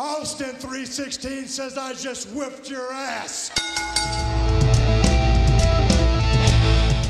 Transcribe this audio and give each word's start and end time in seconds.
Austin 0.00 0.54
316 0.54 1.48
says 1.48 1.76
I 1.76 1.92
just 1.92 2.30
whipped 2.30 2.70
your 2.70 2.92
ass. 2.92 3.48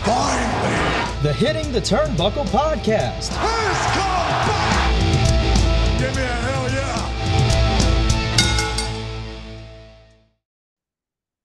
Finally. 0.06 1.22
The 1.22 1.34
Hitting 1.34 1.70
the 1.70 1.82
Turnbuckle 1.82 2.46
podcast. 2.46 3.28
Who's 3.34 3.78
come 3.92 4.24
back? 4.48 4.90
Give 5.98 6.16
me 6.16 6.22
a 6.22 6.26
hell 6.26 6.70
yeah. 6.72 7.12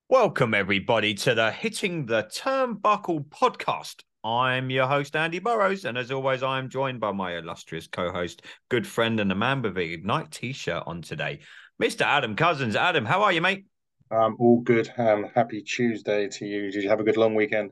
Welcome, 0.07 0.53
everybody, 0.53 1.13
to 1.15 1.35
the 1.35 1.51
Hitting 1.51 2.05
the 2.05 2.23
Turnbuckle 2.23 3.25
podcast. 3.25 4.03
I'm 4.23 4.69
your 4.69 4.87
host, 4.87 5.15
Andy 5.15 5.39
Burrows, 5.39 5.83
and 5.85 5.97
as 5.97 6.11
always, 6.11 6.43
I'm 6.43 6.69
joined 6.69 6.99
by 6.99 7.11
my 7.11 7.35
illustrious 7.37 7.87
co 7.87 8.11
host, 8.11 8.41
good 8.69 8.87
friend, 8.87 9.19
and 9.19 9.31
a 9.31 9.35
man 9.35 9.61
with 9.61 9.77
a 9.77 9.81
Ignite 9.93 10.31
t 10.31 10.53
shirt 10.53 10.83
on 10.85 11.01
today, 11.01 11.39
Mr. 11.77 12.05
Adam 12.05 12.35
Cousins. 12.35 12.75
Adam, 12.75 13.05
how 13.05 13.23
are 13.23 13.31
you, 13.33 13.41
mate? 13.41 13.65
Um, 14.11 14.35
all 14.39 14.61
good. 14.61 14.91
Um, 14.97 15.25
happy 15.35 15.61
Tuesday 15.61 16.27
to 16.29 16.45
you. 16.45 16.71
Did 16.71 16.83
you 16.83 16.89
have 16.89 16.99
a 16.99 17.03
good 17.03 17.17
long 17.17 17.35
weekend? 17.35 17.71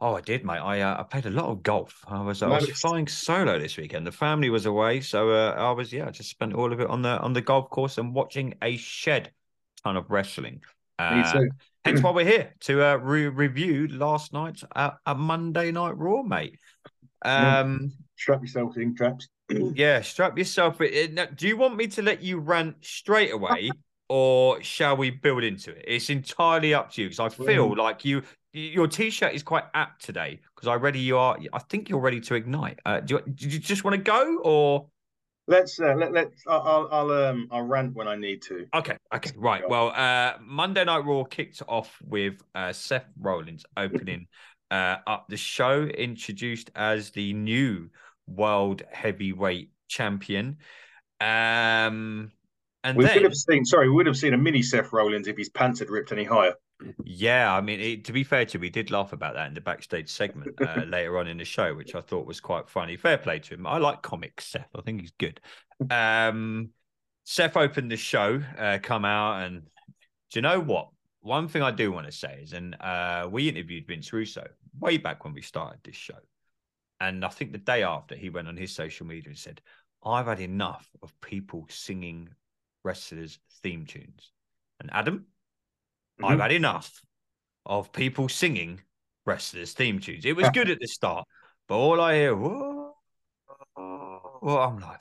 Oh, 0.00 0.14
I 0.14 0.20
did, 0.20 0.44
mate. 0.44 0.58
I 0.58 0.80
uh, 0.80 1.00
I 1.00 1.02
played 1.02 1.26
a 1.26 1.30
lot 1.30 1.46
of 1.46 1.62
golf. 1.62 2.04
I 2.06 2.20
was 2.22 2.42
I 2.42 2.48
was 2.48 2.68
flying 2.80 3.08
solo 3.08 3.58
this 3.58 3.76
weekend. 3.76 4.06
The 4.06 4.12
family 4.12 4.48
was 4.50 4.66
away, 4.66 5.00
so 5.00 5.30
uh, 5.30 5.54
I 5.56 5.72
was 5.72 5.92
yeah, 5.92 6.06
I 6.06 6.10
just 6.10 6.30
spent 6.30 6.54
all 6.54 6.72
of 6.72 6.80
it 6.80 6.88
on 6.88 7.02
the 7.02 7.18
on 7.20 7.32
the 7.32 7.40
golf 7.40 7.70
course 7.70 7.98
and 7.98 8.14
watching 8.14 8.54
a 8.62 8.76
shed 8.76 9.32
ton 9.82 9.96
of 9.96 10.10
wrestling. 10.10 10.62
Me 11.10 11.22
Uh, 11.22 11.32
too. 11.32 11.48
Hence 11.84 12.02
why 12.02 12.10
we're 12.14 12.24
here 12.24 12.54
to 12.60 12.82
uh, 12.84 12.96
re- 12.96 13.28
review 13.28 13.88
last 13.88 14.32
night's 14.32 14.64
uh, 14.74 14.92
a 15.06 15.14
Monday 15.14 15.70
Night 15.70 15.96
Raw, 15.96 16.22
mate. 16.22 16.58
Um, 17.24 17.92
Strap 18.16 18.42
yourself 18.42 18.76
in, 18.76 18.94
traps. 18.94 19.28
yeah, 19.48 20.00
strap 20.00 20.36
yourself. 20.38 20.80
in. 20.80 21.14
Now, 21.14 21.26
Do 21.26 21.48
you 21.48 21.56
want 21.56 21.76
me 21.76 21.86
to 21.88 22.02
let 22.02 22.22
you 22.22 22.38
rant 22.38 22.76
straight 22.84 23.32
away, 23.32 23.70
or 24.08 24.62
shall 24.62 24.96
we 24.96 25.10
build 25.10 25.44
into 25.44 25.70
it? 25.72 25.84
It's 25.86 26.10
entirely 26.10 26.74
up 26.74 26.92
to 26.92 27.02
you 27.02 27.08
because 27.08 27.20
I 27.20 27.28
feel 27.28 27.70
Mm. 27.70 27.76
like 27.76 28.04
you, 28.04 28.22
your 28.52 28.86
t-shirt 28.86 29.34
is 29.34 29.42
quite 29.42 29.64
apt 29.74 30.04
today 30.04 30.40
because 30.54 30.68
I 30.68 30.74
ready 30.76 31.00
you 31.00 31.18
are. 31.18 31.36
I 31.52 31.58
think 31.58 31.88
you're 31.88 32.00
ready 32.00 32.20
to 32.20 32.34
ignite. 32.34 32.78
Uh, 32.86 33.00
do, 33.00 33.14
you, 33.26 33.32
do 33.32 33.48
you 33.48 33.58
just 33.58 33.84
want 33.84 33.96
to 33.96 34.02
go 34.02 34.38
or? 34.44 34.86
Let's 35.46 35.78
uh, 35.78 35.94
let 35.94 36.12
let 36.12 36.32
I'll, 36.46 36.88
I'll 36.90 37.10
um 37.10 37.48
I'll 37.50 37.62
rant 37.62 37.94
when 37.94 38.08
I 38.08 38.16
need 38.16 38.40
to. 38.42 38.66
Okay, 38.74 38.96
okay, 39.14 39.30
right. 39.36 39.68
Well, 39.68 39.90
uh, 39.90 40.34
Monday 40.42 40.84
Night 40.84 41.04
Raw 41.04 41.24
kicked 41.24 41.62
off 41.68 41.98
with 42.02 42.42
uh, 42.54 42.72
Seth 42.72 43.06
Rollins 43.20 43.66
opening 43.76 44.26
uh, 44.70 44.96
up 45.06 45.26
the 45.28 45.36
show, 45.36 45.82
introduced 45.82 46.70
as 46.74 47.10
the 47.10 47.34
new 47.34 47.90
World 48.26 48.82
Heavyweight 48.90 49.70
Champion. 49.88 50.56
Um, 51.20 52.32
and 52.82 52.96
We 52.96 53.04
then, 53.04 53.16
would 53.16 53.24
have 53.24 53.34
seen. 53.34 53.66
Sorry, 53.66 53.88
we 53.88 53.96
would 53.96 54.06
have 54.06 54.16
seen 54.16 54.32
a 54.32 54.38
mini 54.38 54.62
Seth 54.62 54.92
Rollins 54.92 55.28
if 55.28 55.36
his 55.36 55.50
pants 55.50 55.80
had 55.80 55.90
ripped 55.90 56.10
any 56.10 56.24
higher. 56.24 56.54
Yeah, 57.04 57.54
I 57.54 57.60
mean, 57.60 57.80
it, 57.80 58.04
to 58.04 58.12
be 58.12 58.24
fair 58.24 58.44
to 58.44 58.56
him, 58.56 58.62
we 58.62 58.70
did 58.70 58.90
laugh 58.90 59.12
about 59.12 59.34
that 59.34 59.48
in 59.48 59.54
the 59.54 59.60
backstage 59.60 60.08
segment 60.08 60.54
uh, 60.60 60.82
later 60.86 61.18
on 61.18 61.28
in 61.28 61.38
the 61.38 61.44
show, 61.44 61.74
which 61.74 61.94
I 61.94 62.00
thought 62.00 62.26
was 62.26 62.40
quite 62.40 62.68
funny. 62.68 62.96
Fair 62.96 63.18
play 63.18 63.38
to 63.40 63.54
him. 63.54 63.66
I 63.66 63.78
like 63.78 64.02
comic 64.02 64.40
Seth. 64.40 64.68
I 64.76 64.82
think 64.82 65.00
he's 65.00 65.12
good. 65.18 65.40
Um, 65.90 66.70
Seth 67.24 67.56
opened 67.56 67.90
the 67.90 67.96
show, 67.96 68.42
uh, 68.58 68.78
come 68.82 69.04
out, 69.04 69.42
and 69.42 69.62
do 69.62 70.38
you 70.38 70.42
know 70.42 70.60
what? 70.60 70.88
One 71.20 71.48
thing 71.48 71.62
I 71.62 71.70
do 71.70 71.90
want 71.90 72.06
to 72.06 72.12
say 72.12 72.40
is, 72.42 72.52
and 72.52 72.76
uh, 72.80 73.28
we 73.30 73.48
interviewed 73.48 73.86
Vince 73.86 74.12
Russo 74.12 74.46
way 74.78 74.98
back 74.98 75.24
when 75.24 75.32
we 75.32 75.40
started 75.40 75.80
this 75.82 75.96
show, 75.96 76.18
and 77.00 77.24
I 77.24 77.28
think 77.28 77.52
the 77.52 77.58
day 77.58 77.82
after 77.82 78.14
he 78.14 78.28
went 78.28 78.48
on 78.48 78.56
his 78.56 78.74
social 78.74 79.06
media 79.06 79.30
and 79.30 79.38
said, 79.38 79.62
"I've 80.04 80.26
had 80.26 80.40
enough 80.40 80.86
of 81.02 81.18
people 81.22 81.66
singing 81.70 82.28
wrestlers' 82.82 83.38
theme 83.62 83.86
tunes." 83.86 84.32
And 84.80 84.90
Adam, 84.92 85.26
I've 86.22 86.38
Mhm. 86.38 86.42
had 86.42 86.52
enough 86.52 87.00
of 87.66 87.92
people 87.92 88.28
singing 88.28 88.82
wrestlers' 89.26 89.72
theme 89.72 90.00
tunes. 90.00 90.24
It 90.24 90.36
was 90.36 90.50
good 90.50 90.70
at 90.70 90.80
the 90.80 90.86
start, 90.86 91.26
but 91.66 91.76
all 91.76 92.00
I 92.00 92.14
hear, 92.14 92.36
whoa, 92.36 92.94
well, 93.76 94.58
I'm 94.58 94.78
like, 94.78 95.00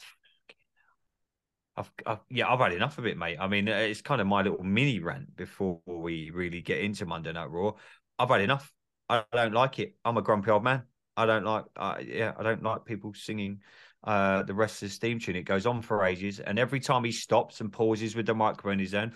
I've, 1.75 1.91
I've, 2.05 2.19
yeah, 2.29 2.47
I've 2.51 2.59
had 2.59 2.73
enough 2.73 2.97
of 2.97 3.05
it, 3.07 3.17
mate. 3.17 3.37
I 3.39 3.47
mean, 3.47 3.67
it's 3.67 4.01
kind 4.01 4.21
of 4.21 4.27
my 4.27 4.41
little 4.41 4.63
mini 4.63 4.99
rant 4.99 5.35
before 5.35 5.81
we 5.85 6.29
really 6.29 6.61
get 6.61 6.79
into 6.81 7.05
Monday 7.05 7.33
Night 7.33 7.49
Raw. 7.49 7.73
I've 8.19 8.29
had 8.29 8.41
enough. 8.41 8.71
I 9.09 9.23
don't 9.33 9.53
like 9.53 9.79
it. 9.79 9.95
I'm 10.05 10.17
a 10.17 10.21
grumpy 10.21 10.51
old 10.51 10.63
man. 10.63 10.83
I 11.17 11.25
don't 11.25 11.43
like, 11.43 11.65
uh, 11.75 11.97
yeah, 12.05 12.33
I 12.37 12.43
don't 12.43 12.63
like 12.63 12.85
people 12.85 13.13
singing 13.13 13.61
uh, 14.03 14.43
the 14.43 14.53
rest 14.53 14.77
of 14.77 14.87
wrestler's 14.87 14.97
theme 14.97 15.19
tune. 15.19 15.35
It 15.35 15.43
goes 15.43 15.65
on 15.65 15.81
for 15.81 16.05
ages, 16.05 16.39
and 16.39 16.57
every 16.57 16.79
time 16.79 17.03
he 17.03 17.11
stops 17.11 17.61
and 17.61 17.71
pauses 17.71 18.15
with 18.15 18.25
the 18.25 18.33
microphone 18.33 18.73
in 18.73 18.79
his 18.79 18.91
hand, 18.93 19.13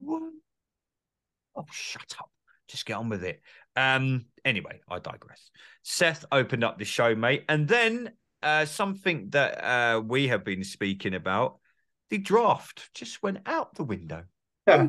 "Whoa." 0.00 0.30
Oh, 1.56 1.64
shut 1.70 2.14
up. 2.18 2.30
Just 2.68 2.86
get 2.86 2.94
on 2.94 3.08
with 3.08 3.24
it. 3.24 3.40
Um, 3.76 4.26
anyway, 4.44 4.80
I 4.88 4.98
digress. 4.98 5.50
Seth 5.82 6.24
opened 6.32 6.64
up 6.64 6.78
the 6.78 6.84
show, 6.84 7.14
mate. 7.14 7.44
And 7.48 7.68
then 7.68 8.12
uh, 8.42 8.64
something 8.64 9.30
that 9.30 9.64
uh, 9.64 10.00
we 10.00 10.28
have 10.28 10.44
been 10.44 10.64
speaking 10.64 11.14
about 11.14 11.58
the 12.10 12.18
draft 12.18 12.90
just 12.94 13.22
went 13.22 13.38
out 13.46 13.74
the 13.74 13.84
window. 13.84 14.24
Yeah. 14.66 14.88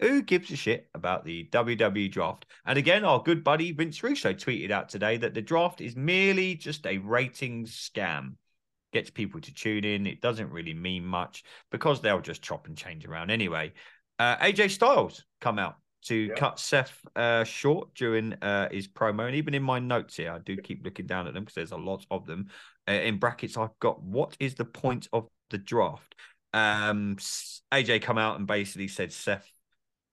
Who, 0.00 0.22
gives 0.22 0.50
a 0.50 0.56
shit 0.56 0.88
about 0.94 1.24
the 1.24 1.46
WWE 1.52 2.10
draft? 2.10 2.46
And 2.64 2.78
again, 2.78 3.04
our 3.04 3.22
good 3.22 3.44
buddy 3.44 3.72
Vince 3.72 4.02
Russo 4.02 4.32
tweeted 4.32 4.70
out 4.70 4.88
today 4.88 5.18
that 5.18 5.34
the 5.34 5.42
draft 5.42 5.82
is 5.82 5.94
merely 5.94 6.54
just 6.54 6.86
a 6.86 6.98
ratings 6.98 7.72
scam. 7.72 8.36
Gets 8.92 9.10
people 9.10 9.40
to 9.42 9.52
tune 9.52 9.84
in. 9.84 10.06
It 10.06 10.22
doesn't 10.22 10.50
really 10.50 10.72
mean 10.72 11.04
much 11.04 11.44
because 11.70 12.00
they'll 12.00 12.22
just 12.22 12.42
chop 12.42 12.66
and 12.66 12.76
change 12.76 13.04
around 13.06 13.30
anyway. 13.30 13.72
Uh, 14.18 14.36
AJ 14.38 14.70
Styles 14.70 15.24
come 15.40 15.58
out 15.58 15.76
to 16.02 16.14
Yeah. 16.14 16.34
cut 16.34 16.58
Seth 16.58 16.98
uh, 17.14 17.44
short 17.44 17.94
during 17.94 18.32
uh, 18.34 18.68
his 18.70 18.88
promo, 18.88 19.26
and 19.26 19.36
even 19.36 19.54
in 19.54 19.62
my 19.62 19.78
notes 19.78 20.16
here, 20.16 20.32
I 20.32 20.38
do 20.38 20.56
keep 20.56 20.84
looking 20.84 21.06
down 21.06 21.26
at 21.26 21.34
them 21.34 21.44
because 21.44 21.54
there's 21.54 21.72
a 21.72 21.76
lot 21.76 22.06
of 22.10 22.26
them. 22.26 22.48
Uh, 22.88 22.92
in 22.92 23.18
brackets, 23.18 23.56
I've 23.56 23.78
got 23.80 24.02
what 24.02 24.36
is 24.40 24.54
the 24.54 24.64
point 24.64 25.08
of 25.12 25.28
the 25.50 25.58
draft? 25.58 26.14
Um, 26.52 27.16
AJ 27.72 28.02
come 28.02 28.18
out 28.18 28.38
and 28.38 28.46
basically 28.46 28.88
said 28.88 29.12
Seth 29.12 29.50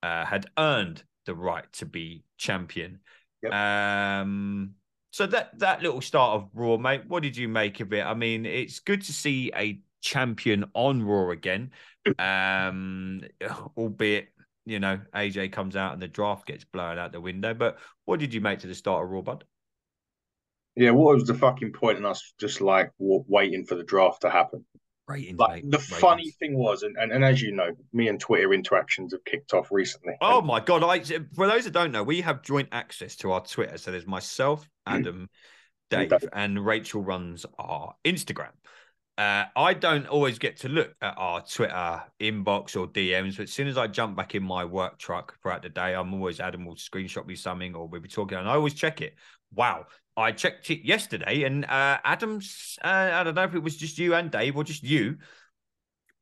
uh, 0.04 0.26
had 0.26 0.46
earned 0.58 1.04
the 1.26 1.36
right 1.36 1.72
to 1.74 1.86
be 1.86 2.24
champion. 2.38 3.00
Yep. 3.42 3.54
Um, 3.54 4.76
so 5.12 5.26
that 5.28 5.58
that 5.60 5.82
little 5.82 6.02
start 6.02 6.42
of 6.42 6.50
Raw, 6.54 6.78
mate, 6.78 7.04
what 7.08 7.24
did 7.24 7.38
you 7.38 7.48
make 7.48 7.80
of 7.80 7.94
it? 7.94 8.02
I 8.06 8.14
mean, 8.14 8.46
it's 8.46 8.80
good 8.80 9.02
to 9.04 9.14
see 9.14 9.52
a 9.56 9.80
champion 10.02 10.66
on 10.74 11.02
Raw 11.02 11.32
again, 11.32 11.72
um, 12.20 13.22
albeit 13.76 14.30
you 14.68 14.80
know 14.80 15.00
AJ 15.16 15.52
comes 15.54 15.76
out 15.76 15.94
and 15.94 16.02
the 16.02 16.08
draft 16.08 16.46
gets 16.46 16.64
blown 16.66 16.98
out 17.00 17.12
the 17.12 17.22
window. 17.22 17.54
But 17.54 17.80
what 18.06 18.20
did 18.20 18.34
you 18.34 18.42
make 18.42 18.60
to 18.60 18.68
the 18.68 18.76
start 18.76 19.04
of 19.04 19.10
Raw, 19.10 19.22
bud? 19.22 19.44
Yeah, 20.76 20.92
what 20.92 21.16
was 21.16 21.26
the 21.26 21.34
fucking 21.34 21.74
point 21.74 21.98
in 21.98 22.06
us 22.06 22.34
just 22.40 22.62
like 22.62 22.92
waiting 23.00 23.66
for 23.66 23.76
the 23.76 23.84
draft 23.84 24.22
to 24.22 24.30
happen? 24.30 24.64
Ratings, 25.08 25.40
Like 25.40 25.64
mate. 25.64 25.72
the 25.72 25.80
funny 25.80 26.32
thing 26.32 26.58
was, 26.58 26.84
and, 26.84 26.96
and, 26.98 27.12
and 27.14 27.24
as 27.24 27.42
you 27.42 27.54
know, 27.54 27.72
me 27.94 28.10
and 28.10 28.20
Twitter 28.20 28.54
interactions 28.54 29.14
have 29.14 29.24
kicked 29.24 29.54
off 29.54 29.72
recently. 29.72 30.14
Oh 30.22 30.42
my 30.42 30.60
god! 30.60 30.84
I 30.84 31.00
for 31.34 31.48
those 31.48 31.64
that 31.64 31.72
don't 31.72 31.92
know, 31.94 32.04
we 32.04 32.22
have 32.22 32.44
joint 32.44 32.68
access 32.74 33.16
to 33.18 33.32
our 33.32 33.44
Twitter. 33.44 33.78
So 33.78 33.92
there's 33.92 34.06
myself, 34.06 34.64
mm. 34.88 35.00
Adam, 35.00 35.30
And 35.92 36.10
Dave, 36.10 36.20
Dave. 36.20 36.30
and 36.34 36.64
Rachel 36.64 37.02
runs 37.02 37.46
our 37.58 37.96
Instagram. 38.06 38.52
Uh, 39.18 39.46
I 39.56 39.74
don't 39.74 40.06
always 40.06 40.38
get 40.38 40.58
to 40.58 40.70
look 40.70 40.94
at 41.02 41.16
our 41.18 41.42
Twitter 41.42 42.04
inbox 42.20 42.80
or 42.80 42.88
DMs, 42.88 43.38
but 43.38 43.44
as 43.44 43.52
soon 43.52 43.68
as 43.68 43.76
I 43.76 43.88
jump 43.88 44.16
back 44.16 44.36
in 44.36 44.44
my 44.44 44.64
work 44.64 45.00
truck 45.00 45.36
throughout 45.42 45.64
the 45.64 45.70
day, 45.70 45.96
I'm 45.96 46.14
always 46.14 46.40
Adam 46.40 46.66
will 46.66 46.76
screenshot 46.76 47.26
me 47.26 47.34
something 47.36 47.74
or 47.74 47.88
we'll 47.88 48.02
be 48.02 48.10
talking, 48.10 48.38
and 48.38 48.48
I 48.48 48.54
always 48.54 48.76
check 48.76 49.02
it. 49.02 49.16
Wow, 49.56 49.86
I 50.16 50.34
checked 50.34 50.70
it 50.70 50.86
yesterday, 50.86 51.44
and 51.44 51.66
uh, 51.66 51.98
Adam's. 52.04 52.78
Uh, 52.84 53.10
I 53.14 53.24
don't 53.24 53.34
know 53.34 53.44
if 53.44 53.56
it 53.56 53.64
was 53.64 53.76
just 53.76 53.98
you 53.98 54.14
and 54.14 54.30
Dave 54.30 54.56
or 54.56 54.64
just 54.64 54.84
you. 54.84 55.18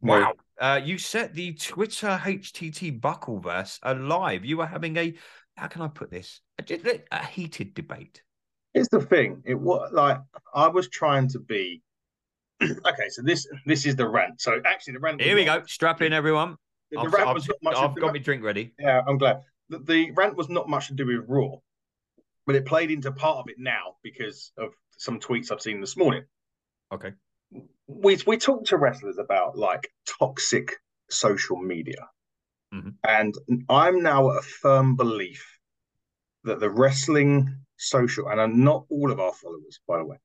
Wow. 0.01 0.33
Uh, 0.59 0.79
you 0.83 0.97
set 0.97 1.33
the 1.33 1.53
Twitter 1.53 2.19
HTT 2.21 3.01
Buckleverse 3.01 3.79
alive. 3.83 4.45
You 4.45 4.57
were 4.57 4.65
having 4.65 4.95
a, 4.97 5.15
how 5.57 5.67
can 5.67 5.81
I 5.81 5.87
put 5.87 6.11
this? 6.11 6.41
A, 6.59 7.01
a 7.11 7.25
heated 7.25 7.73
debate. 7.73 8.21
Here's 8.73 8.89
the 8.89 9.01
thing. 9.01 9.41
It 9.45 9.59
was 9.59 9.91
like 9.91 10.19
I 10.53 10.67
was 10.67 10.89
trying 10.89 11.27
to 11.29 11.39
be 11.39 11.81
okay. 12.85 13.09
So 13.09 13.21
this 13.21 13.47
this 13.65 13.85
is 13.85 13.95
the 13.95 14.07
rant. 14.07 14.41
So 14.41 14.61
actually, 14.65 14.93
the 14.93 14.99
rant. 14.99 15.21
Here 15.21 15.35
we 15.35 15.45
not- 15.45 15.61
go. 15.61 15.65
Strap 15.67 16.01
in, 16.01 16.13
everyone. 16.13 16.57
The 16.91 16.99
I've, 16.99 17.13
rant 17.13 17.27
I've- 17.29 17.33
was 17.33 17.47
not 17.47 17.57
much. 17.63 17.75
I've 17.77 17.95
got 17.95 18.13
my 18.13 18.19
drink 18.19 18.43
ready. 18.43 18.73
Yeah, 18.79 19.01
I'm 19.07 19.17
glad. 19.17 19.41
The, 19.69 19.79
the 19.79 20.11
rant 20.11 20.35
was 20.37 20.49
not 20.49 20.69
much 20.69 20.87
to 20.87 20.93
do 20.93 21.05
with 21.07 21.25
Raw, 21.27 21.55
but 22.45 22.55
it 22.55 22.65
played 22.65 22.91
into 22.91 23.11
part 23.11 23.37
of 23.39 23.45
it 23.49 23.55
now 23.57 23.95
because 24.03 24.51
of 24.57 24.69
some 24.97 25.19
tweets 25.19 25.51
I've 25.51 25.61
seen 25.61 25.81
this 25.81 25.97
morning. 25.97 26.23
Okay. 26.93 27.13
We 27.87 28.17
we 28.27 28.37
talked 28.37 28.67
to 28.67 28.77
wrestlers 28.77 29.17
about 29.17 29.57
like 29.57 29.91
toxic 30.19 30.73
social 31.09 31.57
media, 31.57 32.07
Mhm. 32.73 32.93
and 33.07 33.35
I'm 33.69 34.01
now 34.03 34.29
a 34.29 34.41
firm 34.41 34.95
belief 34.95 35.59
that 36.43 36.59
the 36.59 36.69
wrestling 36.69 37.55
social, 37.77 38.27
and 38.29 38.57
not 38.63 38.85
all 38.89 39.11
of 39.11 39.19
our 39.19 39.33
followers, 39.33 39.79
by 39.87 39.97
the 39.97 40.05
way, 40.05 40.17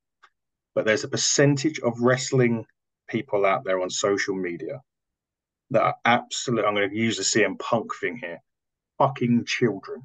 but 0.74 0.84
there's 0.84 1.04
a 1.04 1.08
percentage 1.08 1.80
of 1.80 2.00
wrestling 2.00 2.66
people 3.08 3.44
out 3.44 3.64
there 3.64 3.80
on 3.80 3.90
social 3.90 4.34
media 4.34 4.80
that 5.70 5.82
are 5.82 5.96
absolute. 6.04 6.64
I'm 6.64 6.74
going 6.74 6.90
to 6.90 6.96
use 6.96 7.16
the 7.16 7.22
CM 7.22 7.58
Punk 7.58 7.92
thing 8.00 8.16
here. 8.16 8.38
Fucking 8.98 9.44
children. 9.46 10.02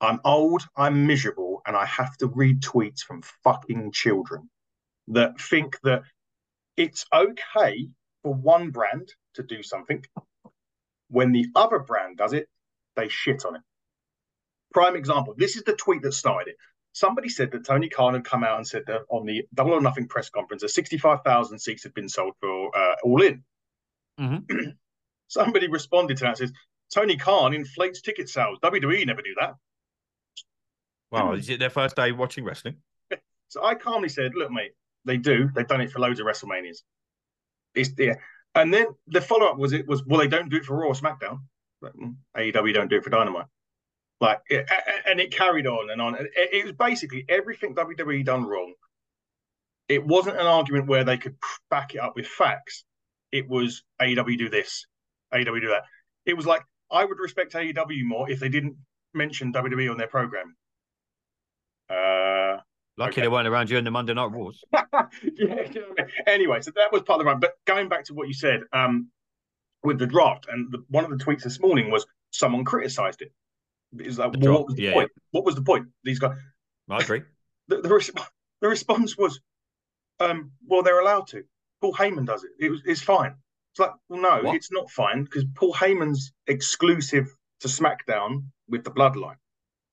I'm 0.00 0.20
old, 0.24 0.66
I'm 0.76 1.06
miserable, 1.06 1.62
and 1.66 1.76
I 1.76 1.86
have 1.86 2.16
to 2.18 2.26
read 2.26 2.60
tweets 2.60 3.00
from 3.00 3.22
fucking 3.42 3.92
children 3.92 4.50
that 5.08 5.40
think 5.40 5.78
that 5.82 6.02
it's 6.76 7.06
okay 7.12 7.88
for 8.22 8.34
one 8.34 8.70
brand 8.70 9.08
to 9.34 9.42
do 9.42 9.62
something. 9.62 10.04
When 11.08 11.32
the 11.32 11.46
other 11.54 11.78
brand 11.78 12.16
does 12.16 12.32
it, 12.32 12.48
they 12.96 13.08
shit 13.08 13.44
on 13.44 13.56
it. 13.56 13.62
Prime 14.72 14.96
example 14.96 15.34
this 15.36 15.56
is 15.56 15.62
the 15.62 15.74
tweet 15.74 16.02
that 16.02 16.12
started 16.12 16.50
it. 16.50 16.56
Somebody 16.94 17.28
said 17.28 17.50
that 17.50 17.66
Tony 17.66 17.88
Khan 17.88 18.14
had 18.14 18.24
come 18.24 18.44
out 18.44 18.56
and 18.56 18.66
said 18.66 18.84
that 18.86 19.00
on 19.08 19.26
the 19.26 19.42
Double 19.52 19.72
or 19.72 19.80
Nothing 19.80 20.06
press 20.06 20.30
conference 20.30 20.62
that 20.62 20.68
65,000 20.70 21.58
seats 21.58 21.82
had 21.82 21.92
been 21.92 22.08
sold 22.08 22.34
for 22.40 22.74
uh, 22.74 22.94
All 23.02 23.20
In. 23.20 23.42
Mm-hmm. 24.18 24.68
Somebody 25.28 25.68
responded 25.68 26.16
to 26.18 26.22
that 26.22 26.28
and 26.28 26.38
says, 26.38 26.52
Tony 26.94 27.16
Khan 27.16 27.52
inflates 27.52 28.00
ticket 28.00 28.28
sales. 28.28 28.60
WWE 28.62 29.04
never 29.06 29.22
do 29.22 29.34
that. 29.40 29.54
Wow, 31.10 31.32
is 31.32 31.50
it 31.50 31.58
their 31.58 31.70
first 31.70 31.96
day 31.96 32.12
watching 32.12 32.44
wrestling? 32.44 32.76
So 33.48 33.62
I 33.62 33.76
calmly 33.76 34.08
said, 34.08 34.32
look, 34.34 34.50
mate, 34.50 34.72
they 35.04 35.16
do. 35.16 35.48
They've 35.54 35.68
done 35.68 35.80
it 35.80 35.92
for 35.92 36.00
loads 36.00 36.18
of 36.18 36.26
WrestleManias. 36.26 36.78
It's 37.76 37.90
yeah. 37.96 38.14
And 38.56 38.74
then 38.74 38.86
the 39.06 39.20
follow 39.20 39.46
up 39.46 39.58
was 39.58 39.72
it 39.72 39.86
was 39.86 40.04
well 40.04 40.18
they 40.18 40.26
don't 40.26 40.48
do 40.48 40.56
it 40.56 40.64
for 40.64 40.76
Raw 40.76 40.88
or 40.88 40.94
SmackDown. 40.94 41.40
Mm, 41.84 42.16
AEW 42.36 42.74
don't 42.74 42.88
do 42.88 42.96
it 42.96 43.04
for 43.04 43.10
Dynamite. 43.10 43.46
Like 44.20 44.40
it, 44.48 44.68
and 45.06 45.20
it 45.20 45.32
carried 45.32 45.66
on 45.66 45.90
and 45.90 46.00
on. 46.00 46.14
It, 46.14 46.30
it 46.36 46.64
was 46.64 46.72
basically 46.72 47.24
everything 47.28 47.74
WWE 47.74 48.24
done 48.24 48.44
wrong. 48.44 48.74
It 49.88 50.06
wasn't 50.06 50.36
an 50.36 50.46
argument 50.46 50.86
where 50.86 51.04
they 51.04 51.18
could 51.18 51.36
back 51.70 51.94
it 51.94 51.98
up 51.98 52.16
with 52.16 52.26
facts. 52.26 52.84
It 53.32 53.48
was 53.48 53.82
AEW 54.00 54.38
do 54.38 54.48
this, 54.48 54.86
AEW 55.34 55.60
do 55.60 55.68
that. 55.68 55.82
It 56.24 56.34
was 56.34 56.46
like 56.46 56.62
I 56.90 57.04
would 57.04 57.18
respect 57.18 57.52
AEW 57.54 58.04
more 58.04 58.30
if 58.30 58.40
they 58.40 58.48
didn't 58.48 58.76
mention 59.12 59.52
WWE 59.52 59.90
on 59.90 59.96
their 59.98 60.06
program. 60.08 60.56
Uh, 61.90 62.58
Lucky 62.96 63.12
Okay. 63.12 63.20
they 63.22 63.28
weren't 63.28 63.48
around 63.48 63.66
during 63.66 63.84
the 63.84 63.90
Monday 63.90 64.14
Night 64.14 64.30
Wars. 64.30 64.62
yeah. 64.72 64.82
you 65.22 65.46
know 65.48 65.56
what 65.88 66.00
I 66.00 66.02
mean? 66.02 66.12
Anyway, 66.26 66.60
so 66.60 66.70
that 66.76 66.92
was 66.92 67.02
part 67.02 67.20
of 67.20 67.24
the 67.24 67.30
run. 67.30 67.40
But 67.40 67.54
going 67.64 67.88
back 67.88 68.04
to 68.04 68.14
what 68.14 68.28
you 68.28 68.34
said 68.34 68.60
um, 68.72 69.08
with 69.82 69.98
the 69.98 70.06
draft, 70.06 70.46
and 70.50 70.70
the, 70.72 70.84
one 70.88 71.04
of 71.04 71.10
the 71.10 71.22
tweets 71.22 71.42
this 71.42 71.60
morning 71.60 71.90
was 71.90 72.06
someone 72.30 72.64
criticised 72.64 73.22
it. 73.22 73.32
Is 73.98 74.18
like, 74.18 74.32
well, 74.38 74.52
what 74.52 74.66
was 74.66 74.76
the 74.76 74.82
yeah, 74.82 74.92
point? 74.92 75.10
What 75.30 75.44
was 75.44 75.54
the 75.54 75.62
point? 75.62 75.86
These 76.02 76.18
guys. 76.18 76.36
I 76.90 76.98
agree. 76.98 77.22
The, 77.66 77.80
the, 77.80 77.88
res- 77.88 78.10
the 78.60 78.68
response 78.68 79.16
was, 79.16 79.40
um, 80.20 80.50
"Well, 80.66 80.82
they're 80.82 81.00
allowed 81.00 81.28
to. 81.28 81.44
Paul 81.80 81.94
Heyman 81.94 82.26
does 82.26 82.44
it. 82.44 82.50
It 82.60 82.68
was. 82.68 82.82
It's 82.84 83.00
fine." 83.00 83.36
It's 83.74 83.80
like, 83.80 83.90
well, 84.08 84.20
no, 84.20 84.42
What? 84.42 84.54
it's 84.54 84.70
not 84.70 84.88
fine 84.88 85.24
because 85.24 85.44
Paul 85.56 85.74
Heyman's 85.74 86.32
exclusive 86.46 87.34
to 87.58 87.66
SmackDown 87.66 88.44
with 88.68 88.84
the 88.84 88.92
Bloodline. 88.92 89.34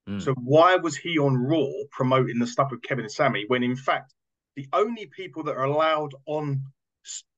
Mm. 0.08 0.22
So 0.22 0.36
why 0.36 0.76
was 0.76 0.96
he 0.96 1.18
on 1.18 1.36
Raw 1.36 1.66
promoting 1.90 2.38
the 2.38 2.46
stuff 2.46 2.70
with 2.70 2.84
Kevin 2.84 3.06
and 3.06 3.12
Sammy 3.12 3.46
when 3.48 3.64
in 3.64 3.76
fact 3.76 4.14
the 4.56 4.68
only 4.72 5.08
people 5.08 5.42
that 5.46 5.56
are 5.56 5.64
allowed 5.64 6.14
on 6.28 6.64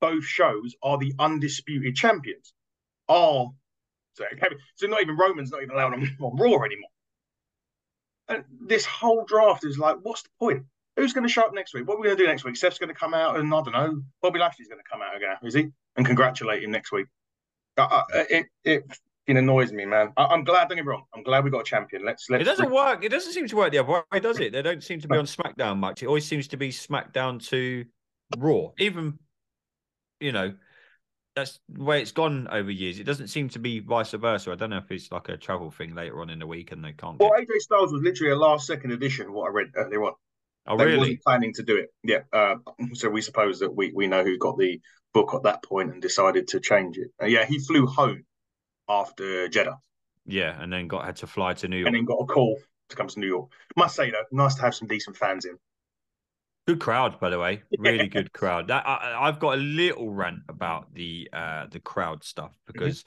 both 0.02 0.26
shows 0.26 0.76
are 0.84 0.98
the 0.98 1.14
undisputed 1.18 1.96
champions? 1.96 2.54
Are 3.08 3.50
so, 4.14 4.26
so 4.76 4.88
not 4.88 5.02
even 5.02 5.18
Roman's 5.18 5.52
not 5.52 5.62
even 5.62 5.76
allowed 5.76 5.94
on, 5.94 6.02
on 6.22 6.38
Raw 6.38 6.64
anymore. 6.64 6.90
And 8.30 8.44
this 8.68 8.86
whole 8.86 9.26
draft 9.26 9.66
is 9.66 9.78
like, 9.78 9.98
what's 10.02 10.24
the 10.24 10.30
point? 10.40 10.64
Who's 10.96 11.14
going 11.14 11.26
to 11.26 11.32
show 11.32 11.42
up 11.42 11.54
next 11.54 11.74
week? 11.74 11.88
What 11.88 11.96
are 11.96 12.02
we 12.02 12.06
going 12.06 12.18
to 12.18 12.24
do 12.24 12.28
next 12.28 12.44
week? 12.44 12.56
Seth's 12.56 12.78
going 12.78 12.90
to 12.90 12.96
come 12.96 13.14
out 13.14 13.38
and 13.38 13.54
I 13.54 13.62
don't 13.62 13.74
know. 13.74 14.02
Bobby 14.22 14.40
Lashley's 14.40 14.68
going 14.68 14.82
to 14.82 14.90
come 14.90 15.02
out 15.02 15.16
again, 15.16 15.36
is 15.44 15.54
he? 15.54 15.70
And 15.98 16.06
congratulate 16.06 16.64
him 16.64 16.72
next 16.72 16.92
week. 16.92 17.08
Uh, 17.78 17.82
uh, 17.82 18.04
it 18.30 18.46
it 18.64 18.84
fucking 18.88 19.38
annoys 19.38 19.72
me, 19.72 19.86
man. 19.86 20.14
I, 20.18 20.26
I'm 20.26 20.44
glad. 20.44 20.70
Don't 20.70 20.78
get 20.78 20.86
me 20.86 20.90
wrong. 20.90 21.04
I'm 21.16 21.24
glad 21.24 21.44
we 21.44 21.50
got 21.50 21.62
a 21.62 21.64
champion. 21.64 22.06
Let's 22.06 22.30
let's. 22.30 22.42
It 22.42 22.46
doesn't 22.46 22.72
work. 22.72 23.04
It 23.04 23.10
doesn't 23.10 23.34
seem 23.34 23.48
to 23.48 23.56
work 23.56 23.72
the 23.72 23.80
other 23.80 24.04
way, 24.12 24.20
does 24.20 24.40
it? 24.40 24.54
They 24.54 24.62
don't 24.62 24.84
seem 24.84 25.00
to 25.02 25.08
be 25.08 25.18
on 25.18 25.26
SmackDown 25.26 25.78
much. 25.78 26.04
It 26.04 26.08
always 26.08 26.26
seems 26.26 26.48
to 26.50 26.58
be 26.58 26.70
SmackDown 26.70 27.44
to 27.50 27.86
Raw. 28.38 28.70
Even, 28.78 29.18
you 30.20 30.32
know, 30.32 30.54
that's 31.36 31.60
the 31.70 31.84
way 31.84 32.02
it's 32.02 32.12
gone 32.12 32.48
over 32.52 32.70
years. 32.70 33.00
It 33.00 33.06
doesn't 33.06 33.28
seem 33.28 33.50
to 33.50 33.60
be 33.60 33.80
vice 33.80 34.12
versa. 34.12 34.52
I 34.52 34.56
don't 34.56 34.70
know 34.70 34.78
if 34.78 34.92
it's 34.92 35.12
like 35.12 35.30
a 35.30 35.38
travel 35.38 35.72
thing 35.72 35.96
later 35.96 36.22
on 36.22 36.30
in 36.30 36.40
the 36.40 36.48
week 36.48 36.72
and 36.72 36.84
they 36.84 36.94
can't. 36.94 37.20
Well, 37.20 37.32
Get... 37.38 37.48
AJ 37.50 37.60
Styles 37.60 37.92
was 37.92 38.02
literally 38.02 38.34
a 38.34 38.36
last 38.36 38.68
second 38.68 38.92
addition. 38.92 39.34
What 39.34 39.48
I 39.50 39.54
read 39.54 39.72
earlier 39.76 40.04
on. 40.04 40.14
Oh, 40.68 40.78
They 40.78 40.86
really? 40.86 40.98
wasn't 40.98 41.24
planning 41.24 41.54
to 41.56 41.64
do 41.64 41.76
it. 41.78 41.90
Yeah. 42.04 42.20
Uh, 42.32 42.56
so 42.94 43.10
we 43.10 43.22
suppose 43.22 43.60
that 43.60 43.76
we 43.76 43.92
we 43.94 44.08
know 44.08 44.24
who 44.24 44.38
got 44.38 44.58
the 44.58 44.80
book 45.14 45.34
at 45.34 45.44
that 45.44 45.64
point 45.64 45.92
and 45.92 46.02
decided 46.02 46.48
to 46.50 46.60
change 46.60 46.98
it. 46.98 47.10
Uh, 47.22 47.26
yeah, 47.26 47.46
he 47.46 47.60
flew 47.60 47.86
home 47.86 48.26
after 48.90 49.48
Jeddah 49.48 49.78
Yeah, 50.26 50.62
and 50.62 50.72
then 50.72 50.88
got 50.88 51.06
had 51.06 51.16
to 51.18 51.28
fly 51.28 51.54
to 51.56 51.68
New 51.68 51.78
York. 51.78 51.88
and 51.88 51.96
then 51.96 52.06
got 52.06 52.20
a 52.20 52.26
call 52.26 52.58
to 52.90 52.96
come 52.96 53.08
to 53.08 53.20
New 53.20 53.28
York. 53.28 53.50
Must 53.76 53.96
say 53.96 54.12
though, 54.12 54.24
nice 54.32 54.56
to 54.56 54.62
have 54.62 54.76
some 54.76 54.88
decent 54.88 55.18
fans 55.18 55.46
in. 55.46 55.58
Good 56.68 56.80
crowd, 56.80 57.20
by 57.20 57.30
the 57.30 57.40
way. 57.40 57.62
Really 57.78 58.08
good 58.08 58.32
crowd. 58.32 58.68
That 58.70 58.88
I, 58.88 59.28
I've 59.28 59.40
got 59.40 59.56
a 59.56 59.62
little 59.62 60.12
rant 60.12 60.40
about 60.48 60.94
the 60.94 61.30
uh 61.34 61.66
the 61.70 61.80
crowd 61.80 62.24
stuff 62.24 62.58
because 62.66 63.04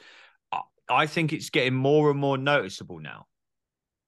I, 0.53 0.61
I 0.91 1.07
think 1.07 1.33
it's 1.33 1.49
getting 1.49 1.75
more 1.75 2.11
and 2.11 2.21
more 2.21 2.37
noticeable 2.37 2.99
now 2.99 3.27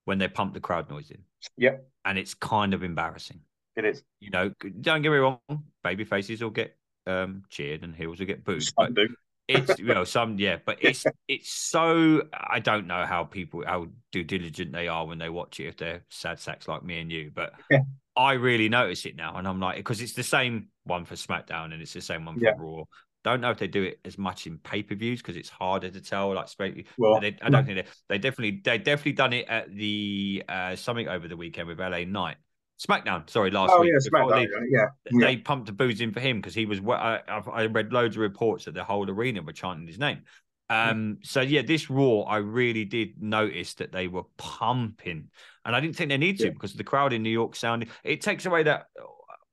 when 0.04 0.18
they 0.18 0.28
pump 0.28 0.52
the 0.54 0.60
crowd 0.60 0.90
noise 0.90 1.10
in. 1.10 1.22
Yep. 1.56 1.88
and 2.04 2.18
it's 2.18 2.34
kind 2.34 2.74
of 2.74 2.82
embarrassing. 2.82 3.40
It 3.76 3.84
is. 3.84 4.02
You 4.20 4.30
know, 4.30 4.52
don't 4.80 5.02
get 5.02 5.10
me 5.12 5.18
wrong. 5.18 5.38
Baby 5.84 6.04
faces 6.04 6.42
will 6.42 6.50
get 6.50 6.76
um 7.06 7.44
cheered 7.48 7.84
and 7.84 7.94
heels 7.94 8.18
will 8.18 8.26
get 8.26 8.44
booed, 8.44 8.62
Some 8.62 8.92
do. 8.92 9.08
it's 9.46 9.78
you 9.78 9.86
know 9.86 10.04
some 10.04 10.38
yeah, 10.38 10.58
but 10.66 10.76
it's 10.82 11.06
it's 11.26 11.50
so 11.50 12.22
I 12.34 12.58
don't 12.60 12.86
know 12.86 13.06
how 13.06 13.24
people 13.24 13.64
how 13.66 13.86
due 14.12 14.24
diligent 14.24 14.72
they 14.72 14.88
are 14.88 15.06
when 15.06 15.16
they 15.16 15.30
watch 15.30 15.58
it 15.58 15.68
if 15.68 15.76
they're 15.78 16.02
sad 16.10 16.38
sacks 16.38 16.68
like 16.68 16.82
me 16.82 17.00
and 17.00 17.10
you, 17.10 17.30
but. 17.34 17.54
I 18.18 18.32
really 18.32 18.68
notice 18.68 19.06
it 19.06 19.16
now, 19.16 19.36
and 19.36 19.46
I'm 19.46 19.60
like 19.60 19.76
because 19.76 20.00
it's 20.02 20.14
the 20.14 20.22
same 20.24 20.68
one 20.84 21.04
for 21.04 21.14
SmackDown 21.14 21.72
and 21.72 21.80
it's 21.80 21.92
the 21.92 22.00
same 22.00 22.24
one 22.24 22.36
for 22.38 22.44
Yeah. 22.44 22.52
Raw. 22.58 22.82
Don't 23.24 23.40
know 23.40 23.50
if 23.50 23.58
they 23.58 23.66
do 23.68 23.82
it 23.82 23.98
as 24.04 24.16
much 24.18 24.46
in 24.46 24.58
pay 24.58 24.82
per 24.82 24.94
views 24.94 25.20
because 25.20 25.36
it's 25.36 25.48
harder 25.48 25.90
to 25.90 26.00
tell. 26.00 26.34
Like, 26.34 26.48
Well, 26.98 27.20
they, 27.20 27.36
I 27.42 27.50
don't 27.50 27.64
think 27.66 27.78
they, 27.78 27.86
they 28.08 28.18
definitely 28.18 28.60
they 28.64 28.78
definitely 28.78 29.12
done 29.12 29.32
it 29.32 29.46
at 29.48 29.74
the 29.74 30.42
uh 30.48 30.76
something 30.76 31.08
over 31.08 31.28
the 31.28 31.36
weekend 31.36 31.68
with 31.68 31.78
LA 31.80 32.04
Knight. 32.04 32.36
SmackDown, 32.80 33.28
sorry, 33.28 33.50
last 33.50 33.72
Oh 33.74 33.80
week. 33.80 33.90
yeah, 33.92 34.08
SmackDown. 34.20 34.30
they- 34.46 34.48
Yeah. 34.70 34.86
yeah. 35.10 35.26
they 35.26 35.36
pumped 35.36 35.66
the 35.66 35.72
booze 35.72 36.00
in 36.00 36.12
for 36.12 36.20
him 36.20 36.38
because 36.40 36.54
he 36.54 36.64
was. 36.66 36.80
I, 36.80 37.20
I 37.52 37.66
read 37.66 37.92
loads 37.92 38.16
of 38.16 38.20
reports 38.22 38.66
that 38.66 38.74
the 38.74 38.84
whole 38.84 39.08
arena 39.10 39.42
were 39.42 39.52
chanting 39.52 39.86
his 39.86 39.98
name. 39.98 40.22
Um, 40.70 41.18
so 41.22 41.40
yeah, 41.40 41.62
this 41.62 41.88
Raw, 41.88 42.20
I 42.20 42.36
really 42.38 42.84
did 42.84 43.22
notice 43.22 43.74
that 43.74 43.90
they 43.90 44.06
were 44.06 44.24
pumping, 44.36 45.30
and 45.68 45.76
I 45.76 45.80
didn't 45.80 45.96
think 45.96 46.08
they 46.08 46.16
need 46.16 46.38
to 46.38 46.46
Yeah. 46.46 46.50
because 46.52 46.72
the 46.72 46.82
crowd 46.82 47.12
in 47.12 47.22
New 47.22 47.28
York 47.28 47.54
sounded. 47.54 47.90
It 48.02 48.22
takes 48.22 48.46
away 48.46 48.62
that 48.62 48.86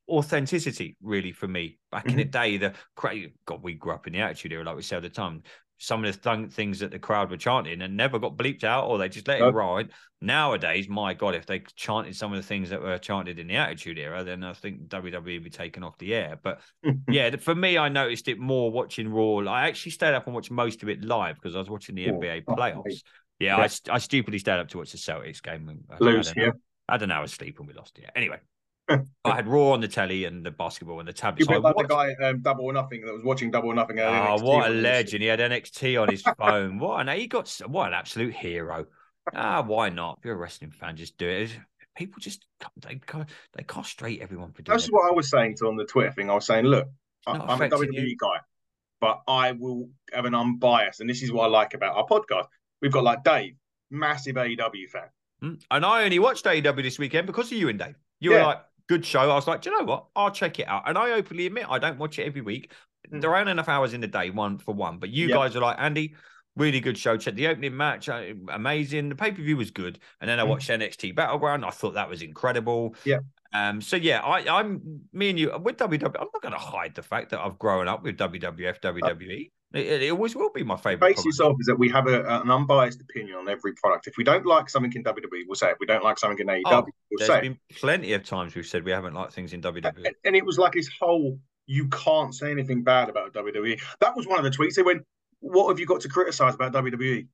authenticity, 0.07 0.95
really, 1.01 1.34
for 1.34 1.45
me. 1.45 1.77
Back 1.91 2.05
in 2.05 2.15
the 2.15 2.24
mm-hmm. 2.24 2.31
day, 2.31 2.57
the 2.57 2.74
crowd. 2.95 3.34
God, 3.45 3.62
we 3.62 3.74
grew 3.74 3.91
up 3.91 4.07
in 4.07 4.13
the 4.13 4.19
Attitude 4.19 4.53
Era, 4.53 4.63
like 4.63 4.77
we 4.77 4.81
say 4.81 4.95
all 4.95 5.01
the 5.01 5.10
time. 5.10 5.43
Some 5.77 6.05
of 6.05 6.22
the 6.22 6.36
th- 6.38 6.51
things 6.53 6.79
that 6.79 6.91
the 6.91 7.00
crowd 7.00 7.29
were 7.29 7.36
chanting 7.36 7.81
and 7.81 7.98
never 7.98 8.17
got 8.17 8.38
bleeped 8.38 8.63
out, 8.63 8.86
or 8.86 8.98
they 8.98 9.10
just 9.10 9.27
let 9.27 9.39
it 9.39 9.43
oh. 9.43 9.50
ride. 9.50 9.89
Nowadays, 10.22 10.88
my 10.88 11.13
God, 11.13 11.36
if 11.36 11.45
they 11.45 11.63
chanted 11.75 12.15
some 12.15 12.31
of 12.31 12.38
the 12.38 12.48
things 12.48 12.69
that 12.69 12.81
were 12.81 12.98
chanted 12.98 13.38
in 13.38 13.48
the 13.48 13.57
Attitude 13.57 14.00
Era, 14.00 14.24
then 14.24 14.41
I 14.45 14.53
think 14.53 14.88
WWE 14.88 15.34
would 15.34 15.43
be 15.43 15.50
taken 15.50 15.84
off 15.84 15.98
the 15.98 16.15
air. 16.15 16.39
But 16.41 16.62
yeah, 17.10 17.36
for 17.36 17.53
me, 17.53 17.77
I 17.77 17.89
noticed 17.89 18.29
it 18.29 18.39
more 18.39 18.72
watching 18.72 19.10
Raw. 19.10 19.39
I 19.39 19.67
actually 19.67 19.91
stayed 19.91 20.13
up 20.13 20.27
and 20.27 20.34
watched 20.34 20.50
most 20.50 20.81
of 20.81 20.88
it 20.88 21.03
live 21.03 21.36
because 21.36 21.55
I 21.55 21.60
was 21.60 21.69
watching 21.69 21.95
the 21.95 22.07
Oh, 22.07 22.13
NBA 22.13 22.43
oh, 22.48 22.55
playoffs. 22.55 23.01
Yeah, 23.39 23.58
Yeah. 23.58 23.68
I, 23.89 23.96
I 23.96 23.98
stupidly 24.00 24.39
stayed 24.39 24.60
up 24.60 24.70
to 24.70 24.77
watch 24.77 24.92
the 24.92 24.98
Celtics 24.98 25.42
game. 25.42 25.84
I- 25.89 25.94
I 25.96 25.98
Lose, 26.00 26.30
had 26.30 26.38
an 26.38 26.42
yeah. 26.44 26.48
hour- 26.50 26.60
I 26.88 26.94
had 26.94 27.01
an 27.01 27.12
hour's 27.12 27.34
sleep 27.34 27.60
and 27.60 27.68
we 27.68 27.74
lost. 27.74 27.98
Yeah. 28.01 28.10
Anyway, 28.15 28.39
I 28.89 29.00
had 29.25 29.48
Raw 29.48 29.72
on 29.72 29.82
the 29.82 29.88
telly 29.88 30.25
and 30.25 30.46
the 30.46 30.51
basketball 30.51 31.00
and 31.00 31.08
the 31.08 31.13
tablet. 31.13 31.39
You 31.39 31.46
So 31.46 31.54
I 31.54 31.58
like 31.58 31.75
the 31.77 31.84
guy 31.84 32.13
um, 32.24 32.42
Double 32.42 32.65
or 32.65 32.74
Nothing 32.74 33.04
that 33.06 33.13
was 33.13 33.24
watching 33.24 33.50
Double 33.51 33.70
or 33.70 33.74
Nothing. 33.74 34.00
Oh, 34.00 34.38
what 34.42 34.68
a 34.70 34.74
legend! 34.74 35.24
He 35.24 35.27
had 35.27 35.39
NXT 35.39 36.00
on 36.01 36.10
his 36.10 36.22
phone. 36.38 36.77
what 36.77 37.08
an 37.08 37.18
he 37.18 37.25
got. 37.27 37.50
What 37.68 37.88
an 37.88 37.94
absolute 37.96 38.34
hero. 38.36 38.86
Ah, 39.34 39.63
why 39.63 39.89
not? 39.89 40.20
If 40.20 40.25
you're 40.25 40.36
a 40.36 40.38
wrestling 40.38 40.70
fan, 40.70 40.96
just 40.96 41.18
do 41.18 41.27
it. 41.27 41.58
People 41.98 42.20
just 42.20 42.46
they 42.77 43.00
they 43.56 43.63
castrate 43.63 44.22
everyone 44.22 44.51
for 44.51 44.62
doing 44.62 44.75
That's 44.75 44.88
it. 44.88 44.94
what 44.94 45.10
I 45.10 45.15
was 45.15 45.30
saying 45.32 45.56
to 45.58 45.68
on 45.68 45.77
the 45.77 45.86
Twitter 45.86 46.12
thing. 46.12 46.30
I 46.30 46.36
was 46.36 46.46
saying, 46.46 46.65
look, 46.65 46.88
I, 47.25 47.32
I'm 47.32 47.60
a 47.62 47.70
WWE 47.70 47.88
you. 47.92 48.15
guy, 48.20 48.38
but 49.01 49.22
I 49.27 49.54
will 49.54 49.89
have 50.13 50.25
an 50.25 50.36
unbiased, 50.36 51.00
and 51.00 51.10
this 51.10 51.24
is 51.24 51.32
what 51.32 51.46
I 51.46 51.48
like 51.48 51.74
about 51.74 51.96
our 51.96 52.06
podcast. 52.06 52.46
We've 52.86 52.92
got 52.92 53.04
like 53.04 53.24
Dave, 53.24 53.56
massive 53.89 54.36
AEW 54.36 54.88
fan. 54.92 55.10
Mm. 55.44 55.60
And 55.72 55.84
I 55.84 56.04
only 56.04 56.20
watched 56.20 56.46
AEW 56.46 56.84
this 56.84 57.00
weekend 57.00 57.25
because 57.25 57.51
of 57.51 57.58
you 57.58 57.68
and 57.68 57.80
Dave. 57.80 57.96
You 58.20 58.30
were 58.30 58.42
like, 58.44 58.62
good 58.88 59.04
show. 59.04 59.22
I 59.22 59.34
was 59.34 59.48
like, 59.48 59.63
do 59.63 59.72
you 59.72 59.80
know 59.80 59.86
what? 59.86 60.06
I'll 60.15 60.30
check 60.30 60.60
it 60.60 60.68
out. 60.68 60.84
And 60.88 60.96
I 60.96 61.13
openly 61.13 61.48
admit 61.48 61.65
I 61.68 61.80
don't 61.80 61.98
watch 61.98 62.20
it 62.20 62.25
every 62.27 62.42
week. 62.42 62.72
Mm. 63.12 63.22
There 63.22 63.34
aren't 63.36 63.50
enough 63.50 63.68
hours 63.70 63.96
in 63.96 64.01
the 64.01 64.08
day, 64.08 64.30
one 64.30 64.60
for 64.60 64.75
one. 64.75 65.00
But 65.00 65.10
you 65.10 65.27
Yep. 65.30 65.36
guys 65.36 65.56
are 65.56 65.62
like, 65.62 65.77
Andy, 65.80 66.13
really 66.56 66.80
good 66.80 66.96
show. 66.96 67.18
Check 67.18 67.34
the 67.34 67.48
opening 67.48 67.75
match, 67.75 68.08
uh, 68.08 68.22
amazing. 68.50 69.10
The 69.10 69.15
pay 69.15 69.32
per 69.32 69.42
view 69.42 69.58
was 69.58 69.72
good. 69.72 69.98
And 70.22 70.30
then 70.30 70.39
I 70.39 70.44
Mm. 70.44 70.50
watched 70.50 70.70
NXT 70.70 71.15
Battleground. 71.15 71.65
I 71.65 71.72
thought 71.72 71.96
that 71.96 72.08
was 72.08 72.22
incredible. 72.22 72.96
Yeah. 73.04 73.20
Um. 73.51 73.82
So 73.82 73.96
yeah, 73.96 74.20
I, 74.22 74.60
I'm 74.60 75.01
me 75.12 75.32
and 75.32 75.39
you 75.39 75.58
with 75.58 75.77
WWE. 75.77 76.06
I'm 76.20 76.27
not 76.34 76.42
going 76.42 76.51
to 76.54 76.60
hide 76.60 76.94
the 76.94 77.01
fact 77.01 77.32
that 77.32 77.39
I've 77.39 77.58
grown 77.58 77.88
up 77.88 78.04
with 78.04 78.18
WWF, 78.18 78.80
WWE. 78.82 79.51
It, 79.75 80.03
it 80.03 80.12
always 80.12 80.36
will 80.36 80.51
be 80.51 80.63
my 80.63 80.77
favorite. 80.77 81.15
Base 81.15 81.25
yourself 81.25 81.58
is 81.60 81.65
that 81.67 81.77
we 81.77 81.89
have 81.89 82.08
a, 82.08 82.24
an 82.41 82.50
unbiased 82.50 83.01
opinion 83.01 83.38
on 83.38 83.50
every 83.50 83.74
product. 83.74 84.08
If 84.08 84.15
we 84.17 84.24
don't 84.24 84.46
like 84.46 84.70
something 84.70 84.91
in 84.96 85.03
WWE, 85.03 85.44
we'll 85.48 85.55
say 85.55 85.67
it. 85.70 85.74
If 85.74 85.77
we 85.82 85.86
don't 85.86 86.03
like 86.03 86.17
something 86.17 86.39
in 86.39 86.48
AEW, 86.48 86.62
Oh, 86.65 86.82
we'll 86.82 87.17
There's 87.17 87.27
say 87.27 87.48
it. 87.48 87.58
plenty 87.75 88.13
of 88.13 88.24
times 88.24 88.55
we've 88.55 88.65
said 88.65 88.86
we 88.86 88.91
haven't 88.91 89.13
liked 89.13 89.34
things 89.34 89.51
in. 89.53 89.62
WWE. 89.62 89.94
And, 89.98 90.15
and 90.24 90.36
it 90.36 90.46
was 90.46 90.58
like 90.58 90.74
his 90.75 90.89
whole 91.00 91.38
you 91.67 91.88
can't 91.89 92.34
say 92.34 92.51
anything 92.51 92.84
bad 92.84 93.10
about 93.10 93.34
WWE. 93.34 93.79
That 94.00 94.15
was 94.15 94.27
one 94.27 94.38
of 94.38 94.44
the 94.46 94.51
tweets. 94.58 94.75
They 94.75 94.84
went, 94.84 95.03
What 95.39 95.70
have 95.70 95.79
you 95.79 95.86
got 95.86 96.00
to 96.01 96.10
criticize 96.10 96.55
about 96.55 96.72
WWE? 96.74 97.27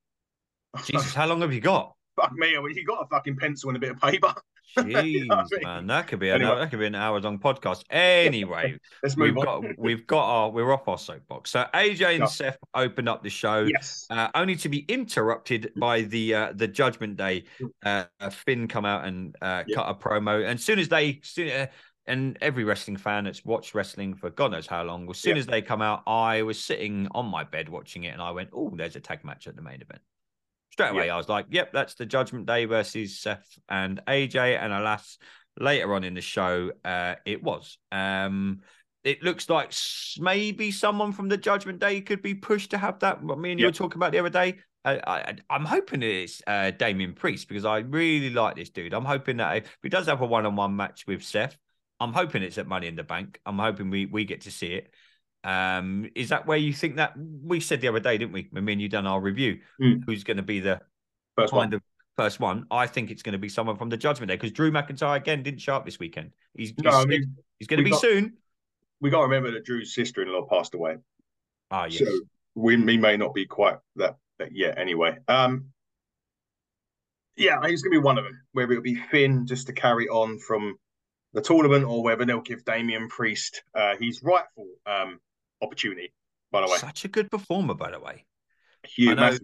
Jesus, 0.83 1.13
how 1.15 1.27
long 1.27 1.41
have 1.41 1.53
you 1.53 1.61
got? 1.61 1.93
Fuck 2.15 2.33
me, 2.33 2.55
I 2.57 2.61
mean, 2.61 2.75
you 2.75 2.85
got 2.85 3.03
a 3.03 3.07
fucking 3.07 3.37
pencil 3.37 3.69
and 3.69 3.77
a 3.77 3.79
bit 3.79 3.91
of 3.91 3.99
paper. 3.99 4.33
Jeez, 4.77 5.27
know 5.27 5.35
I 5.35 5.43
mean? 5.51 5.61
man, 5.63 5.87
that 5.87 6.07
could 6.07 6.19
be 6.19 6.29
an 6.29 6.41
Anyway. 6.41 6.59
that 6.59 6.69
could 6.69 6.79
be 6.79 6.85
an 6.85 6.95
hour 6.95 7.19
long 7.19 7.39
podcast. 7.39 7.83
Anyway, 7.89 8.77
Let's 9.03 9.17
move 9.17 9.35
we've 9.35 9.45
on. 9.47 9.61
got 9.63 9.77
we've 9.77 10.07
got 10.07 10.23
our 10.23 10.49
we're 10.49 10.71
off 10.71 10.87
our 10.87 10.97
soapbox. 10.97 11.49
So 11.51 11.65
AJ 11.73 12.11
and 12.11 12.19
Yeah. 12.19 12.25
Seth 12.25 12.57
opened 12.73 13.09
up 13.09 13.21
the 13.23 13.29
show. 13.29 13.63
yes. 13.63 14.05
Uh, 14.09 14.29
only 14.33 14.55
to 14.57 14.69
be 14.69 14.79
interrupted 14.87 15.71
by 15.75 16.03
the 16.03 16.33
uh, 16.35 16.53
the 16.55 16.67
Judgment 16.67 17.17
Day. 17.17 17.43
Uh, 17.85 18.05
Finn 18.31 18.67
come 18.67 18.85
out 18.85 19.05
and 19.05 19.35
uh, 19.41 19.63
Yeah. 19.67 19.75
cut 19.75 19.89
a 19.89 19.93
promo, 19.93 20.47
and 20.47 20.59
soon 20.59 20.79
as 20.79 20.87
they, 20.87 21.19
soon, 21.23 21.49
uh, 21.49 21.67
and 22.07 22.37
every 22.41 22.63
wrestling 22.63 22.97
fan 22.97 23.25
that's 23.25 23.43
watched 23.43 23.75
wrestling 23.75 24.15
for 24.15 24.29
God 24.29 24.51
knows 24.51 24.67
how 24.67 24.83
long, 24.83 25.09
as 25.09 25.17
soon 25.19 25.35
Yeah. 25.35 25.39
as 25.41 25.47
they 25.47 25.61
come 25.61 25.81
out, 25.81 26.03
I 26.07 26.41
was 26.43 26.63
sitting 26.63 27.07
on 27.11 27.25
my 27.25 27.43
bed 27.43 27.67
watching 27.69 28.05
it, 28.05 28.09
and 28.13 28.21
I 28.21 28.31
went, 28.31 28.49
"Oh, 28.53 28.71
there's 28.75 28.95
a 28.95 28.99
tag 29.01 29.23
match 29.25 29.47
at 29.47 29.55
the 29.55 29.61
main 29.61 29.81
event." 29.81 30.01
Straight 30.89 30.97
away, 30.97 31.09
I 31.09 31.17
was 31.17 31.29
like, 31.29 31.47
"Yep, 31.49 31.73
that's 31.73 31.95
the 31.95 32.05
Judgment 32.05 32.45
Day 32.45 32.65
versus 32.65 33.19
Seth 33.19 33.57
and 33.69 34.01
AJ." 34.07 34.57
And 34.57 34.73
alas, 34.73 35.17
later 35.59 35.93
on 35.93 36.03
in 36.03 36.13
the 36.13 36.21
show, 36.21 36.71
uh, 36.83 37.15
it 37.25 37.43
was. 37.43 37.77
Um, 37.91 38.61
it 39.03 39.23
looks 39.23 39.49
like 39.49 39.73
maybe 40.19 40.71
someone 40.71 41.11
from 41.11 41.27
the 41.27 41.37
Judgment 41.37 41.79
Day 41.79 42.01
could 42.01 42.21
be 42.21 42.35
pushed 42.35 42.71
to 42.71 42.77
have 42.77 42.99
that. 42.99 43.23
What 43.23 43.39
me 43.39 43.51
and 43.51 43.59
you 43.59 43.65
were 43.65 43.71
talking 43.71 43.97
about 43.97 44.11
the 44.11 44.19
other 44.19 44.29
day. 44.29 44.59
I, 44.83 44.99
I, 45.05 45.35
I'm 45.49 45.65
hoping 45.65 46.01
it's 46.01 46.41
uh, 46.47 46.71
Damian 46.71 47.13
Priest 47.13 47.47
because 47.47 47.65
I 47.65 47.79
really 47.79 48.31
like 48.31 48.55
this 48.55 48.71
dude. 48.71 48.93
I'm 48.93 49.05
hoping 49.05 49.37
that 49.37 49.57
if 49.57 49.77
he 49.83 49.89
does 49.89 50.07
have 50.07 50.21
a 50.21 50.25
one-on-one 50.25 50.75
match 50.75 51.05
with 51.05 51.23
Seth, 51.23 51.55
I'm 51.99 52.13
hoping 52.13 52.41
it's 52.41 52.57
at 52.57 52.67
Money 52.67 52.87
in 52.87 52.95
the 52.95 53.03
Bank. 53.03 53.39
I'm 53.45 53.59
hoping 53.59 53.91
we 53.91 54.07
we 54.07 54.25
get 54.25 54.41
to 54.41 54.51
see 54.51 54.73
it. 54.73 54.91
Um, 55.43 56.09
is 56.15 56.29
that 56.29 56.45
where 56.45 56.57
you 56.57 56.71
think 56.73 56.97
that 56.97 57.13
we 57.17 57.59
said 57.59 57.81
the 57.81 57.87
other 57.87 57.99
day, 57.99 58.17
didn't 58.17 58.33
we? 58.33 58.49
I 58.55 58.59
mean, 58.59 58.79
you 58.79 58.89
done 58.89 59.07
our 59.07 59.19
review. 59.19 59.59
Mm. 59.81 60.03
Who's 60.05 60.23
going 60.23 60.37
to 60.37 60.43
be 60.43 60.59
the 60.59 60.79
First 61.37 61.51
kind 61.51 61.71
one. 61.71 61.73
of 61.73 61.81
first 62.17 62.39
one? 62.39 62.65
I 62.69 62.85
think 62.87 63.09
it's 63.09 63.23
going 63.23 63.33
to 63.33 63.39
be 63.39 63.49
someone 63.49 63.77
from 63.77 63.89
the 63.89 63.97
Judgment 63.97 64.29
Day 64.29 64.35
because 64.35 64.51
Drew 64.51 64.71
McIntyre 64.71 65.15
again 65.17 65.41
didn't 65.43 65.61
show 65.61 65.75
up 65.75 65.85
this 65.85 65.97
weekend. 65.97 66.31
He's 66.55 66.73
No, 66.77 66.91
he's, 66.91 66.99
I 66.99 67.05
mean, 67.05 67.35
he's 67.57 67.67
going 67.67 67.79
to 67.79 67.83
be 67.83 67.89
got- 67.91 68.01
soon. 68.01 68.33
we 68.99 69.09
got 69.09 69.19
to 69.19 69.23
remember 69.23 69.51
that 69.51 69.65
Drew's 69.65 69.95
sister 69.95 70.21
in 70.21 70.31
law 70.31 70.45
passed 70.47 70.75
away. 70.75 70.97
Ah, 71.71 71.85
yes. 71.85 71.99
So 72.07 72.19
we, 72.55 72.75
we 72.77 72.97
may 72.97 73.17
not 73.17 73.33
be 73.33 73.45
quite 73.45 73.77
that, 73.95 74.17
that 74.39 74.51
yet 74.55 74.77
anyway. 74.77 75.17
Um, 75.27 75.67
yeah, 77.37 77.57
it's 77.63 77.81
going 77.81 77.93
to 77.93 77.99
be 77.99 78.03
one 78.03 78.17
of 78.17 78.25
them, 78.25 78.41
whether 78.51 78.73
it'll 78.73 78.83
be 78.83 78.95
Finn 79.09 79.47
just 79.47 79.65
to 79.67 79.73
carry 79.73 80.07
on 80.09 80.37
from 80.37 80.75
the 81.33 81.41
tournament 81.41 81.85
or 81.85 82.03
whether 82.03 82.25
they'll 82.25 82.41
give 82.41 82.65
Damian 82.65 83.07
Priest 83.07 83.63
uh, 83.73 83.95
his 83.99 84.21
rightful 84.21 84.67
um, 84.85 85.19
opportunity, 85.61 86.13
by 86.51 86.61
the 86.61 86.67
way. 86.67 86.77
Such 86.77 87.05
a 87.05 87.07
good 87.07 87.29
performer, 87.31 87.73
by 87.73 87.91
the 87.91 87.99
way. 87.99 88.25
Huge, 88.83 89.39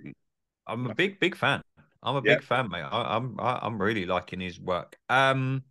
I'm 0.67 0.85
a 0.89 0.93
big, 0.93 1.19
big 1.19 1.35
fan. 1.35 1.61
I'm 2.03 2.15
a 2.15 2.21
Yeah. 2.21 2.35
big 2.35 2.43
fan, 2.43 2.69
mate. 2.69 2.81
I, 2.81 3.15
I'm, 3.15 3.39
I, 3.39 3.59
I'm 3.61 3.81
really 3.81 4.05
liking 4.05 4.39
his 4.39 4.59
work. 4.59 4.97
Um, 5.09 5.63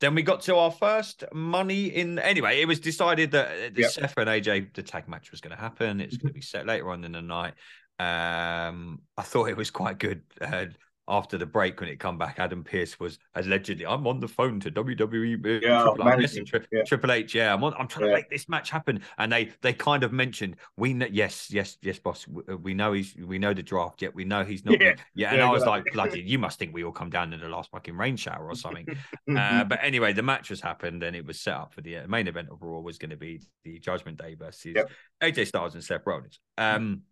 then 0.00 0.14
we 0.14 0.22
got 0.22 0.42
to 0.42 0.56
our 0.56 0.70
first 0.70 1.24
money 1.32 1.86
in. 1.86 2.18
Anyway, 2.18 2.60
it 2.60 2.68
was 2.68 2.80
decided 2.80 3.30
that 3.30 3.46
uh, 3.48 3.70
the 3.74 3.82
Yep. 3.82 3.90
Seth 3.92 4.18
and 4.18 4.28
AJ 4.28 4.74
the 4.74 4.82
tag 4.82 5.08
match 5.08 5.30
was 5.30 5.40
going 5.40 5.56
to 5.56 5.60
happen. 5.60 6.00
It's 6.00 6.16
going 6.18 6.28
to 6.28 6.34
be 6.34 6.42
set 6.42 6.66
later 6.66 6.90
on 6.90 7.04
in 7.04 7.12
the 7.12 7.22
night. 7.22 7.54
Um, 7.98 9.00
I 9.16 9.22
thought 9.22 9.48
it 9.48 9.56
was 9.56 9.70
quite 9.70 9.98
good. 9.98 10.22
Uh, 10.40 10.66
after 11.08 11.38
the 11.38 11.46
break, 11.46 11.80
when 11.80 11.88
it 11.88 12.00
come 12.00 12.18
back, 12.18 12.38
Adam 12.38 12.64
Pearce 12.64 12.98
was 12.98 13.18
allegedly, 13.34 13.86
"I'm 13.86 14.06
on 14.06 14.20
the 14.20 14.28
phone 14.28 14.58
to 14.60 14.70
WWE, 14.70 15.34
uh, 15.44 15.60
Yeah, 15.62 15.82
Triple, 15.82 16.44
Tri- 16.44 16.60
yeah. 16.72 16.82
Triple 16.84 17.12
H. 17.12 17.34
Yeah, 17.34 17.54
I'm 17.54 17.62
on, 17.62 17.74
I'm 17.78 17.86
trying 17.88 18.06
Yeah. 18.06 18.12
to 18.12 18.16
make 18.18 18.30
this 18.30 18.48
match 18.48 18.70
happen." 18.70 19.00
And 19.18 19.30
they 19.32 19.52
they 19.62 19.72
kind 19.72 20.02
of 20.02 20.12
mentioned, 20.12 20.56
"We 20.76 20.94
know, 20.94 21.06
yes, 21.10 21.50
yes, 21.50 21.78
yes, 21.82 21.98
boss. 21.98 22.26
We 22.28 22.74
know 22.74 22.92
he's, 22.92 23.14
we 23.16 23.38
know 23.38 23.54
the 23.54 23.62
draft. 23.62 24.02
Yet 24.02 24.14
we 24.14 24.24
know 24.24 24.44
he's 24.44 24.64
not. 24.64 24.80
Yeah. 24.80 24.94
Yeah, 25.14 25.32
and 25.32 25.42
I 25.42 25.50
was 25.50 25.64
like, 25.64 25.84
bloody, 25.92 26.20
you 26.22 26.38
must 26.38 26.58
think 26.58 26.74
we 26.74 26.82
all 26.84 26.92
come 26.92 27.10
down 27.10 27.32
in 27.32 27.40
the 27.40 27.48
last 27.48 27.70
fucking 27.70 27.96
rain 27.96 28.16
shower 28.16 28.48
or 28.48 28.54
something. 28.56 28.86
uh, 29.36 29.64
but 29.64 29.78
anyway, 29.82 30.12
the 30.12 30.22
match 30.22 30.50
was 30.50 30.60
happened 30.60 31.02
and 31.02 31.14
it 31.14 31.24
was 31.24 31.40
set 31.40 31.54
up 31.54 31.72
for 31.72 31.80
the 31.82 31.98
uh, 31.98 32.06
main 32.08 32.26
event 32.28 32.48
of 32.50 32.62
Raw 32.62 32.80
was 32.80 32.98
going 32.98 33.10
to 33.10 33.16
be 33.16 33.40
the 33.64 33.78
Judgment 33.78 34.18
Day 34.18 34.34
versus 34.34 34.74
Yep. 34.74 34.90
AJ 35.22 35.46
Styles 35.46 35.74
and 35.74 35.84
Seth 35.84 36.02
Rollins. 36.06 36.40
Um, 36.58 37.02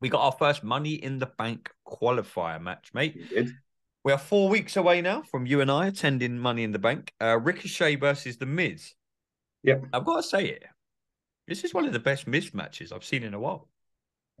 we 0.00 0.08
got 0.08 0.22
our 0.22 0.32
first 0.32 0.64
Money 0.64 0.94
in 0.94 1.18
the 1.18 1.26
Bank 1.26 1.70
qualifier 1.86 2.60
match, 2.60 2.90
mate. 2.94 3.16
We 4.02 4.12
are 4.12 4.18
four 4.18 4.48
weeks 4.48 4.76
away 4.76 5.02
now 5.02 5.22
from 5.22 5.44
you 5.46 5.60
and 5.60 5.70
I 5.70 5.86
attending 5.86 6.38
Money 6.38 6.62
in 6.64 6.72
the 6.72 6.78
Bank. 6.78 7.12
Uh, 7.20 7.38
Ricochet 7.38 7.96
versus 7.96 8.38
The 8.38 8.46
Miz. 8.46 8.94
Yep. 9.62 9.84
I've 9.92 10.06
got 10.06 10.16
to 10.16 10.22
say 10.22 10.46
it. 10.46 10.64
This 11.46 11.64
is 11.64 11.74
one 11.74 11.84
of 11.84 11.92
the 11.92 11.98
best 11.98 12.26
Miz 12.26 12.54
matches 12.54 12.92
I've 12.92 13.04
seen 13.04 13.24
in 13.24 13.34
a 13.34 13.40
while 13.40 13.68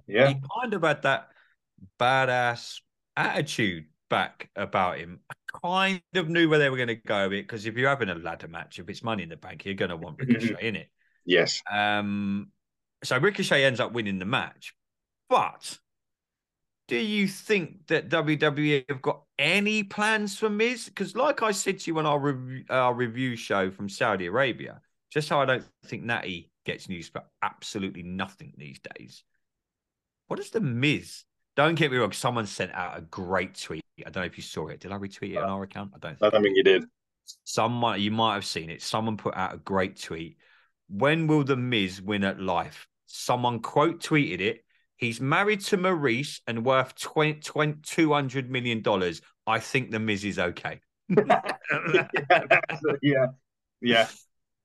Yeah. 0.06 0.28
he 0.28 0.34
kind 0.62 0.72
of 0.72 0.82
had 0.82 1.02
that 1.02 1.28
badass 1.98 2.80
attitude 3.16 3.86
back 4.08 4.48
about 4.56 4.98
him. 4.98 5.20
I 5.30 5.34
kind 5.62 6.02
of 6.14 6.28
knew 6.28 6.48
where 6.48 6.58
they 6.58 6.70
were 6.70 6.76
going 6.76 6.88
to 6.88 6.94
go 6.94 7.24
with 7.28 7.38
it 7.38 7.42
because 7.42 7.66
if 7.66 7.76
you're 7.76 7.88
having 7.88 8.08
a 8.08 8.14
ladder 8.14 8.48
match, 8.48 8.78
if 8.78 8.88
it's 8.88 9.02
money 9.02 9.24
in 9.24 9.28
the 9.28 9.36
bank, 9.36 9.64
you're 9.66 9.74
going 9.74 9.90
to 9.90 9.96
want 9.96 10.18
Ricochet 10.18 10.56
in 10.66 10.76
it. 10.76 10.88
Yes. 11.26 11.60
Um, 11.70 12.50
so 13.04 13.18
Ricochet 13.18 13.64
ends 13.64 13.78
up 13.80 13.92
winning 13.92 14.18
the 14.18 14.24
match. 14.24 14.74
But 15.30 15.78
do 16.88 16.96
you 16.96 17.28
think 17.28 17.86
that 17.86 18.08
WWE 18.08 18.84
have 18.88 19.00
got 19.00 19.22
any 19.38 19.84
plans 19.84 20.36
for 20.36 20.50
Miz? 20.50 20.86
Because, 20.86 21.14
like 21.14 21.40
I 21.40 21.52
said 21.52 21.78
to 21.78 21.90
you 21.90 21.98
on 22.00 22.04
our, 22.04 22.18
rev- 22.18 22.64
our 22.68 22.92
review 22.92 23.36
show 23.36 23.70
from 23.70 23.88
Saudi 23.88 24.26
Arabia, 24.26 24.80
just 25.08 25.28
how 25.28 25.40
I 25.40 25.44
don't 25.44 25.64
think 25.86 26.02
Natty 26.02 26.50
gets 26.66 26.88
news 26.88 27.08
for 27.08 27.22
absolutely 27.42 28.02
nothing 28.02 28.52
these 28.56 28.80
days. 28.96 29.22
What 30.26 30.40
is 30.40 30.50
the 30.50 30.60
Miz? 30.60 31.22
Don't 31.54 31.76
get 31.76 31.92
me 31.92 31.96
wrong. 31.98 32.10
Someone 32.10 32.46
sent 32.46 32.74
out 32.74 32.98
a 32.98 33.02
great 33.02 33.54
tweet. 33.54 33.82
I 34.00 34.10
don't 34.10 34.22
know 34.22 34.26
if 34.26 34.36
you 34.36 34.42
saw 34.42 34.66
it. 34.66 34.80
Did 34.80 34.90
I 34.90 34.96
retweet 34.98 35.32
it 35.32 35.36
on 35.36 35.48
our 35.48 35.62
account? 35.62 35.92
I 35.94 35.98
don't. 35.98 36.12
I 36.14 36.16
Think 36.16 36.32
don't 36.32 36.42
think 36.42 36.56
you 36.56 36.64
did. 36.64 36.84
Someone 37.44 38.00
you 38.00 38.10
might 38.10 38.34
have 38.34 38.44
seen 38.44 38.68
it. 38.68 38.82
Someone 38.82 39.16
put 39.16 39.36
out 39.36 39.54
a 39.54 39.58
great 39.58 40.00
tweet. 40.00 40.38
When 40.88 41.28
will 41.28 41.44
the 41.44 41.56
Miz 41.56 42.02
win 42.02 42.24
at 42.24 42.40
life? 42.40 42.88
Someone 43.06 43.60
quote 43.60 44.02
tweeted 44.02 44.40
it. 44.40 44.64
He's 45.00 45.18
married 45.20 45.60
to 45.62 45.78
Maryse 45.78 46.40
and 46.46 46.62
worth 46.64 46.94
20, 46.94 47.40
20, 47.40 47.72
$200 47.80 48.48
million. 48.50 48.82
I 49.46 49.58
think 49.58 49.90
the 49.90 49.98
Miz 49.98 50.24
is 50.26 50.38
okay. 50.38 50.80
yeah. 51.08 51.42
yeah. 53.02 53.26
Yeah. 53.80 54.02
you 54.02 54.16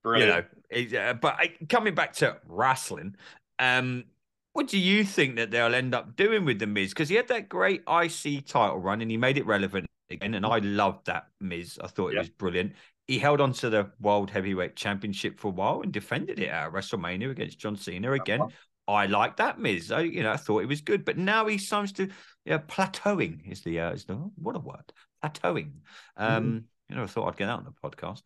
Brilliant. 0.04 0.48
know, 0.94 1.00
uh, 1.00 1.14
but 1.14 1.40
coming 1.70 1.96
back 1.96 2.14
to 2.16 2.38
wrestling, 2.48 3.16
um, 3.60 4.04
what 4.52 4.68
do 4.68 4.78
you 4.78 5.06
think 5.06 5.38
that 5.38 5.52
they'll 5.52 5.74
end 5.74 5.96
up 5.96 6.16
doing 6.18 6.44
with 6.44 6.60
the 6.60 6.68
Miz? 6.68 6.90
Because 6.90 7.08
he 7.10 7.16
had 7.16 7.30
that 7.30 7.48
great 7.50 7.82
IC 7.90 8.46
title 8.46 8.78
run 8.78 9.02
and 9.02 9.10
he 9.10 9.18
made 9.18 9.38
it 9.38 9.46
relevant 9.46 9.88
again, 10.10 10.34
and 10.34 10.46
I 10.46 10.60
loved 10.60 11.08
that 11.08 11.28
Miz. 11.40 11.80
I 11.82 11.88
thought 11.88 12.10
it 12.10 12.16
Yeah. 12.16 12.20
was 12.20 12.30
brilliant. 12.30 12.74
He 13.08 13.20
held 13.20 13.40
on 13.40 13.54
to 13.54 13.70
the 13.70 13.90
World 14.02 14.32
Heavyweight 14.32 14.76
Championship 14.76 15.40
for 15.40 15.48
a 15.48 15.52
while 15.52 15.82
and 15.82 15.92
defended 15.94 16.40
it 16.40 16.50
at 16.50 16.72
WrestleMania 16.72 17.32
against 17.32 17.58
John 17.60 17.76
Cena 17.78 18.12
again. 18.14 18.42
I 18.88 19.08
like 19.08 19.38
that 19.38 19.60
Miz. 19.60 19.92
I, 19.92 20.02
you 20.02 20.24
know, 20.24 20.32
I 20.32 20.38
thought 20.38 20.62
it 20.64 20.68
was 20.68 20.82
good, 20.82 21.06
but 21.06 21.18
now 21.18 21.48
he 21.48 21.58
seems 21.58 21.92
to 21.94 22.10
yeah, 22.46 22.60
plateauing. 22.60 23.52
Is 23.52 23.62
the 23.62 23.80
uh, 23.80 23.92
is 23.92 24.06
the 24.06 24.16
what 24.16 24.56
a 24.56 24.60
word 24.60 24.94
plateauing? 25.24 25.72
Um, 26.18 26.66
you 26.90 26.96
know, 26.96 27.04
I 27.04 27.08
thought 27.08 27.28
I'd 27.28 27.38
get 27.38 27.48
that 27.48 27.58
on 27.58 27.66
the 27.66 27.72
podcast. 27.90 28.22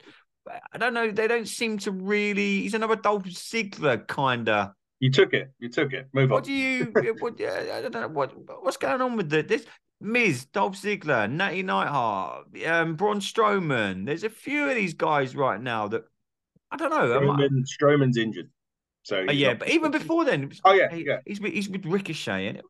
But 0.45 0.61
I 0.73 0.77
don't 0.77 0.93
know. 0.93 1.11
They 1.11 1.27
don't 1.27 1.47
seem 1.47 1.77
to 1.79 1.91
really. 1.91 2.61
He's 2.61 2.73
another 2.73 2.95
Dolph 2.97 3.23
Ziggler 3.25 4.05
kind 4.07 4.49
of. 4.49 4.71
You 4.99 5.09
took 5.11 5.33
it. 5.33 5.51
You 5.59 5.69
took 5.69 5.93
it. 5.93 6.09
Move 6.11 6.29
What 6.29 6.37
on. 6.37 6.43
do 6.43 6.51
you? 6.53 6.91
what, 7.19 7.39
I 7.41 7.81
don't 7.81 7.93
know 7.93 8.07
what 8.09 8.33
what's 8.61 8.77
going 8.77 9.01
on 9.01 9.15
with 9.15 9.29
the, 9.29 9.43
this. 9.43 9.65
Miz, 10.01 10.45
Dolph 10.45 10.75
Ziggler, 10.81 11.29
Natty 11.29 11.61
Neidhart, 11.61 12.45
um, 12.67 12.95
Braun 12.95 13.19
Strowman. 13.19 14.05
There's 14.05 14.23
a 14.23 14.29
few 14.29 14.69
of 14.69 14.75
these 14.75 14.93
guys 14.93 15.35
right 15.35 15.61
now 15.61 15.89
that 15.89 16.03
I 16.71 16.77
don't 16.77 16.89
know. 16.89 17.17
am 17.17 17.29
I- 17.31 17.47
Strowman's 17.81 18.17
injured. 18.17 18.49
So 19.09 19.25
Uh, 19.27 19.31
yeah, 19.31 19.47
not- 19.49 19.59
but 19.59 19.69
even 19.69 19.89
before 19.89 20.23
then, 20.23 20.49
was- 20.49 20.61
Oh, 20.63 20.73
yeah, 20.73 20.93
he- 20.93 21.03
yeah. 21.05 21.17
he's 21.25 21.41
with, 21.41 21.51
he's 21.51 21.67
with 21.67 21.83
Ricochet, 21.83 22.45
and 22.47 22.61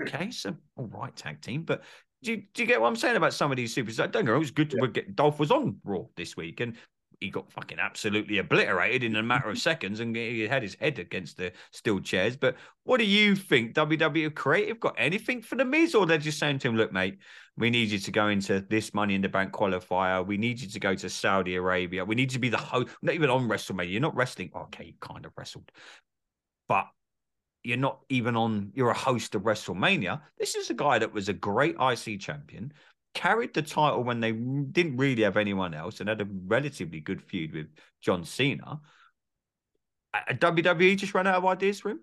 okay, 0.00 0.30
so 0.30 0.56
all 0.76 0.86
right, 0.86 1.14
tag 1.14 1.42
team. 1.42 1.64
But 1.64 1.82
do 2.22 2.32
you, 2.32 2.44
do 2.54 2.62
you 2.62 2.66
get 2.66 2.80
what 2.80 2.88
I'm 2.88 2.96
saying 2.96 3.16
about 3.16 3.34
some 3.34 3.50
of 3.50 3.58
these 3.58 3.74
superstars? 3.74 4.10
Don't 4.10 4.24
wrong, 4.26 4.36
it 4.36 4.38
was 4.38 4.50
good 4.50 4.70
to 4.70 4.88
get 4.88 5.14
Dolph 5.14 5.38
was 5.38 5.50
on 5.50 5.76
Raw 5.84 6.04
this 6.16 6.34
week, 6.34 6.60
and 6.60 6.78
he 7.22 7.30
got 7.30 7.50
fucking 7.50 7.78
absolutely 7.78 8.38
obliterated 8.38 9.04
in 9.04 9.16
a 9.16 9.22
matter 9.22 9.48
of 9.48 9.58
seconds, 9.58 10.00
and 10.00 10.14
he 10.14 10.46
had 10.46 10.62
his 10.62 10.74
head 10.74 10.98
against 10.98 11.36
the 11.36 11.52
steel 11.70 12.00
chairs. 12.00 12.36
But 12.36 12.56
what 12.84 12.98
do 12.98 13.04
you 13.04 13.36
think? 13.36 13.74
WWE 13.74 14.34
Creative 14.34 14.78
got 14.80 14.94
anything 14.98 15.40
for 15.40 15.56
the 15.56 15.64
Miz, 15.64 15.94
or 15.94 16.04
they're 16.04 16.18
just 16.18 16.38
saying 16.38 16.58
to 16.60 16.68
him, 16.68 16.76
"Look, 16.76 16.92
mate, 16.92 17.18
we 17.56 17.70
need 17.70 17.90
you 17.90 17.98
to 17.98 18.10
go 18.10 18.28
into 18.28 18.60
this 18.60 18.92
Money 18.92 19.14
in 19.14 19.20
the 19.20 19.28
Bank 19.28 19.52
qualifier. 19.52 20.26
We 20.26 20.36
need 20.36 20.60
you 20.60 20.68
to 20.68 20.80
go 20.80 20.94
to 20.94 21.08
Saudi 21.08 21.54
Arabia. 21.54 22.04
We 22.04 22.14
need 22.14 22.32
you 22.32 22.36
to 22.36 22.40
be 22.40 22.48
the 22.48 22.58
host. 22.58 22.88
Not 23.02 23.14
even 23.14 23.30
on 23.30 23.48
WrestleMania. 23.48 23.92
You're 23.92 24.00
not 24.00 24.16
wrestling. 24.16 24.50
Oh, 24.54 24.62
okay, 24.62 24.86
you 24.86 24.94
kind 25.00 25.24
of 25.24 25.32
wrestled, 25.36 25.70
but 26.68 26.88
you're 27.62 27.76
not 27.76 28.00
even 28.08 28.36
on. 28.36 28.72
You're 28.74 28.90
a 28.90 28.94
host 28.94 29.34
of 29.34 29.42
WrestleMania. 29.42 30.20
This 30.38 30.56
is 30.56 30.70
a 30.70 30.74
guy 30.74 30.98
that 30.98 31.12
was 31.12 31.28
a 31.28 31.32
great 31.32 31.76
IC 31.80 32.20
champion, 32.20 32.72
carried 33.14 33.54
the 33.54 33.62
title 33.62 34.02
when 34.02 34.20
they 34.20 34.32
didn't 34.32 34.96
really 34.96 35.22
have 35.22 35.36
anyone 35.36 35.74
else, 35.74 36.00
and 36.00 36.08
had 36.08 36.20
a 36.20 36.28
relatively 36.46 37.00
good 37.00 37.22
feud 37.22 37.52
with 37.52 37.66
John 38.00 38.24
Cena. 38.24 38.80
WWE 40.14 40.96
just 40.96 41.14
ran 41.14 41.26
out 41.26 41.36
of 41.36 41.46
ideas 41.46 41.80
for 41.80 41.90
him. 41.90 42.00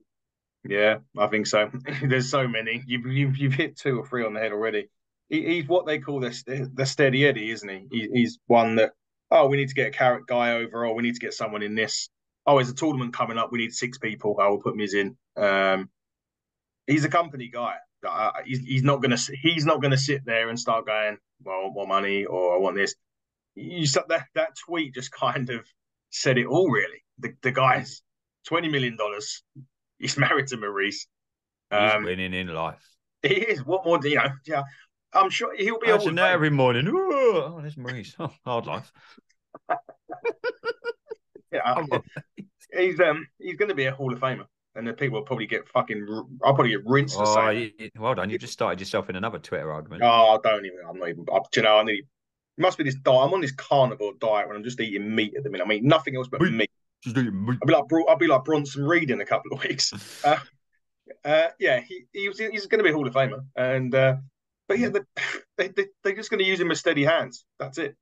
Yeah, 0.63 0.97
I 1.17 1.27
think 1.27 1.47
so. 1.47 1.69
There's 2.03 2.29
so 2.29 2.47
many. 2.47 2.83
You've, 2.85 3.05
you've 3.05 3.37
you've 3.37 3.53
hit 3.53 3.77
two 3.77 3.99
or 3.99 4.05
three 4.05 4.25
on 4.25 4.33
the 4.33 4.39
head 4.39 4.51
already. 4.51 4.89
He, 5.29 5.43
he's 5.45 5.67
what 5.67 5.85
they 5.85 5.99
call 5.99 6.19
the 6.19 6.69
the 6.73 6.85
steady 6.85 7.25
Eddie, 7.25 7.51
isn't 7.51 7.69
he? 7.69 7.87
he? 7.91 8.09
He's 8.13 8.39
one 8.47 8.75
that 8.75 8.93
oh, 9.31 9.47
we 9.47 9.57
need 9.57 9.69
to 9.69 9.75
get 9.75 9.87
a 9.87 9.91
carrot 9.91 10.27
guy 10.27 10.53
over. 10.53 10.85
Oh, 10.85 10.93
we 10.93 11.03
need 11.03 11.15
to 11.15 11.19
get 11.19 11.33
someone 11.33 11.61
in 11.61 11.75
this. 11.75 12.09
Oh, 12.45 12.55
there's 12.55 12.69
a 12.69 12.75
tournament 12.75 13.13
coming 13.13 13.37
up. 13.37 13.51
We 13.51 13.59
need 13.59 13.73
six 13.73 13.97
people. 13.97 14.37
I 14.39 14.47
will 14.47 14.61
put 14.61 14.75
Miz 14.75 14.93
in. 14.93 15.15
Um, 15.37 15.89
he's 16.89 17.05
a 17.05 17.09
company 17.09 17.49
guy. 17.51 17.75
Uh, 18.07 18.31
he's, 18.45 18.59
he's 18.59 18.83
not 18.83 19.01
gonna 19.01 19.17
he's 19.41 19.65
not 19.65 19.81
gonna 19.81 19.97
sit 19.97 20.25
there 20.25 20.49
and 20.49 20.59
start 20.59 20.85
going, 20.85 21.17
well, 21.43 21.55
I 21.55 21.61
want 21.63 21.73
more 21.73 21.87
money 21.87 22.25
or 22.25 22.55
I 22.55 22.59
want 22.59 22.75
this. 22.75 22.95
You 23.55 23.85
that 24.07 24.25
that 24.35 24.57
tweet 24.65 24.93
just 24.93 25.11
kind 25.25 25.49
of 25.49 25.65
said 26.09 26.37
it 26.37 26.45
all. 26.45 26.69
Really, 26.69 27.03
the 27.19 27.33
the 27.41 27.51
guy's 27.51 28.01
twenty 28.45 28.69
million 28.69 28.95
dollars 28.95 29.43
He's 29.99 30.17
married 30.17 30.47
to 30.47 30.57
Maryse. 30.57 31.05
Um, 31.71 32.01
He's 32.01 32.05
winning 32.05 32.33
in 32.33 32.47
life. 32.47 32.83
He 33.21 33.35
is. 33.35 33.65
What 33.65 33.85
more 33.85 33.99
do 33.99 34.09
you 34.09 34.15
know? 34.15 34.29
Yeah. 34.45 34.63
I'm 35.13 35.29
sure 35.29 35.55
he'll 35.55 35.79
be 35.79 35.89
Imagine 35.89 36.15
that 36.15 36.31
every 36.31 36.49
morning. 36.49 36.87
Oh, 36.89 37.59
there's 37.61 37.75
Maryse. 37.75 38.15
Oh, 38.19 38.31
hard 38.45 38.65
life. 38.65 38.91
yeah, 41.51 41.83
he's 42.71 42.99
um 42.99 43.27
he's 43.39 43.55
going 43.55 43.69
to 43.69 43.75
be 43.75 43.85
a 43.85 43.91
Hall 43.91 44.13
of 44.13 44.19
Famer, 44.19 44.45
and 44.75 44.87
the 44.87 44.93
people 44.93 45.19
will 45.19 45.25
probably 45.25 45.47
get 45.47 45.67
fucking. 45.67 46.05
I'll 46.43 46.53
probably 46.53 46.71
get 46.71 46.85
rinsed. 46.85 47.17
Oh, 47.19 47.49
you, 47.49 47.71
well 47.97 48.15
done! 48.15 48.29
You 48.29 48.37
just 48.37 48.53
started 48.53 48.79
yourself 48.79 49.09
in 49.09 49.15
another 49.15 49.39
Twitter 49.39 49.71
argument. 49.71 50.03
Oh, 50.03 50.07
I 50.07 50.49
don't 50.49 50.65
even. 50.65 50.79
I'm 50.87 50.99
not 50.99 51.09
even. 51.09 51.25
I, 51.31 51.39
you 51.55 51.61
know, 51.61 51.77
I 51.77 51.83
need. 51.83 51.99
It 51.99 52.61
must 52.61 52.77
be 52.77 52.83
this 52.83 52.95
diet. 52.95 53.27
I'm 53.27 53.33
on 53.33 53.41
this 53.41 53.51
carnivore 53.53 54.13
diet 54.19 54.47
when 54.47 54.57
I'm 54.57 54.63
just 54.63 54.79
eating 54.79 55.13
meat 55.15 55.33
at 55.35 55.43
the 55.43 55.49
minute. 55.49 55.63
I 55.63 55.67
mean, 55.67 55.87
nothing 55.87 56.15
else 56.15 56.27
but 56.27 56.41
meat. 56.41 56.69
I'll 57.05 57.13
be 57.13 57.73
like 57.73 57.83
I'll 58.07 58.17
be 58.17 58.27
like 58.27 58.43
Bronson 58.43 58.85
Reed 58.85 59.11
in 59.11 59.21
a 59.21 59.25
couple 59.25 59.53
of 59.53 59.63
weeks. 59.63 59.93
Uh, 60.23 60.37
uh, 61.25 61.47
yeah, 61.59 61.79
he, 61.79 62.03
he 62.13 62.27
was, 62.27 62.37
he's 62.37 62.67
going 62.67 62.77
to 62.77 62.83
be 62.83 62.91
a 62.91 62.93
Hall 62.93 63.07
of 63.07 63.13
Famer, 63.13 63.43
and 63.55 63.93
uh, 63.95 64.17
but 64.67 64.77
yeah, 64.77 64.89
they, 65.57 65.67
they 65.69 65.87
they're 66.03 66.15
just 66.15 66.29
going 66.29 66.39
to 66.39 66.45
use 66.45 66.59
him 66.59 66.69
as 66.69 66.79
steady 66.79 67.03
hands. 67.03 67.45
That's 67.57 67.79
it. 67.79 67.95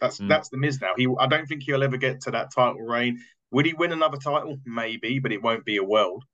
That's 0.00 0.18
mm. 0.18 0.28
that's 0.28 0.50
the 0.50 0.58
Miz 0.58 0.80
now. 0.80 0.92
He 0.96 1.08
I 1.18 1.26
don't 1.26 1.46
think 1.46 1.62
he'll 1.62 1.82
ever 1.82 1.96
get 1.96 2.20
to 2.22 2.32
that 2.32 2.52
title 2.54 2.82
reign. 2.82 3.18
Would 3.52 3.66
he 3.66 3.72
win 3.72 3.92
another 3.92 4.18
title? 4.18 4.58
Maybe, 4.64 5.18
but 5.18 5.32
it 5.32 5.42
won't 5.42 5.64
be 5.64 5.76
a 5.76 5.84
world. 5.84 6.24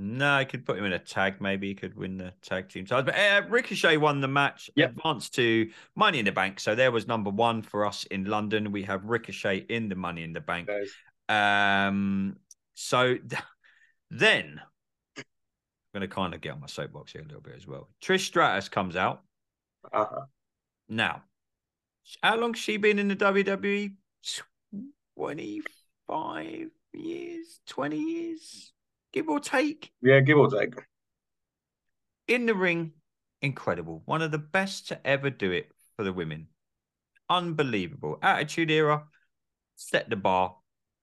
No, 0.00 0.32
I 0.32 0.44
could 0.44 0.64
put 0.64 0.78
him 0.78 0.84
in 0.84 0.92
a 0.92 0.98
tag. 0.98 1.40
Maybe 1.40 1.66
he 1.66 1.74
could 1.74 1.96
win 1.96 2.18
the 2.18 2.32
tag 2.40 2.68
team 2.68 2.86
title. 2.86 3.02
But 3.02 3.16
uh, 3.16 3.42
Ricochet 3.48 3.96
won 3.96 4.20
the 4.20 4.28
match, 4.28 4.70
yep. 4.76 4.90
advanced 4.90 5.34
to 5.34 5.68
Money 5.96 6.20
in 6.20 6.24
the 6.24 6.30
Bank. 6.30 6.60
So 6.60 6.76
there 6.76 6.92
was 6.92 7.08
number 7.08 7.30
one 7.30 7.62
for 7.62 7.84
us 7.84 8.04
in 8.04 8.24
London. 8.24 8.70
We 8.70 8.84
have 8.84 9.04
Ricochet 9.04 9.66
in 9.68 9.88
the 9.88 9.96
Money 9.96 10.22
in 10.22 10.32
the 10.32 10.40
Bank. 10.40 10.68
Um, 11.28 12.36
so 12.74 13.16
then 14.10 14.60
I'm 15.16 15.24
going 15.92 16.08
to 16.08 16.14
kind 16.14 16.32
of 16.32 16.40
get 16.40 16.52
on 16.52 16.60
my 16.60 16.68
soapbox 16.68 17.10
here 17.10 17.22
a 17.22 17.24
little 17.24 17.40
bit 17.40 17.54
as 17.56 17.66
well. 17.66 17.88
Trish 18.00 18.26
Stratus 18.26 18.68
comes 18.68 18.94
out. 18.94 19.22
Uh-huh. 19.92 20.26
Now, 20.88 21.24
how 22.22 22.36
long 22.36 22.54
has 22.54 22.62
she 22.62 22.76
been 22.76 23.00
in 23.00 23.08
the 23.08 23.16
WWE? 23.16 23.94
25 26.08 26.70
years, 26.94 27.60
20 27.66 27.96
years? 27.96 28.72
give 29.12 29.28
or 29.28 29.40
take. 29.40 29.92
Yeah, 30.02 30.20
give 30.20 30.38
or 30.38 30.50
take. 30.50 30.74
In 32.26 32.46
the 32.46 32.54
ring, 32.54 32.92
incredible. 33.42 34.02
One 34.04 34.22
of 34.22 34.30
the 34.30 34.38
best 34.38 34.88
to 34.88 35.06
ever 35.06 35.30
do 35.30 35.50
it 35.50 35.68
for 35.96 36.04
the 36.04 36.12
women. 36.12 36.48
Unbelievable. 37.30 38.18
Attitude 38.22 38.70
era, 38.70 39.04
set 39.76 40.08
the 40.10 40.16
bar, 40.16 40.56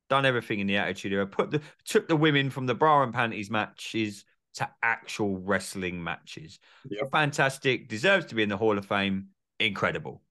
done 0.10 0.26
everything 0.26 0.60
in 0.60 0.68
the 0.68 0.78
attitude 0.78 1.13
era, 1.13 1.28
put 1.28 1.52
the 1.52 1.62
took 1.86 2.08
the 2.08 2.15
women 2.15 2.50
from 2.50 2.65
the 2.65 2.76
bra 2.76 3.04
and 3.04 3.13
panties 3.13 3.50
matches 3.50 4.26
to 4.56 4.70
actual 4.82 5.38
wrestling 5.38 6.04
matches. 6.04 6.60
Yep. 6.89 7.12
Fantastic. 7.12 7.89
Deserves 7.89 8.28
to 8.28 8.36
be 8.36 8.44
in 8.44 8.50
the 8.50 8.58
Hall 8.58 8.78
of 8.78 8.86
Fame. 8.86 9.30
Incredible. 9.60 10.22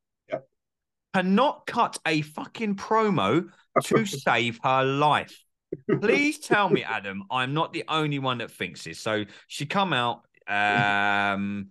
Cannot 1.15 1.67
cut 1.67 1.99
a 2.07 2.23
fucking 2.23 2.75
promo 2.77 3.49
to 3.85 4.05
save 4.07 4.59
her 4.63 4.85
life. 4.85 5.41
Please 6.01 6.39
tell 6.39 6.69
me, 6.69 6.83
Adam, 6.83 7.25
I'm 7.31 7.55
not 7.55 7.73
the 7.73 7.85
only 7.89 8.19
one 8.19 8.39
that 8.39 8.51
thinks 8.51 8.85
this. 8.85 9.01
So 9.01 9.25
she 9.47 9.67
come 9.67 9.93
out, 9.93 10.23
um, 10.49 11.71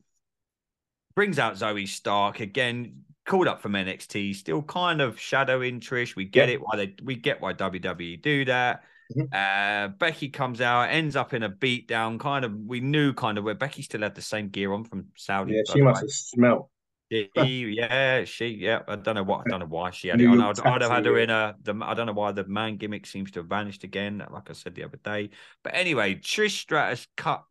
brings 1.15 1.39
out 1.39 1.55
Zoey 1.55 1.87
Stark 1.87 2.39
again, 2.39 3.03
called 3.25 3.47
up 3.47 3.61
from 3.61 3.73
NXT, 3.73 4.35
still 4.35 4.61
kind 4.61 5.01
of 5.01 5.19
shadowing 5.19 5.79
Trish. 5.79 6.15
We 6.15 6.25
get 6.25 6.49
it 6.49 6.61
why 6.61 6.75
they 6.75 6.95
we 7.03 7.15
get 7.15 7.41
why 7.41 7.53
WWE 7.53 8.21
do 8.21 8.45
that. 8.45 8.83
Mm-hmm. 9.15 9.27
Uh, 9.33 9.89
Becky 9.97 10.29
comes 10.29 10.61
out, 10.61 10.83
ends 10.83 11.15
up 11.15 11.33
in 11.33 11.43
a 11.43 11.49
beatdown. 11.49 12.19
Kind 12.19 12.45
of, 12.45 12.53
we 12.53 12.79
knew 12.79 13.13
kind 13.13 13.37
of 13.37 13.43
where 13.43 13.55
Becky 13.55 13.81
still 13.81 14.01
had 14.01 14.15
the 14.15 14.21
same 14.21 14.49
gear 14.49 14.73
on 14.73 14.85
from 14.85 15.07
Saudi. 15.15 15.53
Yeah, 15.53 15.73
she 15.73 15.81
must 15.81 16.01
have 16.01 16.11
smelled. 16.11 16.67
She, 17.13 17.75
yeah, 17.77 18.23
she, 18.25 18.47
yeah. 18.47 18.81
I 18.87 18.95
don't 18.95 19.15
know 19.15 19.23
what, 19.23 19.41
I 19.45 19.49
don't 19.49 19.59
know 19.59 19.65
why 19.67 19.91
she 19.91 20.07
had 20.07 20.19
it 20.19 20.25
on. 20.25 20.41
I'd, 20.41 20.59
I'd, 20.59 20.81
have 20.81 20.91
had 20.91 21.05
her 21.05 21.17
in 21.19 21.29
a. 21.29 21.55
The, 21.61 21.79
I 21.81 21.93
don't 21.93 22.07
know 22.07 22.13
why 22.13 22.31
the 22.31 22.45
man 22.45 22.77
gimmick 22.77 23.05
seems 23.05 23.31
to 23.31 23.39
have 23.39 23.47
vanished 23.47 23.83
again. 23.83 24.25
Like 24.31 24.49
I 24.49 24.53
said 24.53 24.75
the 24.75 24.83
other 24.83 24.97
day, 25.03 25.29
but 25.63 25.75
anyway, 25.75 26.15
Trish 26.15 26.61
Stratus 26.61 27.07
cut. 27.15 27.43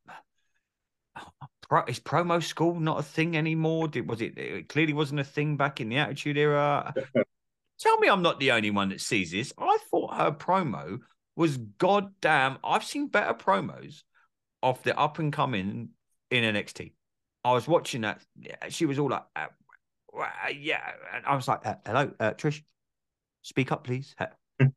Is 1.88 2.00
promo 2.00 2.42
school 2.42 2.78
not 2.78 3.00
a 3.00 3.02
thing 3.02 3.36
anymore? 3.36 3.88
Did 3.88 4.08
was 4.08 4.20
it? 4.20 4.36
It 4.36 4.68
clearly 4.68 4.92
wasn't 4.92 5.20
a 5.20 5.24
thing 5.24 5.56
back 5.56 5.80
in 5.80 5.88
the 5.88 5.96
Attitude 5.98 6.36
Era. 6.36 6.92
Tell 7.78 7.98
me, 7.98 8.08
I'm 8.08 8.22
not 8.22 8.38
the 8.38 8.52
only 8.52 8.70
one 8.70 8.90
that 8.90 9.00
sees 9.00 9.30
this. 9.30 9.52
I 9.56 9.78
thought 9.90 10.14
her 10.14 10.32
promo 10.32 10.98
was 11.34 11.56
goddamn. 11.56 12.58
I've 12.62 12.84
seen 12.84 13.08
better 13.08 13.32
promos 13.32 14.02
of 14.62 14.82
the 14.82 14.98
up 14.98 15.18
and 15.18 15.32
coming 15.32 15.90
in 16.30 16.54
NXT. 16.54 16.92
I 17.44 17.52
was 17.52 17.66
watching 17.66 18.02
that. 18.02 18.22
She 18.68 18.86
was 18.86 18.98
all 18.98 19.10
like, 19.10 19.24
uh, 19.34 19.46
uh, 20.16 20.48
"Yeah," 20.54 20.80
and 21.14 21.24
I 21.26 21.34
was 21.34 21.48
like, 21.48 21.66
uh, 21.66 21.76
"Hello, 21.84 22.12
uh, 22.20 22.32
Trish, 22.32 22.62
speak 23.42 23.72
up, 23.72 23.84
please." 23.84 24.14
Hmm. 24.60 24.68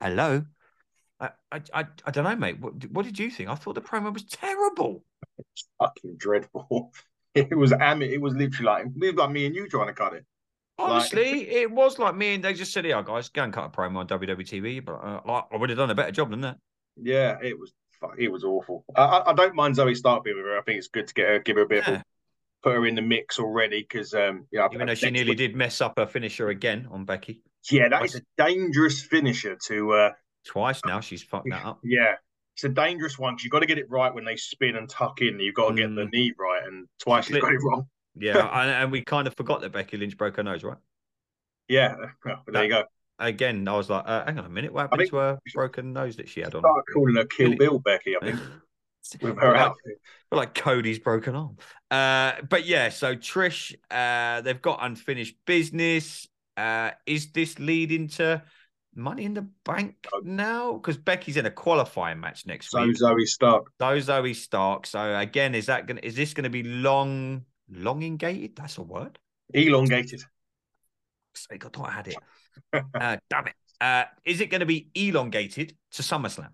Hello. 0.00 0.44
I, 1.20 1.30
I, 1.52 1.60
I, 1.74 1.84
I 2.06 2.10
don't 2.10 2.24
know, 2.24 2.36
mate. 2.36 2.60
What, 2.60 2.90
what 2.90 3.04
did 3.04 3.18
you 3.18 3.30
think? 3.30 3.50
I 3.50 3.54
thought 3.54 3.74
the 3.74 3.82
promo 3.82 4.12
was 4.12 4.24
terrible. 4.24 5.04
It's 5.38 5.68
fucking 5.78 6.16
dreadful. 6.16 6.92
It 7.32 7.56
was 7.56 7.72
am 7.72 8.02
it 8.02 8.20
was 8.20 8.34
literally 8.34 8.66
like 8.66 8.86
it 8.86 9.14
was 9.14 9.14
like 9.14 9.30
me 9.30 9.46
and 9.46 9.54
you 9.54 9.68
trying 9.68 9.86
to 9.86 9.92
cut 9.92 10.14
it. 10.14 10.24
Honestly, 10.80 11.32
like... 11.32 11.48
it 11.48 11.70
was 11.70 11.96
like 11.96 12.16
me 12.16 12.34
and 12.34 12.42
they 12.42 12.54
just 12.54 12.72
said, 12.72 12.84
"Yeah, 12.84 13.02
guys, 13.02 13.28
go 13.28 13.44
and 13.44 13.52
cut 13.52 13.66
a 13.66 13.68
promo 13.68 13.98
on 13.98 14.08
WWTV." 14.08 14.84
But 14.84 14.94
uh, 14.94 15.42
I 15.52 15.56
would 15.56 15.70
have 15.70 15.78
done 15.78 15.90
a 15.90 15.94
better 15.94 16.10
job 16.10 16.30
than 16.30 16.40
that. 16.40 16.56
Yeah, 17.00 17.38
it 17.40 17.56
was 17.56 17.72
it 18.18 18.30
was 18.30 18.44
awful. 18.44 18.84
I, 18.96 19.22
I 19.26 19.32
don't 19.34 19.54
mind 19.54 19.76
Zoey 19.76 19.96
Stark 19.96 20.24
being 20.24 20.36
with 20.36 20.46
her. 20.46 20.58
I 20.58 20.62
think 20.62 20.78
it's 20.78 20.88
good 20.88 21.06
to 21.08 21.14
get 21.14 21.28
her, 21.28 21.38
give 21.38 21.56
her 21.56 21.62
a 21.62 21.68
bit 21.68 21.84
yeah. 21.86 21.94
of 21.96 22.02
put 22.62 22.74
her 22.74 22.86
in 22.86 22.94
the 22.94 23.02
mix 23.02 23.38
already 23.38 23.80
because 23.82 24.14
um, 24.14 24.46
yeah, 24.52 24.68
even 24.72 24.86
though 24.86 24.94
she 24.94 25.10
nearly 25.10 25.34
did 25.34 25.56
mess 25.56 25.80
up 25.80 25.98
her 25.98 26.06
finisher 26.06 26.48
again 26.48 26.88
on 26.90 27.04
Becky. 27.04 27.42
Yeah, 27.70 27.88
that 27.88 28.00
that 28.00 28.04
is 28.04 28.16
a 28.16 28.22
dangerous 28.38 29.02
finisher 29.02 29.56
to. 29.66 29.92
uh 29.92 30.10
Twice 30.46 30.80
now 30.86 31.00
she's 31.00 31.22
fucked 31.22 31.50
that 31.50 31.64
up. 31.64 31.80
Yeah, 31.84 32.14
it's 32.54 32.64
a 32.64 32.68
dangerous 32.68 33.18
one 33.18 33.34
because 33.34 33.44
you've 33.44 33.52
got 33.52 33.60
to 33.60 33.66
get 33.66 33.78
it 33.78 33.90
right 33.90 34.14
when 34.14 34.24
they 34.24 34.36
spin 34.36 34.76
and 34.76 34.88
tuck 34.88 35.20
in. 35.20 35.38
You've 35.38 35.54
got 35.54 35.70
to 35.70 35.74
get 35.74 35.94
the 35.94 36.02
mm. 36.02 36.12
knee 36.12 36.32
right, 36.38 36.62
and 36.66 36.86
twice 36.98 37.26
she's 37.26 37.38
got 37.38 37.52
it 37.52 37.60
wrong. 37.62 37.86
Yeah, 38.16 38.38
and, 38.82 38.90
we 38.90 39.02
kind 39.02 39.26
of 39.26 39.34
forgot 39.36 39.60
that 39.60 39.72
Becky 39.72 39.96
Lynch 39.96 40.16
broke 40.16 40.36
her 40.36 40.42
nose, 40.42 40.64
right? 40.64 40.78
Yeah, 41.68 41.94
well, 42.24 42.42
there 42.46 42.52
that, 42.52 42.64
you 42.64 42.70
go 42.70 42.84
again, 43.20 43.68
I 43.68 43.76
was 43.76 43.88
like, 43.88 44.04
uh, 44.06 44.24
hang 44.24 44.38
on 44.38 44.46
a 44.46 44.48
minute, 44.48 44.72
what 44.72 44.82
happened 44.82 45.08
to 45.10 45.16
her 45.16 45.38
broken 45.54 45.92
nose 45.92 46.16
that 46.16 46.28
she 46.28 46.40
had 46.40 46.54
on? 46.54 46.62
Calling 46.92 47.16
her 47.16 47.26
Kill 47.26 47.56
Bill 47.56 47.78
Becky, 47.78 48.16
I 48.20 48.24
think. 48.24 48.40
with 49.22 49.38
her 49.38 49.52
like, 49.52 49.60
outfit. 49.60 50.00
Like 50.32 50.54
Cody's 50.54 50.98
broken 50.98 51.34
arm. 51.34 51.56
Uh, 51.90 52.42
but 52.48 52.66
yeah, 52.66 52.88
so 52.88 53.14
Trish, 53.14 53.74
uh, 53.90 54.40
they've 54.40 54.60
got 54.60 54.78
unfinished 54.82 55.36
business. 55.46 56.26
Uh, 56.56 56.90
is 57.06 57.32
this 57.32 57.58
leading 57.58 58.08
to 58.08 58.42
money 58.94 59.24
in 59.24 59.34
the 59.34 59.46
bank 59.64 60.06
now? 60.22 60.74
Because 60.74 60.96
Becky's 60.96 61.36
in 61.36 61.46
a 61.46 61.50
qualifying 61.50 62.20
match 62.20 62.46
next 62.46 62.70
so 62.70 62.84
week. 62.84 62.96
So 62.96 63.06
Zoey 63.06 63.26
Stark. 63.26 63.72
So 63.80 63.98
Zoey 63.98 64.34
Stark. 64.36 64.86
So 64.86 65.16
again, 65.16 65.54
is 65.54 65.66
that 65.66 65.86
gonna 65.86 66.00
is 66.02 66.14
this 66.14 66.34
gonna 66.34 66.50
be 66.50 66.62
long 66.62 67.44
elongated? 67.74 68.56
That's 68.56 68.78
a 68.78 68.82
word. 68.82 69.18
Elongated. 69.52 70.22
I 71.50 71.56
thought 71.58 71.88
I 71.88 71.92
had 71.92 72.08
it 72.08 72.16
uh, 72.72 73.16
damn 73.28 73.46
it. 73.46 73.54
Uh, 73.80 74.04
is 74.24 74.40
it 74.40 74.50
going 74.50 74.60
to 74.60 74.66
be 74.66 74.90
elongated 74.94 75.74
to 75.92 76.02
SummerSlam? 76.02 76.50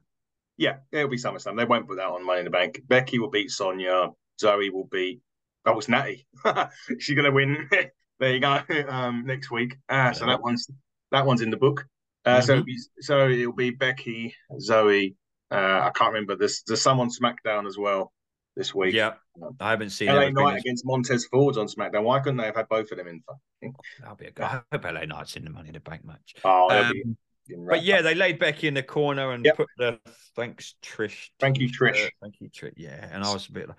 Yeah, 0.57 0.77
it'll 0.93 1.09
be 1.09 1.17
SummerSlam. 1.17 1.57
They 1.57 1.65
won't 1.65 1.89
put 1.89 1.97
that 1.97 2.07
on 2.07 2.25
Money 2.25 2.41
in 2.41 2.45
the 2.45 2.51
Bank. 2.51 2.81
Becky 2.87 3.19
will 3.19 3.31
beat 3.31 3.51
Sonya. 3.51 4.11
Zoey 4.43 4.73
will 4.73 4.89
beat. 4.91 5.21
Oh, 5.65 5.77
it's 5.79 5.89
Natty. 5.89 6.27
She's 6.99 7.17
going 7.17 7.25
to 7.25 7.33
win. 7.33 7.69
there 8.21 8.33
you 8.33 8.41
go. 8.41 8.61
Um, 8.89 9.25
next 9.27 9.51
week. 9.51 9.77
Uh, 9.89 10.13
so 10.13 10.27
that 10.27 10.41
one's 10.41 10.69
that 11.11 11.27
one's 11.27 11.43
in 11.43 11.51
the 11.51 11.57
book. 11.57 11.85
Uh, 12.25 12.41
mm-hmm. 12.41 12.47
So 12.47 12.65
so 13.01 13.29
it'll 13.29 13.53
be 13.53 13.71
Becky, 13.71 14.35
Zoey. 14.61 15.17
Uh, 15.51 15.81
I 15.83 15.91
can't 15.95 16.13
remember. 16.13 16.37
There's 16.37 16.63
there's 16.67 16.83
some 16.83 17.01
on 17.01 17.11
SmackDown 17.11 17.67
as 17.67 17.77
well 17.77 18.13
this 18.57 18.75
week. 18.75 18.95
Yeah, 18.95 19.15
I 19.61 19.71
haven't 19.71 19.91
seen 19.91 20.09
LA. 20.09 20.31
Knight 20.31 20.59
against 20.59 20.85
Montez 20.87 21.27
Ford 21.27 21.57
on 21.59 21.67
SmackDown. 21.67 22.05
Why 22.05 22.19
couldn't 22.21 22.39
they 22.39 22.47
have 22.47 22.57
had 22.57 22.69
both 22.69 22.91
of 22.91 22.99
them 22.99 23.07
in? 23.09 23.23
That'll 24.01 24.17
be 24.17 24.27
a 24.27 24.31
good. 24.31 24.45
I 24.45 24.63
hope 24.73 24.85
LA 24.85 25.05
Knight's 25.05 25.37
in 25.37 25.45
the 25.45 25.51
Money 25.51 25.69
in 25.69 25.75
the 25.75 25.81
Bank 25.81 26.05
match. 26.05 26.35
Oh, 26.45 26.71
Um, 26.71 27.17
But 27.69 27.85
yeah, 27.85 28.03
they 28.03 28.15
laid 28.15 28.39
Becky 28.39 28.67
in 28.69 28.75
the 28.75 28.83
corner 28.83 29.31
and 29.33 29.45
Yep. 29.45 29.57
put 29.57 29.69
the 29.79 30.01
thanks 30.35 30.75
Trish. 30.83 31.29
Thank 31.39 31.59
you. 31.59 31.69
Trish. 31.69 32.11
Thank 32.21 32.41
you, 32.41 32.49
Trish. 32.49 32.73
Yeah, 32.77 33.09
and 33.13 33.23
I 33.23 33.33
was 33.33 33.49
a 33.49 33.53
bit. 33.53 33.69
like 33.69 33.77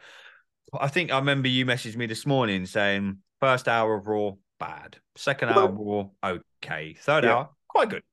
I 0.79 0.87
think 0.87 1.11
I 1.11 1.17
remember 1.17 1.47
you 1.47 1.65
messaged 1.65 1.95
me 1.95 2.05
this 2.05 2.25
morning 2.25 2.65
saying 2.65 3.17
first 3.39 3.67
hour 3.67 3.95
of 3.95 4.07
Raw 4.07 4.31
bad, 4.59 4.97
second 5.15 5.49
hour 5.49 5.69
of 5.69 5.77
Raw 5.77 6.39
okay, 6.63 6.93
third 6.99 7.23
Yeah. 7.23 7.33
hour 7.35 7.49
quite 7.67 7.89
good. 7.89 8.03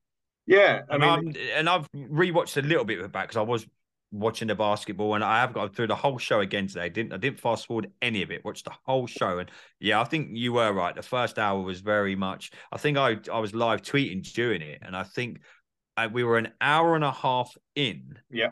yeah, 0.45 0.81
I 0.89 0.93
And 0.95 1.01
mean, 1.01 1.11
I'm 1.11 1.35
and 1.57 1.69
I've 1.69 1.91
rewatched 1.91 2.57
a 2.57 2.61
little 2.65 2.85
bit 2.85 2.99
of 2.99 3.05
it 3.05 3.11
back 3.11 3.27
because 3.27 3.37
I 3.37 3.41
was 3.41 3.65
watching 4.19 4.47
the 4.47 4.55
basketball 4.55 5.15
and 5.15 5.23
I 5.23 5.41
have 5.41 5.53
got 5.53 5.75
through 5.75 5.87
the 5.87 5.95
whole 5.95 6.17
show 6.17 6.39
again 6.39 6.67
today. 6.67 6.83
I 6.83 6.89
didn't 6.89 7.13
I 7.13 7.17
didn't 7.17 7.39
fast 7.39 7.65
forward 7.67 7.91
any 8.01 8.21
of 8.23 8.31
it. 8.31 8.43
Watched 8.45 8.65
the 8.65 8.73
whole 8.85 9.07
show 9.07 9.39
and 9.39 9.51
yeah, 9.79 9.99
I 10.01 10.05
think 10.05 10.29
you 10.33 10.53
were 10.53 10.71
right. 10.73 10.95
The 10.95 11.01
first 11.03 11.37
hour 11.37 11.61
was 11.61 11.81
very 11.81 12.15
much. 12.15 12.51
I 12.71 12.77
think 12.77 12.97
I 12.97 13.17
I 13.31 13.39
was 13.39 13.53
live 13.53 13.81
tweeting 13.81 14.23
during 14.33 14.61
it, 14.61 14.79
and 14.81 14.95
I 14.95 15.03
think 15.03 15.39
uh, 15.97 16.09
we 16.11 16.23
were 16.23 16.37
an 16.37 16.49
hour 16.61 16.95
and 16.95 17.03
a 17.03 17.11
half 17.11 17.55
in. 17.75 18.17
Yeah. 18.29 18.51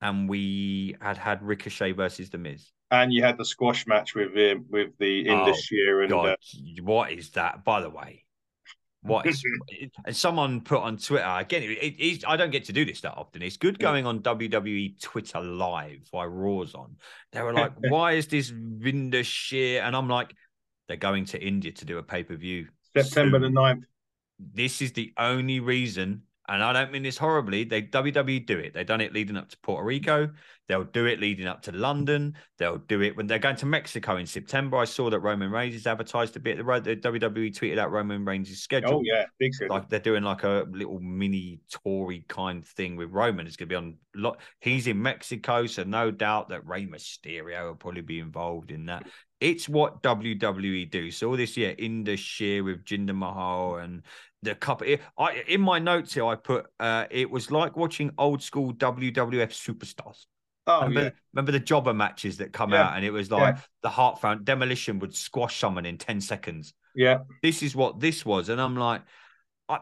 and 0.00 0.28
we 0.28 0.96
had 1.00 1.16
had 1.16 1.42
Ricochet 1.42 1.92
versus 1.92 2.30
The 2.30 2.38
Miz. 2.38 2.70
and 2.90 3.12
you 3.12 3.22
had 3.22 3.36
the 3.36 3.44
squash 3.44 3.86
match 3.86 4.14
with 4.14 4.34
him 4.34 4.64
with 4.70 4.90
the 4.98 5.28
Oh, 5.28 5.32
Indus 5.40 5.64
Sher 5.64 6.02
and 6.02 6.10
God, 6.10 6.28
uh, 6.30 6.36
what 6.82 7.10
is 7.12 7.30
that? 7.30 7.64
By 7.64 7.80
the 7.80 7.90
way, 7.90 8.24
what 9.02 9.26
is? 9.26 9.42
Mm-hmm. 9.42 9.86
and 10.06 10.16
someone 10.16 10.60
put 10.60 10.82
on 10.82 10.96
Twitter 10.96 11.24
again. 11.24 11.62
It, 11.62 11.94
it, 11.98 12.24
I 12.26 12.36
don't 12.36 12.50
get 12.50 12.64
to 12.64 12.72
do 12.72 12.84
this 12.84 13.00
that 13.02 13.14
often. 13.14 13.42
It's 13.42 13.56
good 13.56 13.78
going 13.78 14.06
on 14.06 14.20
WWE 14.20 15.00
Twitter 15.00 15.40
live 15.40 16.08
while 16.10 16.26
Raw's 16.26 16.74
on. 16.74 16.96
They 17.32 17.42
were 17.42 17.52
like, 17.52 17.72
"Why 17.88 18.12
is 18.12 18.26
this 18.26 18.50
Vinda 18.50 19.24
shit?" 19.24 19.82
And 19.82 19.94
I'm 19.94 20.08
like, 20.08 20.34
"They're 20.88 20.96
going 20.96 21.26
to 21.26 21.40
India 21.40 21.72
to 21.72 21.84
do 21.84 21.98
a 21.98 22.02
pay 22.02 22.24
per 22.24 22.36
view. 22.36 22.68
September 22.96 23.38
the 23.38 23.48
9th. 23.48 23.82
This 24.38 24.82
is 24.82 24.92
the 24.92 25.12
only 25.16 25.60
reason." 25.60 26.22
And 26.48 26.62
I 26.62 26.72
don't 26.72 26.90
mean 26.90 27.02
this 27.02 27.18
horribly. 27.18 27.64
They 27.64 27.82
WWE 27.82 28.46
do 28.46 28.58
it. 28.58 28.72
They've 28.72 28.86
done 28.86 29.02
it 29.02 29.12
leading 29.12 29.36
up 29.36 29.50
to 29.50 29.58
Puerto 29.58 29.84
Rico. 29.84 30.30
They'll 30.66 30.84
do 30.84 31.06
it 31.06 31.18
leading 31.20 31.46
up 31.46 31.62
to 31.62 31.72
London. 31.72 32.36
They'll 32.58 32.78
do 32.78 33.02
it 33.02 33.16
when 33.16 33.26
they're 33.26 33.38
going 33.38 33.56
to 33.56 33.66
Mexico 33.66 34.16
in 34.16 34.26
September. 34.26 34.76
I 34.76 34.84
saw 34.84 35.08
that 35.10 35.20
Roman 35.20 35.50
Reigns 35.50 35.74
is 35.74 35.86
advertised 35.86 36.36
a 36.36 36.40
bit. 36.40 36.58
The 36.58 36.62
the 36.62 36.96
WWE 36.96 37.54
tweeted 37.54 37.78
out 37.78 37.90
Roman 37.90 38.24
Reigns' 38.24 38.58
schedule. 38.60 38.96
Oh 38.96 39.02
yeah, 39.02 39.24
big 39.38 39.54
schedule. 39.54 39.76
Like 39.76 39.88
they're 39.88 40.00
doing 40.00 40.22
like 40.22 40.44
a 40.44 40.66
little 40.70 41.00
mini 41.00 41.60
Tory 41.70 42.24
kind 42.28 42.66
thing 42.66 42.96
with 42.96 43.10
Roman. 43.10 43.46
It's 43.46 43.56
gonna 43.56 43.68
be 43.68 43.74
on 43.74 43.96
lot. 44.14 44.40
He's 44.60 44.86
in 44.86 45.00
Mexico, 45.00 45.66
so 45.66 45.84
no 45.84 46.10
doubt 46.10 46.50
that 46.50 46.66
Rey 46.66 46.86
Mysterio 46.86 47.68
will 47.68 47.74
probably 47.74 48.02
be 48.02 48.20
involved 48.20 48.70
in 48.70 48.86
that. 48.86 49.06
It's 49.40 49.68
what 49.68 50.02
WWE 50.02 50.90
do. 50.90 51.10
So 51.10 51.28
all 51.28 51.36
this 51.36 51.56
yeah, 51.56 51.70
Indus 51.70 52.20
Sher 52.20 52.64
with 52.64 52.84
Jinder 52.84 53.16
Mahal 53.16 53.76
and 53.76 54.02
the 54.42 54.54
couple. 54.54 54.86
I 55.18 55.42
in 55.48 55.60
my 55.60 55.78
notes 55.78 56.14
here 56.14 56.26
I 56.26 56.36
put 56.36 56.66
uh 56.78 57.06
it 57.10 57.30
was 57.30 57.50
like 57.50 57.76
watching 57.76 58.10
old 58.18 58.42
school 58.42 58.72
WWF 58.72 59.50
superstars. 59.52 60.26
oh 60.66 60.82
remember, 60.82 61.02
yeah, 61.02 61.10
remember 61.32 61.52
the 61.52 61.60
jobber 61.60 61.94
matches 61.94 62.36
that 62.38 62.52
come 62.52 62.72
Yeah. 62.72 62.82
out 62.84 62.96
and 62.96 63.04
it 63.04 63.10
was 63.10 63.30
like 63.30 63.56
the 63.82 63.88
Heart 63.88 64.20
Found 64.20 64.44
Demolition 64.44 64.98
would 65.00 65.14
squash 65.14 65.58
someone 65.58 65.86
in 65.86 65.96
10 65.98 66.20
seconds 66.20 66.74
yeah. 66.94 67.18
this 67.42 67.62
is 67.62 67.74
what 67.74 68.00
this 68.00 68.24
was 68.26 68.48
and 68.48 68.60
i'm 68.60 68.76
like 68.76 69.02
I, 69.68 69.78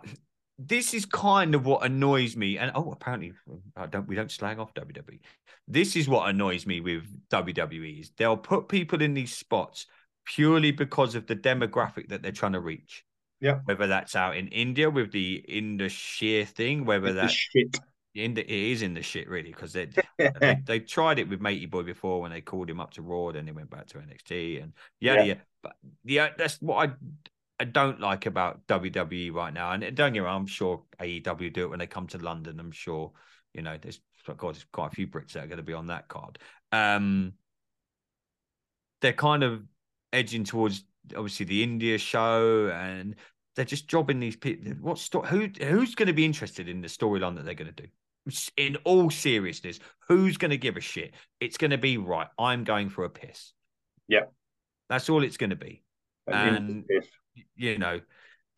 this 0.59 0.95
is 0.95 1.05
kind 1.07 1.55
of 1.55 1.67
what 1.67 1.85
annoys 1.85 2.37
me 2.37 2.57
and 2.59 2.71
oh 2.75 2.93
apparently 2.93 3.33
i 3.77 3.87
don't 3.87 4.07
we 4.09 4.15
don't 4.17 4.31
slag 4.31 4.59
off 4.59 4.73
wwe 4.75 5.21
this 5.69 5.97
is 5.97 6.09
what 6.09 6.29
annoys 6.31 6.67
me 6.67 6.81
with 6.81 7.05
wwe 7.31 8.01
is 8.01 8.11
they'll 8.17 8.37
put 8.37 8.69
people 8.69 9.03
in 9.03 9.13
these 9.15 9.35
spots 9.35 9.87
purely 10.25 10.71
because 10.73 11.15
of 11.15 11.27
the 11.27 11.37
demographic 11.37 12.09
that 12.09 12.23
they're 12.23 12.33
trying 12.33 12.53
to 12.53 12.61
reach 12.61 13.05
Yeah. 13.41 13.61
whether 13.65 13.87
that's 13.87 14.17
out 14.17 14.37
in 14.37 14.49
india 14.49 14.89
with 14.89 15.13
the 15.13 15.37
Indus 15.47 15.93
Sher 15.93 16.45
thing 16.47 16.85
whether 16.87 17.09
The 17.13 17.21
that's 17.21 17.33
shit. 17.35 17.77
in 18.15 18.35
the, 18.35 18.41
it 18.43 18.73
is 18.73 18.83
in 18.83 18.95
the 18.95 19.03
shit 19.03 19.29
really 19.29 19.51
because 19.51 19.73
they, 19.75 19.89
uh, 20.19 20.31
they 20.41 20.63
they 20.65 20.81
tried 20.81 21.19
it 21.19 21.29
with 21.29 21.41
Matey 21.41 21.67
Boy 21.67 21.83
before 21.83 22.21
when 22.23 22.31
they 22.31 22.41
called 22.41 22.71
him 22.71 22.81
up 22.81 22.93
to 22.95 23.03
Raw, 23.03 23.33
then 23.33 23.45
they 23.47 23.53
went 23.53 23.69
back 23.71 23.87
to 23.89 23.99
NXT 23.99 24.63
and 24.63 24.73
yeah, 25.01 25.15
Yeah. 25.17 25.23
yeah. 25.25 25.35
But 25.63 25.77
yeah, 26.05 26.25
uh, 26.25 26.31
that's 26.39 26.61
what 26.63 26.89
I 26.89 26.95
I 27.59 27.65
don't 27.65 28.01
like 28.01 28.27
about 28.27 28.67
WWE 28.69 29.33
right 29.33 29.53
now. 29.53 29.73
And 29.73 29.83
uh, 29.85 29.91
don't 29.91 30.13
get 30.13 30.21
me 30.21 30.27
wrong, 30.27 30.43
I'm 30.43 30.47
sure 30.47 30.83
AEW 31.01 31.53
do 31.53 31.65
it 31.65 31.71
when 31.71 31.79
they 31.79 31.87
come 31.87 32.07
to 32.09 32.19
London. 32.19 32.59
I'm 32.61 32.73
sure 32.73 33.13
you 33.53 33.63
know 33.63 33.77
there's 33.81 34.01
of 34.29 34.37
course 34.39 34.57
there's 34.57 34.67
quite 34.73 34.93
a 34.93 34.95
few 34.95 35.07
Brits 35.07 35.33
that 35.33 35.45
are 35.45 35.47
going 35.47 35.59
to 35.59 35.63
be 35.63 35.73
on 35.75 35.89
that 35.89 36.09
card. 36.09 36.39
Um, 36.73 37.35
they're 39.03 39.13
kind 39.13 39.43
of 39.43 39.63
edging 40.13 40.45
towards 40.45 40.85
obviously 41.15 41.47
the 41.47 41.63
India 41.63 41.99
show 41.99 42.69
and. 42.75 43.15
They're 43.55 43.65
just 43.65 43.89
jobbing 43.89 44.21
these 44.21 44.37
people. 44.37 44.71
What 44.83 44.99
sto- 44.99 45.23
who 45.23 45.49
who's 45.63 45.95
going 45.95 46.09
to 46.09 46.13
be 46.13 46.27
interested 46.27 46.69
in 46.69 46.83
the 46.83 46.89
storyline 46.89 47.37
that 47.37 47.47
they're 47.47 47.55
going 47.55 47.73
to 47.75 47.83
do? 47.85 47.89
in 48.59 48.77
all 48.85 49.09
seriousness, 49.09 49.79
who's 50.09 50.37
going 50.37 50.51
to 50.51 50.59
give 50.59 50.77
a 50.77 50.81
shit? 50.83 51.15
It's 51.41 51.57
going 51.57 51.71
to 51.71 51.79
be 51.79 51.97
right. 51.97 52.27
I'm 52.39 52.65
going 52.65 52.91
for 52.91 53.05
a 53.07 53.09
piss. 53.09 53.55
Yeah. 54.09 54.25
That's 54.91 55.09
all 55.09 55.25
it's 55.25 55.39
going 55.39 55.49
to 55.51 55.57
be. 55.57 55.83
And 56.27 56.85
And- 56.85 56.85
You 57.55 57.79
know, 57.79 58.03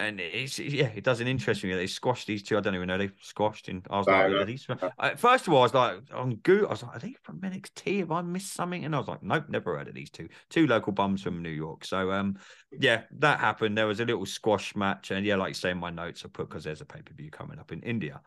and 0.00 0.20
it's 0.20 0.58
yeah, 0.60 0.90
it 0.94 1.02
doesn't 1.02 1.26
interest 1.26 1.64
me. 1.64 1.74
They 1.74 1.88
squashed 1.88 2.28
these 2.28 2.42
two. 2.44 2.56
I 2.56 2.60
don't 2.60 2.74
even 2.74 2.86
know 2.86 2.98
they 2.98 3.10
squashed. 3.20 3.68
In 3.68 3.82
I 3.90 3.98
was 3.98 4.06
like, 4.06 4.30
are 4.30 4.44
these? 4.44 4.64
From... 4.64 4.78
First 5.16 5.48
of 5.48 5.52
all, 5.52 5.60
I 5.60 5.62
was 5.62 5.74
like 5.74 5.98
on 6.14 6.36
Google. 6.36 6.68
I 6.68 6.70
was 6.70 6.82
like, 6.84 6.96
are 6.96 6.98
they 7.00 7.16
from 7.24 7.40
NXT? 7.40 7.98
Have 8.00 8.12
I 8.12 8.22
missed 8.22 8.52
something? 8.52 8.84
And 8.84 8.94
I 8.94 8.98
was 8.98 9.08
like, 9.08 9.24
nope, 9.24 9.46
never 9.48 9.76
heard 9.76 9.88
of 9.88 9.94
these 9.94 10.10
two. 10.10 10.28
Two 10.50 10.68
local 10.68 10.92
bums 10.92 11.22
from 11.22 11.42
New 11.42 11.50
York. 11.50 11.84
So 11.84 12.12
um, 12.12 12.38
yeah, 12.78 13.02
that 13.18 13.40
happened. 13.40 13.76
There 13.76 13.88
was 13.88 13.98
a 13.98 14.04
little 14.04 14.26
squash 14.26 14.76
match, 14.76 15.10
and 15.10 15.26
yeah, 15.26 15.34
like 15.34 15.56
saying 15.56 15.78
my 15.78 15.90
notes, 15.90 16.22
I 16.24 16.28
put 16.28 16.48
because 16.48 16.62
there's 16.62 16.80
a 16.80 16.86
pay 16.86 17.02
per 17.02 17.14
view 17.14 17.30
coming 17.30 17.58
up 17.58 17.72
in 17.72 17.80
India. 17.80 18.20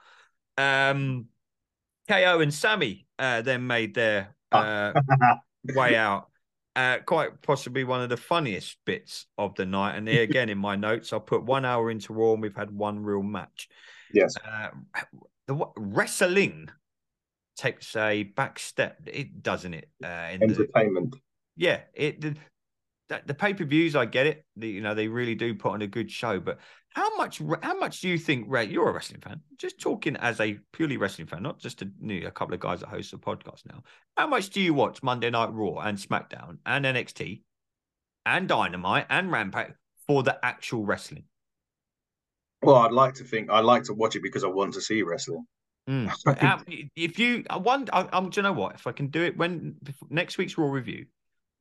Um, 0.58 1.28
KO 2.10 2.42
and 2.42 2.54
Sammy 2.54 3.08
uh, 3.18 3.44
then 3.44 3.66
made 3.66 3.94
their 3.94 4.36
uh, 4.52 4.92
way 5.74 5.96
out. 5.96 6.31
Uh, 6.76 7.00
quite 7.06 7.42
possibly 7.42 7.84
one 7.84 8.02
of 8.02 8.08
the 8.08 8.16
funniest 8.16 8.78
bits 8.86 9.26
of 9.38 9.54
the 9.56 9.66
night. 9.66 9.96
And 9.98 10.08
here 10.08 10.24
again 10.30 10.50
in 10.50 10.58
my 10.58 10.76
notes, 10.76 11.12
I 11.12 11.20
put 11.20 11.44
one 11.44 11.66
hour 11.66 11.92
into 11.92 12.14
Raw 12.14 12.34
and 12.34 12.42
we've 12.42 12.56
had 12.56 12.72
one 12.72 13.00
real 13.04 13.24
match. 13.24 13.68
yes. 14.14 14.34
Uh, 14.38 14.70
the 15.48 15.66
wrestling 15.76 16.70
takes 17.58 17.96
a 17.96 18.24
back 18.24 18.58
step, 18.60 18.98
it 19.06 19.44
doesn't 19.44 19.74
it? 19.74 19.90
Uh, 20.04 20.30
in 20.32 20.40
the, 20.40 20.46
Entertainment. 20.46 21.16
yeah, 21.58 21.82
it 21.94 22.22
the, 22.22 22.36
the 23.26 23.34
pay 23.34 23.54
per 23.54 23.66
views. 23.66 23.96
I 23.96 24.06
get 24.06 24.28
it. 24.28 24.46
The, 24.56 24.70
you 24.70 24.82
know 24.82 24.94
they 24.96 25.08
really 25.08 25.36
do 25.36 25.54
put 25.56 25.74
on 25.74 25.82
a 25.82 25.88
good 25.88 26.10
show, 26.10 26.40
but 26.40 26.60
how 26.94 27.16
much? 27.16 27.42
How 27.64 27.78
much 27.78 28.02
do 28.02 28.10
you 28.10 28.18
think? 28.18 28.46
Ray, 28.50 28.66
you're 28.66 28.90
a 28.90 28.94
wrestling 28.94 29.22
fan. 29.22 29.42
Just 29.58 29.80
talking 29.80 30.16
as 30.18 30.40
a 30.40 30.60
purely 30.74 30.98
wrestling 30.98 31.28
fan, 31.28 31.44
not 31.44 31.60
just 31.60 31.82
a, 31.82 31.90
a 32.26 32.32
couple 32.32 32.54
of 32.54 32.60
guys 32.60 32.82
that 32.82 32.90
host 32.90 33.14
a 33.14 33.18
podcast 33.18 33.66
now. 33.66 33.84
How 34.18 34.28
much 34.28 34.50
do 34.50 34.60
you 34.62 34.74
watch 34.74 35.02
Monday 35.02 35.30
Night 35.30 35.52
Raw 35.54 35.80
and 35.80 35.98
SmackDown 35.98 36.58
and 36.66 36.86
NXT 36.86 37.42
and 38.26 38.48
Dynamite 38.48 39.06
and 39.10 39.32
Rampage 39.32 39.74
for 40.08 40.24
the 40.24 40.44
actual 40.44 40.86
wrestling? 40.86 41.24
Well, 42.62 42.76
I'd 42.76 42.92
like 42.92 43.16
to 43.16 43.24
think 43.24 43.50
I 43.50 43.62
like 43.62 43.84
to 43.86 43.94
watch 43.94 44.16
it 44.16 44.24
because 44.24 44.44
I 44.44 44.48
want 44.48 44.74
to 44.74 44.82
see 44.82 45.02
wrestling. 45.02 45.46
Mm. 45.90 46.12
If 46.96 47.18
you, 47.18 47.44
I 47.50 47.58
wonder, 47.58 47.94
I, 47.96 48.08
I'm. 48.14 48.30
Do 48.30 48.40
you 48.40 48.44
know 48.44 48.54
what? 48.54 48.76
If 48.76 48.86
I 48.86 48.92
can 48.92 49.08
do 49.08 49.24
it 49.24 49.36
when 49.38 49.76
before, 49.82 50.08
next 50.12 50.38
week's 50.38 50.58
Raw 50.58 50.70
review, 50.70 51.06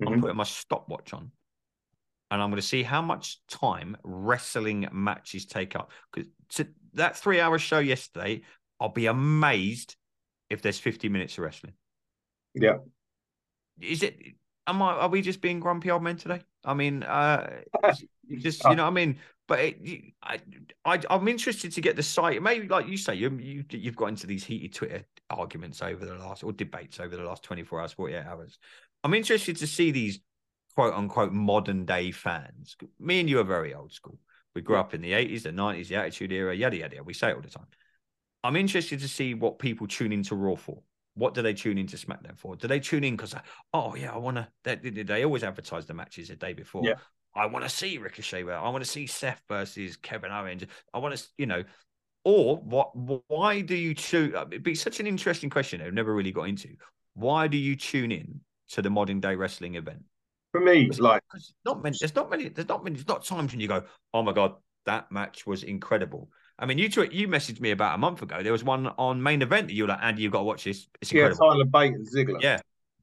I'm 0.06 0.14
Mhm. 0.14 0.20
putting 0.20 0.36
my 0.36 0.44
stopwatch 0.44 1.14
on, 1.14 1.30
and 2.30 2.40
I'm 2.40 2.50
going 2.50 2.60
to 2.60 2.66
see 2.66 2.82
how 2.82 3.02
much 3.02 3.38
time 3.48 3.96
wrestling 4.04 4.88
matches 4.92 5.46
take 5.46 5.74
up. 5.74 5.90
Because 6.12 6.30
to 6.50 6.68
that 6.94 7.16
three-hour 7.16 7.58
show 7.58 7.78
yesterday, 7.78 8.42
I'll 8.78 8.88
be 8.88 9.06
amazed 9.06 9.96
if 10.48 10.62
there's 10.62 10.78
50 10.78 11.08
minutes 11.08 11.38
of 11.38 11.44
wrestling. 11.44 11.74
Yeah. 12.54 12.78
Is 13.80 14.02
it? 14.02 14.18
Am 14.66 14.82
I? 14.82 14.92
Are 14.92 15.08
we 15.08 15.22
just 15.22 15.40
being 15.40 15.60
grumpy 15.60 15.90
old 15.90 16.02
men 16.02 16.16
today? 16.16 16.40
I 16.64 16.74
mean, 16.74 17.02
uh, 17.02 17.62
just 18.38 18.64
you 18.64 18.74
know, 18.74 18.84
what 18.84 18.90
I 18.90 18.94
mean, 18.94 19.18
but 19.48 19.58
it, 19.60 20.12
I, 20.22 20.38
I, 20.84 21.00
I'm 21.08 21.26
interested 21.28 21.72
to 21.72 21.80
get 21.80 21.96
the 21.96 22.02
site. 22.02 22.42
Maybe 22.42 22.68
like 22.68 22.86
you 22.86 22.96
say, 22.96 23.14
you, 23.14 23.30
you 23.40 23.64
you've 23.70 23.96
got 23.96 24.06
into 24.06 24.26
these 24.26 24.44
heated 24.44 24.74
Twitter 24.74 25.04
arguments 25.30 25.82
over 25.82 26.04
the 26.04 26.14
last 26.14 26.44
or 26.44 26.52
debates 26.52 27.00
over 27.00 27.16
the 27.16 27.22
last 27.22 27.42
24 27.42 27.80
hours, 27.80 27.92
48 27.92 28.24
hours. 28.24 28.58
I'm 29.02 29.14
interested 29.14 29.56
to 29.56 29.66
see 29.66 29.90
these 29.90 30.20
quote 30.74 30.94
unquote 30.94 31.32
modern 31.32 31.84
day 31.84 32.10
fans. 32.10 32.76
Me 32.98 33.20
and 33.20 33.28
you 33.28 33.40
are 33.40 33.44
very 33.44 33.74
old 33.74 33.92
school. 33.92 34.18
We 34.54 34.62
grew 34.62 34.76
up 34.76 34.94
in 34.94 35.00
the 35.00 35.12
80s, 35.12 35.44
the 35.44 35.50
90s, 35.50 35.88
the 35.88 35.96
Attitude 35.96 36.32
Era, 36.32 36.54
yada 36.54 36.76
yada. 36.76 36.96
yada. 36.96 37.04
We 37.04 37.14
say 37.14 37.30
it 37.30 37.36
all 37.36 37.42
the 37.42 37.48
time. 37.48 37.66
I'm 38.42 38.56
interested 38.56 39.00
to 39.00 39.08
see 39.08 39.34
what 39.34 39.58
people 39.58 39.86
tune 39.86 40.12
into 40.12 40.34
Raw 40.34 40.56
for. 40.56 40.82
What 41.14 41.34
do 41.34 41.42
they 41.42 41.54
tune 41.54 41.78
into 41.78 41.96
SmackDown 41.96 42.38
for? 42.38 42.56
Do 42.56 42.66
they 42.66 42.80
tune 42.80 43.04
in 43.04 43.16
because, 43.16 43.34
oh 43.74 43.94
yeah, 43.94 44.12
I 44.12 44.18
want 44.18 44.38
to? 44.38 44.48
They, 44.64 44.76
they, 44.76 45.24
always 45.24 45.44
advertise 45.44 45.86
the 45.86 45.94
matches 45.94 46.28
the 46.28 46.36
day 46.36 46.52
before. 46.52 46.82
I 47.34 47.46
want 47.46 47.64
to 47.64 47.68
see 47.68 47.98
Ricochet. 47.98 48.44
well, 48.44 48.64
I 48.64 48.68
want 48.70 48.82
to 48.82 48.90
see 48.90 49.06
Seth 49.06 49.42
versus 49.48 49.96
Kevin 49.96 50.32
Owens. 50.32 50.64
I 50.94 50.98
want 50.98 51.16
to, 51.16 51.24
you 51.36 51.46
know, 51.46 51.64
or 52.24 52.56
what? 52.56 52.90
Why 53.28 53.60
do 53.60 53.74
you 53.74 53.94
choose? 53.94 54.34
Uh, 54.34 54.46
it'd 54.50 54.62
be 54.62 54.74
such 54.74 55.00
an 55.00 55.06
interesting 55.06 55.50
question. 55.50 55.80
I've 55.80 55.94
never 55.94 56.14
really 56.14 56.32
got 56.32 56.48
into. 56.48 56.70
Why 57.14 57.48
do 57.48 57.56
you 57.56 57.76
tune 57.76 58.12
in 58.12 58.40
to 58.70 58.82
the 58.82 58.90
modern 58.90 59.20
day 59.20 59.36
wrestling 59.36 59.74
event? 59.74 60.02
For 60.52 60.60
me, 60.60 60.86
it's 60.86 60.98
like 60.98 61.22
Because 61.30 61.52
not 61.64 61.82
many. 61.82 61.96
There's 61.98 62.14
not 62.14 62.30
many. 62.30 62.48
There's 62.48 62.68
not 62.68 62.82
many. 62.82 62.96
There's 62.96 63.08
not 63.08 63.24
times 63.24 63.52
when 63.52 63.60
you 63.60 63.68
go, 63.68 63.84
"Oh 64.12 64.22
my 64.22 64.32
god, 64.32 64.54
that 64.86 65.10
match 65.12 65.46
was 65.46 65.62
incredible." 65.62 66.28
I 66.58 66.66
mean, 66.66 66.76
you 66.76 66.90
tweet, 66.90 67.12
you 67.12 67.28
messaged 67.28 67.60
me 67.60 67.70
about 67.70 67.94
a 67.94 67.98
month 67.98 68.22
ago. 68.22 68.42
There 68.42 68.52
was 68.52 68.64
one 68.64 68.88
on 68.98 69.22
main 69.22 69.42
event 69.42 69.68
that 69.68 69.74
you 69.74 69.84
were 69.84 69.88
like, 69.88 70.02
"Andy, 70.02 70.22
you've 70.22 70.32
got 70.32 70.38
to 70.40 70.44
watch 70.44 70.64
this. 70.64 70.88
It's 71.00 71.12
incredible." 71.12 71.46
yeah. 71.46 71.50
Tyler 71.50 71.64
Bate 71.64 71.94
and 71.94 72.06
Ziggler. 72.06 72.42
Yeah. 72.42 72.60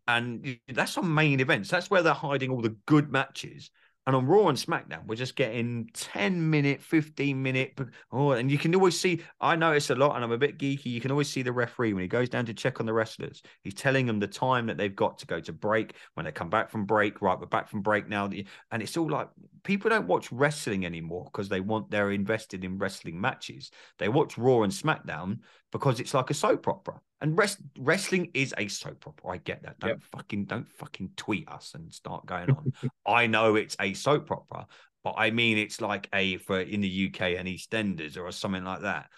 And 0.10 0.58
that's 0.70 0.98
on 0.98 1.14
main 1.14 1.40
events. 1.40 1.70
That's 1.70 1.90
where 1.90 2.02
they're 2.02 2.14
hiding 2.14 2.50
all 2.50 2.62
the 2.62 2.76
good 2.86 3.12
matches. 3.12 3.72
And 4.08 4.16
on 4.16 4.26
Raw 4.26 4.48
and 4.48 4.58
SmackDown, 4.58 5.06
we're 5.06 5.16
just 5.16 5.36
getting 5.36 5.90
10 5.94 6.50
minute, 6.50 6.82
15 6.82 7.44
minute. 7.44 7.78
Oh, 8.10 8.32
and 8.32 8.50
you 8.50 8.58
can 8.58 8.74
always 8.74 8.98
see, 8.98 9.22
I 9.42 9.58
notice 9.58 9.90
a 9.90 9.96
lot, 9.96 10.16
and 10.16 10.24
I'm 10.24 10.32
a 10.32 10.38
bit 10.38 10.58
geeky. 10.58 10.86
You 10.86 11.02
can 11.02 11.12
always 11.12 11.30
see 11.30 11.42
the 11.42 11.52
referee 11.52 11.92
when 11.94 12.04
he 12.04 12.08
goes 12.08 12.30
down 12.30 12.46
to 12.46 12.54
check 12.54 12.80
on 12.80 12.86
the 12.86 12.94
wrestlers. 12.94 13.44
He's 13.64 13.74
telling 13.74 14.06
them 14.06 14.20
the 14.22 14.28
time 14.28 14.66
that 14.68 14.78
they've 14.78 14.96
got 14.96 15.20
to 15.20 15.26
go 15.28 15.42
to 15.42 15.52
break. 15.52 15.96
When 16.14 16.26
they 16.26 16.32
come 16.32 16.50
back 16.50 16.70
from 16.70 16.86
break, 16.86 17.22
right, 17.22 17.38
we're 17.38 17.48
back 17.48 17.68
from 17.68 17.82
break 17.82 18.08
now. 18.08 18.30
And 18.72 18.82
it's 18.82 18.96
all 18.96 19.10
like 19.10 19.28
people 19.68 19.90
don't 19.90 20.08
watch 20.08 20.32
wrestling 20.32 20.86
anymore 20.86 21.26
because 21.26 21.50
they 21.50 21.60
want, 21.60 21.92
they're 21.92 22.12
invested 22.12 22.64
in 22.64 22.78
wrestling 22.78 23.20
matches. 23.20 23.70
They 24.00 24.08
watch 24.08 24.38
Raw 24.38 24.62
and 24.62 24.72
SmackDown 24.72 25.40
because 25.74 26.00
it's 26.00 26.14
like 26.14 26.30
a 26.30 26.34
soap 26.34 26.70
opera. 26.70 27.02
And 27.20 27.38
rest, 27.38 27.60
wrestling 27.78 28.32
is 28.34 28.54
a 28.58 28.70
soap 28.70 29.06
opera. 29.06 29.32
I 29.32 29.38
get 29.38 29.64
that. 29.64 29.78
Don't 29.80 29.90
Yep. 29.90 30.00
fucking 30.04 30.46
don't 30.46 30.70
fucking 30.70 31.10
tweet 31.18 31.50
us 31.50 31.74
and 31.76 31.94
start 31.94 32.26
going 32.26 32.50
on. 32.50 32.72
I 33.06 33.28
know 33.28 33.56
it's 33.56 33.76
a 33.82 33.94
soap 33.94 34.32
opera, 34.32 34.68
but 35.04 35.16
I 35.18 35.32
mean 35.32 35.58
it's 35.58 35.82
like 35.82 36.08
a 36.14 36.38
for 36.38 36.62
in 36.62 36.80
the 36.80 36.88
UK 36.88 37.36
an 37.36 37.46
EastEnders 37.46 38.18
or 38.18 38.32
something 38.32 38.64
like 38.64 38.84
that. 38.84 39.10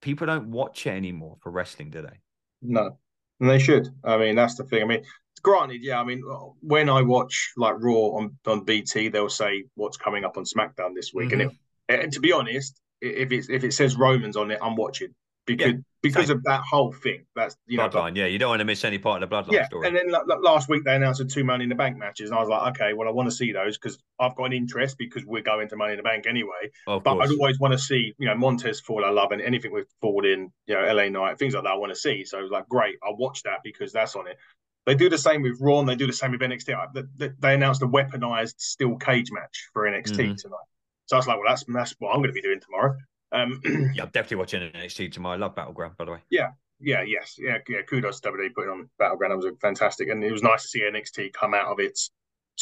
People 0.00 0.28
don't 0.28 0.52
watch 0.52 0.86
it 0.86 0.90
anymore 0.90 1.38
for 1.40 1.50
wrestling, 1.50 1.90
do 1.90 2.02
they? 2.02 2.20
No, 2.62 2.98
and 3.40 3.50
they 3.50 3.58
should. 3.58 3.88
I 4.04 4.16
mean, 4.16 4.36
that's 4.36 4.54
the 4.54 4.64
thing. 4.64 4.82
I 4.82 4.86
mean, 4.86 5.02
granted, 5.38 5.82
yeah. 5.82 6.00
I 6.00 6.04
mean, 6.04 6.22
when 6.60 6.88
I 6.88 7.02
watch 7.02 7.52
like 7.56 7.74
Raw 7.78 8.16
on 8.18 8.36
on 8.46 8.64
BT, 8.64 9.08
they'll 9.08 9.28
say 9.28 9.64
what's 9.74 9.96
coming 9.96 10.24
up 10.24 10.36
on 10.36 10.44
SmackDown 10.44 10.94
this 10.94 11.12
week, 11.14 11.32
and, 11.32 11.42
it, 11.42 11.48
mm-hmm. 11.48 12.00
and 12.02 12.12
to 12.12 12.20
be 12.20 12.32
honest, 12.32 12.80
if 13.00 13.32
it's 13.32 13.48
if 13.48 13.64
it 13.64 13.72
says 13.72 13.96
Romans 13.96 14.36
on 14.36 14.50
it, 14.50 14.58
I'm 14.62 14.76
watching 14.76 15.14
because 15.48 15.74
because 16.00 16.28
same. 16.28 16.36
of 16.36 16.44
that 16.44 16.60
whole 16.60 16.92
thing. 16.92 17.24
That's 17.34 17.56
you 17.66 17.78
know, 17.78 17.88
Bloodline, 17.88 18.16
yeah. 18.16 18.26
You 18.26 18.38
don't 18.38 18.50
want 18.50 18.60
to 18.60 18.64
miss 18.64 18.84
any 18.84 18.98
part 18.98 19.20
of 19.22 19.28
the 19.28 19.34
bloodline 19.34 19.52
yeah. 19.52 19.66
story. 19.66 19.88
And 19.88 19.96
then 19.96 20.10
like, 20.10 20.22
last 20.40 20.68
week 20.68 20.84
they 20.84 20.94
announced 20.94 21.18
the 21.18 21.24
two 21.24 21.42
Money 21.42 21.64
in 21.64 21.68
the 21.68 21.74
Bank 21.74 21.96
matches, 21.96 22.30
and 22.30 22.38
I 22.38 22.40
was 22.40 22.48
like, 22.48 22.76
okay, 22.76 22.92
well, 22.92 23.08
I 23.08 23.10
want 23.10 23.28
to 23.28 23.34
see 23.34 23.50
those 23.52 23.76
because 23.76 23.98
I've 24.20 24.36
got 24.36 24.44
an 24.44 24.52
interest 24.52 24.96
because 24.98 25.24
we're 25.26 25.42
going 25.42 25.68
to 25.68 25.76
Money 25.76 25.94
in 25.94 25.96
the 25.96 26.04
Bank 26.04 26.26
anyway. 26.28 26.70
of 26.86 27.02
But 27.02 27.14
course. 27.14 27.30
I'd 27.30 27.34
always 27.34 27.58
want 27.58 27.72
to 27.72 27.78
see, 27.78 28.14
you 28.18 28.26
know, 28.26 28.36
Montez 28.36 28.80
Ford. 28.80 29.04
I 29.04 29.10
love 29.10 29.32
and 29.32 29.42
anything 29.42 29.72
with 29.72 29.88
Ford 30.00 30.24
in, 30.24 30.52
you 30.66 30.74
know, 30.74 30.92
LA 30.92 31.08
Knight, 31.08 31.38
things 31.38 31.54
like 31.54 31.64
that. 31.64 31.72
I 31.72 31.76
want 31.76 31.92
to 31.92 31.98
see. 31.98 32.24
So 32.24 32.38
it's 32.38 32.52
like, 32.52 32.68
great, 32.68 32.96
I'll 33.02 33.16
watch 33.16 33.42
that 33.42 33.60
because 33.64 33.92
that's 33.92 34.14
on 34.14 34.28
it. 34.28 34.36
They 34.88 34.94
do 34.94 35.10
the 35.10 35.18
same 35.18 35.42
with 35.42 35.58
Raw, 35.60 35.80
and 35.80 35.88
they 35.88 35.94
do 35.96 36.06
the 36.06 36.14
same 36.14 36.30
with 36.30 36.40
NXT. 36.40 36.74
They, 37.40 37.54
announced 37.54 37.82
a 37.82 37.86
weaponized 37.86 38.54
steel 38.58 38.96
cage 38.96 39.30
match 39.30 39.68
for 39.74 39.82
NXT 39.86 40.16
Mhm. 40.16 40.36
tonight. 40.40 40.66
So 41.04 41.16
I 41.16 41.18
was 41.18 41.26
like, 41.26 41.36
well, 41.36 41.44
that's 41.46 41.64
that's 41.68 41.94
what 41.98 42.10
I'm 42.12 42.20
going 42.20 42.30
to 42.30 42.32
be 42.32 42.40
doing 42.40 42.58
tomorrow. 42.58 42.96
Um, 43.30 43.60
yeah, 43.94 44.04
I'm 44.04 44.10
definitely 44.10 44.38
watching 44.38 44.62
NXT 44.62 45.12
tomorrow. 45.12 45.34
I 45.34 45.38
love 45.38 45.54
Battleground, 45.54 45.98
by 45.98 46.06
the 46.06 46.12
way. 46.12 46.20
yeah, 46.30 46.48
yeah, 46.80 47.02
yes, 47.02 47.36
yeah, 47.38 47.58
yeah. 47.68 47.82
Kudos 47.82 48.20
to 48.20 48.30
WWE 48.32 48.54
putting 48.54 48.70
on 48.70 48.88
Battleground. 48.98 49.34
It 49.34 49.36
was 49.36 49.54
fantastic, 49.60 50.08
and 50.08 50.24
it 50.24 50.32
was 50.32 50.42
nice 50.42 50.62
to 50.62 50.68
see 50.68 50.80
NXT 50.80 51.34
come 51.34 51.52
out 51.52 51.66
of 51.66 51.78
its 51.80 52.10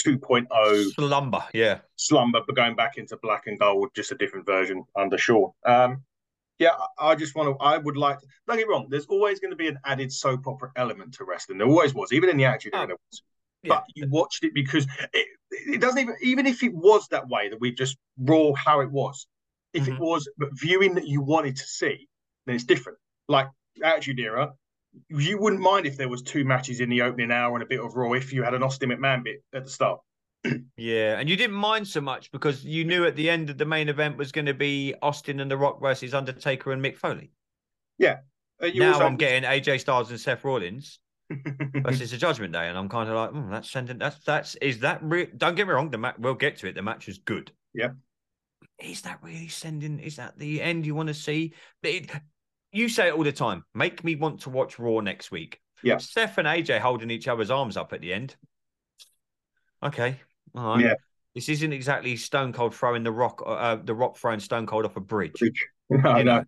2.0 0.05 0.91
Slumber, 0.95 1.45
yeah. 1.55 1.79
slumber, 1.97 2.41
but 2.47 2.55
going 2.57 2.75
back 2.75 2.99
into 2.99 3.17
black 3.23 3.47
and 3.47 3.59
gold, 3.59 3.91
just 3.95 4.13
a 4.13 4.15
different 4.17 4.45
version 4.47 4.85
under 4.97 5.17
Shaw. 5.17 5.51
Um, 5.65 6.03
yeah, 6.59 6.71
I 6.99 7.15
just 7.15 7.35
want 7.35 7.49
to. 7.59 7.65
I 7.65 7.77
would 7.79 7.97
like. 7.97 8.19
To, 8.21 8.27
don't 8.47 8.57
get 8.57 8.67
me 8.67 8.73
wrong. 8.73 8.87
There's 8.89 9.07
always 9.07 9.41
going 9.41 9.51
to 9.51 9.57
be 9.57 9.69
an 9.69 9.79
added 9.85 10.13
soap 10.13 10.47
opera 10.47 10.71
element 10.77 11.15
to 11.15 11.25
wrestling. 11.25 11.59
There 11.59 11.67
always 11.67 11.95
was, 11.95 12.13
even 12.13 12.31
in 12.31 12.37
the 12.37 12.45
Attitude 12.47 12.73
Oh, 12.75 12.81
Era. 12.83 12.97
yeah. 13.63 13.69
But 13.69 13.85
you 13.95 14.09
watched 14.09 14.45
it 14.45 14.55
because 14.55 14.87
it, 15.13 15.27
it 15.51 15.81
doesn't 15.81 15.99
even. 15.99 16.17
Even 16.23 16.47
if 16.47 16.63
it 16.63 16.75
was 16.75 17.09
that 17.09 17.29
way, 17.29 17.49
that 17.51 17.61
we 17.61 17.73
just 17.73 17.97
raw 18.19 18.53
how 18.55 18.81
it 18.81 18.91
was. 18.91 19.27
If 19.73 19.85
Mhm. 19.85 19.95
it 19.95 20.01
was, 20.01 20.29
but 20.39 20.49
viewing 20.55 20.95
that 20.95 21.07
you 21.07 21.21
wanted 21.21 21.57
to 21.57 21.65
see, 21.65 22.09
then 22.47 22.55
it's 22.55 22.65
different. 22.65 22.99
Like 23.29 23.49
Attitude 23.83 24.19
Era, 24.21 24.53
you 25.11 25.37
wouldn't 25.39 25.61
mind 25.61 25.85
if 25.87 25.99
there 25.99 26.09
was 26.09 26.23
two 26.23 26.45
matches 26.45 26.81
in 26.81 26.89
the 26.89 27.03
opening 27.03 27.31
hour 27.31 27.55
and 27.55 27.63
a 27.63 27.67
bit 27.67 27.81
of 27.81 27.95
Raw 27.95 28.13
if 28.15 28.33
you 28.33 28.43
had 28.43 28.55
an 28.55 28.63
Austin 28.63 28.89
McMahon 28.89 29.25
bit 29.25 29.43
at 29.53 29.65
the 29.65 29.71
start. 29.71 30.01
Yeah, 30.77 31.19
and 31.19 31.29
you 31.29 31.37
didn't 31.37 31.57
mind 31.57 31.89
so 31.89 32.01
much 32.01 32.31
because 32.33 32.65
you 32.65 32.85
knew 32.85 33.05
at 33.07 33.17
the 33.17 33.29
end 33.31 33.51
of 33.51 33.59
the 33.59 33.65
main 33.65 33.89
event 33.89 34.17
was 34.17 34.33
going 34.33 34.47
to 34.47 34.55
be 34.55 34.95
Austin 35.03 35.41
and 35.41 35.51
The 35.51 35.57
Rock 35.57 35.81
versus 35.81 36.15
Undertaker 36.15 36.73
and 36.73 36.83
Mick 36.83 36.97
Foley. 36.97 37.31
Uh, 38.63 38.67
you 38.67 38.81
now 38.81 38.93
also- 38.95 39.07
I'm 39.07 39.17
getting 39.17 39.43
AJ 39.49 39.81
Styles 39.81 40.11
and 40.11 40.21
Seth 40.21 40.45
Rollins 40.45 40.99
versus 41.75 42.11
the 42.11 42.17
Judgment 42.17 42.53
Day, 42.53 42.69
and 42.69 42.79
I'm 42.79 42.89
kind 42.89 43.09
of 43.09 43.17
like, 43.17 43.31
hmm, 43.31 43.51
that's 43.51 43.71
sending 43.71 43.99
that's 43.99 44.19
that's 44.25 44.55
is 44.57 44.81
that 44.81 45.03
re- 45.03 45.31
don't 45.37 45.55
get 45.55 45.67
me 45.67 45.73
wrong, 45.73 45.91
the 45.91 45.99
match 45.99 46.17
we'll 46.19 46.35
get 46.35 46.57
to 46.59 46.69
it. 46.69 46.75
The 46.75 46.83
match 46.83 47.07
was 47.07 47.19
good. 47.19 47.51
Yeah. 47.75 47.91
Is 48.79 49.03
that 49.03 49.19
really 49.23 49.49
sending? 49.49 49.99
Is 50.01 50.17
that 50.17 50.39
the 50.39 50.61
end 50.63 50.87
you 50.87 50.95
want 50.95 51.09
to 51.09 51.15
see? 51.15 51.55
It- 51.83 52.11
you 52.73 52.89
say 52.91 53.09
it 53.09 53.15
all 53.15 53.25
the 53.25 53.33
time. 53.33 53.65
Make 53.75 54.05
me 54.05 54.17
want 54.17 54.41
to 54.43 54.51
watch 54.51 54.79
Raw 54.79 55.01
next 55.01 55.31
week. 55.31 55.61
Yeah. 55.83 55.97
Seth 55.99 56.37
and 56.39 56.47
AJ 56.47 56.81
holding 56.81 57.11
each 57.11 57.27
other's 57.29 57.51
arms 57.51 57.77
up 57.77 57.93
at 57.95 58.01
the 58.03 58.13
end. 58.13 58.37
Okay. 59.83 60.21
All 60.55 60.77
right. 60.77 60.85
Yeah. 60.85 60.95
This 61.35 61.49
isn't 61.51 61.73
exactly 61.73 62.17
Stone 62.17 62.53
Cold 62.55 62.75
throwing 62.75 63.03
the 63.03 63.13
rock, 63.13 63.43
uh, 63.45 63.77
the 63.77 63.95
rock 63.95 64.17
throwing 64.17 64.41
Stone 64.41 64.67
Cold 64.67 64.85
off 64.87 64.97
a 64.97 65.01
bridge 65.01 65.41
I 65.43 65.49
you 65.91 65.99
know. 65.99 66.23
know. 66.25 66.45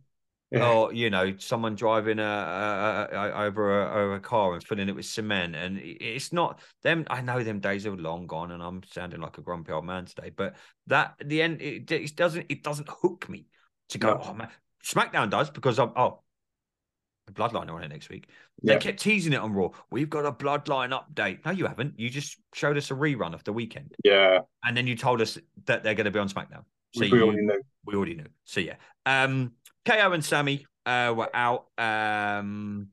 Yeah. 0.51 0.67
or 0.67 0.95
you 0.95 1.11
know 1.11 1.37
someone 1.37 1.75
driving 1.75 2.19
a, 2.19 2.23
a, 2.23 3.09
a, 3.15 3.33
over 3.45 3.83
a, 3.83 3.91
over 3.91 4.15
a 4.15 4.21
car 4.21 4.55
and 4.55 4.65
filling 4.65 4.89
it 4.89 4.95
with 4.95 5.05
cement 5.05 5.55
and 5.55 5.79
it's 5.79 6.33
not 6.33 6.61
them 6.83 7.05
i 7.11 7.21
know 7.21 7.43
them 7.45 7.61
days 7.61 7.85
are 7.87 7.95
long 7.95 8.27
gone 8.27 8.51
and 8.53 8.63
i'm 8.63 8.83
sounding 8.85 9.21
like 9.21 9.37
a 9.37 9.43
grumpy 9.43 9.73
old 9.73 9.85
man 9.85 10.07
today 10.07 10.31
but 10.35 10.57
that 10.87 11.17
at 11.21 11.29
the 11.29 11.43
end 11.43 11.61
it, 11.61 11.91
it 11.93 12.17
doesn't 12.17 12.47
it 12.49 12.63
doesn't 12.63 12.89
hook 12.89 13.29
me 13.29 13.45
to 13.91 13.99
go 13.99 14.15
No. 14.15 14.23
oh 14.25 14.33
man 14.33 14.49
smackdown 14.83 15.29
does 15.29 15.51
because 15.51 15.79
i'm 15.79 15.93
oh 15.97 16.21
bloodline 17.33 17.71
on 17.71 17.83
it 17.83 17.89
next 17.89 18.09
week 18.09 18.29
they 18.63 18.73
Yeah. 18.75 18.79
kept 18.79 19.01
teasing 19.01 19.33
it 19.33 19.41
on 19.41 19.53
raw 19.53 19.69
we've 19.91 20.11
got 20.11 20.25
a 20.27 20.33
bloodline 20.33 20.91
update 20.99 21.45
no 21.45 21.51
you 21.51 21.67
haven't 21.67 21.99
you 21.99 22.11
just 22.11 22.37
showed 22.55 22.77
us 22.77 22.91
a 22.91 22.95
rerun 22.95 23.35
of 23.35 23.45
the 23.45 23.53
weekend 23.53 23.95
Yeah, 24.05 24.41
and 24.65 24.77
then 24.77 24.87
you 24.87 24.97
told 24.97 25.21
us 25.21 25.39
that 25.67 25.83
they're 25.83 25.95
going 25.95 26.05
to 26.07 26.11
be 26.11 26.19
on 26.19 26.29
smackdown 26.29 26.65
so 26.95 27.01
we 27.03 27.09
you, 27.09 27.23
already 27.23 27.43
knew. 27.43 27.61
we 27.85 27.95
already 27.95 28.15
knew. 28.15 28.27
So 28.45 28.61
yeah. 28.61 28.77
Um 29.05 29.53
KO 29.85 30.13
and 30.13 30.25
Sammy 30.25 30.67
uh 30.87 31.13
were 31.17 31.29
out. 31.37 31.67
Um 31.77 32.89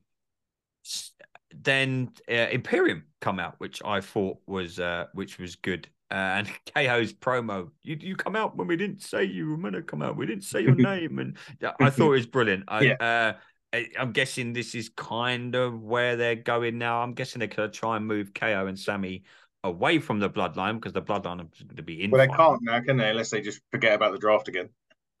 then 1.54 2.10
uh, 2.30 2.34
Imperium 2.52 3.04
come 3.20 3.38
out, 3.40 3.54
which 3.58 3.82
I 3.84 4.00
thought 4.00 4.38
was 4.46 4.78
uh 4.78 5.06
which 5.14 5.38
was 5.38 5.56
good. 5.56 5.88
Uh, 6.10 6.14
and 6.14 6.48
KO's 6.74 7.12
promo, 7.12 7.70
you 7.82 7.96
you 7.98 8.16
come 8.16 8.36
out 8.36 8.56
when 8.56 8.66
we 8.68 8.76
didn't 8.76 9.00
say 9.02 9.24
you 9.24 9.50
were 9.50 9.56
gonna 9.56 9.82
come 9.82 10.02
out. 10.02 10.16
We 10.16 10.26
didn't 10.26 10.44
say 10.44 10.60
your 10.60 10.74
name, 10.92 11.18
and 11.18 11.36
I 11.80 11.90
thought 11.90 12.08
it 12.12 12.16
was 12.16 12.26
brilliant. 12.26 12.64
I, 12.68 12.80
Yeah. 12.82 13.34
I- 13.76 13.90
I'm 13.98 14.12
guessing 14.12 14.52
this 14.52 14.74
is 14.74 14.88
kind 14.88 15.54
of 15.54 15.82
where 15.82 16.16
they're 16.16 16.34
going 16.34 16.78
now. 16.78 17.02
I'm 17.02 17.12
guessing 17.12 17.40
they're 17.40 17.48
gonna 17.48 17.68
try 17.68 17.96
and 17.96 18.06
move 18.06 18.32
KO 18.34 18.66
and 18.66 18.78
Sammy 18.78 19.24
away 19.64 19.98
from 19.98 20.18
the 20.20 20.30
bloodline 20.30 20.74
because 20.74 20.92
the 20.92 21.02
bloodline 21.02 21.40
is 21.52 21.62
going 21.62 21.76
to 21.76 21.82
be 21.82 22.02
in. 22.02 22.10
Well, 22.10 22.26
they 22.26 22.34
can't 22.34 22.62
now, 22.62 22.80
can 22.80 22.96
they? 22.96 23.10
Unless 23.10 23.30
they 23.30 23.40
just 23.40 23.60
forget 23.70 23.94
about 23.94 24.12
the 24.12 24.18
draft 24.18 24.48
again. 24.48 24.70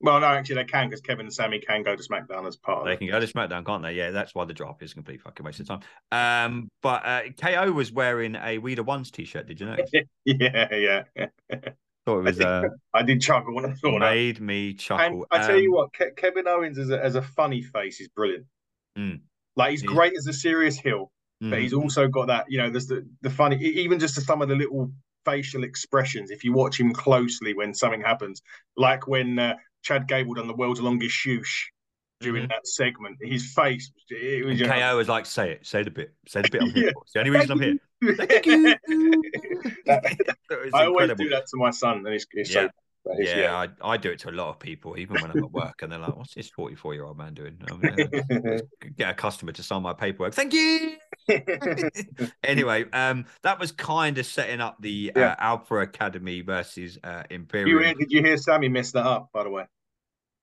well, 0.00 0.20
no, 0.20 0.26
actually 0.26 0.56
they 0.56 0.64
can 0.64 0.88
because 0.88 1.00
Kevin 1.00 1.26
and 1.26 1.34
Sammy 1.34 1.58
can 1.58 1.82
go 1.82 1.96
to 1.96 2.02
SmackDown 2.02 2.46
as 2.46 2.56
part 2.56 2.84
They 2.84 2.96
can 2.96 3.08
go 3.08 3.18
to 3.18 3.26
SmackDown, 3.26 3.66
can't 3.66 3.82
they? 3.82 3.94
Yeah, 3.94 4.10
that's 4.10 4.34
why 4.34 4.44
the 4.44 4.54
draft 4.54 4.82
is 4.82 4.92
a 4.92 4.94
complete 4.94 5.22
fucking 5.22 5.44
waste 5.44 5.60
of 5.60 5.68
time. 5.68 5.80
Um, 6.12 6.68
but 6.82 7.04
uh, 7.04 7.22
KO 7.40 7.72
was 7.72 7.90
wearing 7.90 8.36
a 8.36 8.58
We 8.58 8.74
the 8.74 8.84
Ones 8.84 9.10
t-shirt. 9.10 9.46
Did 9.48 9.60
you 9.60 9.66
know? 9.66 9.76
Yeah, 10.24 11.04
yeah. 11.16 11.26
Thought 12.14 12.18
it 12.18 12.24
was 12.24 12.40
uh, 12.40 12.62
I 12.94 13.02
did 13.02 13.20
chuckle 13.20 13.54
when 13.54 13.64
I 13.66 13.74
saw 13.74 13.92
that. 13.98 14.10
made 14.14 14.40
me 14.40 14.70
And 14.70 14.78
chuckle. 14.78 15.26
I 15.30 15.46
tell 15.46 15.58
you 15.58 15.70
Um, 15.70 15.74
what, 15.76 15.92
Ke- 15.92 16.16
Kevin 16.16 16.46
Owens 16.48 16.78
as 16.78 16.90
a, 16.90 17.02
as 17.02 17.14
a 17.14 17.22
funny 17.22 17.62
face 17.62 18.00
is 18.00 18.08
brilliant. 18.08 18.46
Mm. 18.98 19.20
Like 19.56 19.70
he's 19.72 19.80
He's- 19.82 19.92
great 19.92 20.12
as 20.16 20.26
a 20.26 20.32
serious 20.32 20.78
heel, 20.78 21.10
but 21.40 21.50
mhm. 21.50 21.60
he's 21.62 21.72
also 21.72 22.08
got 22.08 22.26
that, 22.28 22.46
you 22.48 22.58
know, 22.58 22.70
there's 22.70 22.86
the 22.86 23.06
the 23.22 23.30
funny, 23.30 23.56
even 23.64 23.98
just 23.98 24.14
to 24.16 24.20
some 24.20 24.42
of 24.42 24.48
the 24.48 24.56
little 24.56 24.92
facial 25.24 25.64
expressions. 25.64 26.30
If 26.30 26.44
you 26.44 26.52
watch 26.52 26.78
him 26.80 26.92
closely 26.92 27.54
when 27.54 27.74
something 27.74 28.00
happens, 28.00 28.42
like 28.76 29.06
when 29.06 29.38
uh, 29.38 29.54
Chad 29.82 30.08
Gable 30.08 30.34
done 30.34 30.46
the 30.48 30.54
world's 30.54 30.80
longest 30.80 31.14
shoosh 31.14 31.64
during 32.20 32.44
Mhm. 32.44 32.48
that 32.50 32.66
segment, 32.66 33.16
his 33.22 33.52
face, 33.54 33.90
it 34.10 34.44
was 34.44 34.60
And 34.60 34.70
KO 34.70 34.96
was 34.96 35.08
like, 35.08 35.24
"Say 35.26 35.52
it, 35.52 35.66
say 35.66 35.82
the 35.82 35.90
bit, 35.90 36.12
say 36.28 36.42
the 36.42 36.48
bit." 36.50 36.62
I'm 36.62 36.70
here 36.70 36.84
Yeah. 36.86 36.90
for. 36.92 37.02
It's 37.04 37.12
the 37.12 37.18
only 37.20 37.30
reason 37.30 37.50
I'm 37.52 37.60
here. 37.60 37.76
Thank. 38.02 38.44
That 39.86 40.70
I 40.74 40.86
always 40.86 41.12
do 41.14 41.28
that 41.30 41.46
to 41.46 41.56
my 41.56 41.70
son, 41.70 41.98
and 42.06 42.08
it's, 42.08 42.26
it's 42.32 42.50
Yeah. 42.54 42.66
so. 42.66 42.70
that 43.06 43.20
is- 43.20 43.30
Yeah, 43.30 43.54
I, 43.82 43.92
I 43.92 43.96
do 43.96 44.10
it 44.10 44.18
to 44.20 44.30
a 44.30 44.32
lot 44.32 44.48
of 44.50 44.58
people, 44.58 44.98
even 44.98 45.20
when 45.20 45.30
I'm 45.30 45.38
at 45.42 45.50
work, 45.52 45.82
and 45.82 45.90
they're 45.92 45.98
like, 45.98 46.16
"What's 46.16 46.34
this 46.34 46.48
44 46.50 46.94
year 46.94 47.04
old 47.04 47.16
man 47.18 47.34
doing?" 47.34 47.58
I'm, 47.70 47.82
uh, 47.82 48.58
get 48.96 49.10
a 49.10 49.14
customer 49.14 49.52
to 49.52 49.62
sign 49.62 49.82
my 49.82 49.92
paperwork. 49.92 50.34
Thank 50.34 50.52
you. 50.54 50.96
anyway, 52.44 52.84
um, 52.92 53.26
that 53.42 53.58
was 53.58 53.72
kind 53.72 54.18
of 54.18 54.26
setting 54.26 54.60
up 54.60 54.76
the 54.80 55.12
Yeah. 55.14 55.32
uh, 55.32 55.36
Alpha 55.38 55.76
Academy 55.76 56.40
versus 56.42 56.98
uh, 57.04 57.24
you 57.30 57.36
Imperium. 57.36 57.82
hear, 57.84 57.94
did 57.94 58.10
you 58.12 58.22
hear 58.22 58.36
Sammy 58.36 58.68
mess 58.68 58.92
that 58.92 59.06
up? 59.06 59.28
By 59.32 59.44
the 59.44 59.50
way, 59.50 59.64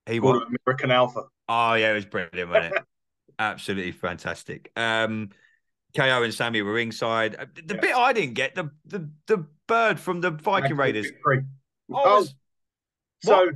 He 0.06 0.20
Called 0.20 0.42
it 0.42 0.48
American 0.66 0.90
Alpha. 0.90 1.22
Oh 1.48 1.74
yeah, 1.74 1.90
it 1.92 1.94
was 1.94 2.06
brilliant, 2.06 2.50
wasn't 2.50 2.74
it? 2.74 2.82
Absolutely 3.38 3.92
fantastic. 3.92 4.72
Um, 4.76 5.30
KO 5.98 6.22
and 6.22 6.32
Sammy 6.34 6.62
were 6.62 6.72
ringside. 6.72 7.36
Uh, 7.36 7.46
The 7.66 7.74
Yeah. 7.74 7.80
bit 7.80 7.94
I 7.96 8.12
didn't 8.12 8.34
get 8.34 8.54
the 8.54 8.70
the 8.84 9.10
the 9.26 9.46
bird 9.66 9.98
from 10.00 10.20
the 10.20 10.30
Viking 10.30 10.76
Raiders. 10.76 11.10
Oh, 11.90 12.18
was- 12.20 12.34
so 13.22 13.50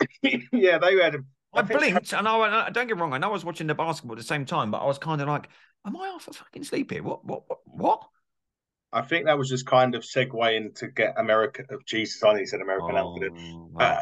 yeah, 0.22 0.78
they 0.78 0.96
had. 0.96 1.14
A, 1.16 1.18
I 1.54 1.58
I 1.58 1.62
blinked 1.62 2.12
and 2.14 2.26
I 2.26 2.36
went, 2.38 2.54
uh, 2.54 2.70
don't 2.70 2.86
get 2.86 2.98
wrong, 2.98 3.12
I 3.12 3.18
know 3.18 3.28
I 3.28 3.32
was 3.32 3.44
watching 3.44 3.66
the 3.66 3.74
basketball 3.74 4.14
at 4.14 4.18
the 4.18 4.24
same 4.24 4.44
time, 4.46 4.70
but 4.70 4.78
I 4.78 4.86
was 4.86 4.98
kind 4.98 5.20
of 5.20 5.28
like, 5.28 5.48
am 5.86 5.96
I 5.96 6.08
off 6.08 6.26
a 6.28 6.32
fucking 6.32 6.64
sleep 6.64 6.90
here? 6.90 7.02
What, 7.02 7.24
what, 7.26 7.42
what, 7.48 7.58
what? 7.66 8.02
I 8.92 9.02
think 9.02 9.26
that 9.26 9.36
was 9.38 9.48
just 9.50 9.66
kind 9.66 9.94
of 9.94 10.02
segueing 10.02 10.74
to 10.76 10.88
get 10.88 11.14
American. 11.18 11.66
Oh, 11.70 11.78
Jesus, 11.86 12.22
I 12.24 12.34
need 12.34 12.40
to 12.44 12.46
say 12.46 12.58
American. 12.60 12.96
Oh, 12.96 13.16
Uh, 13.22 13.68
wow. 13.72 14.00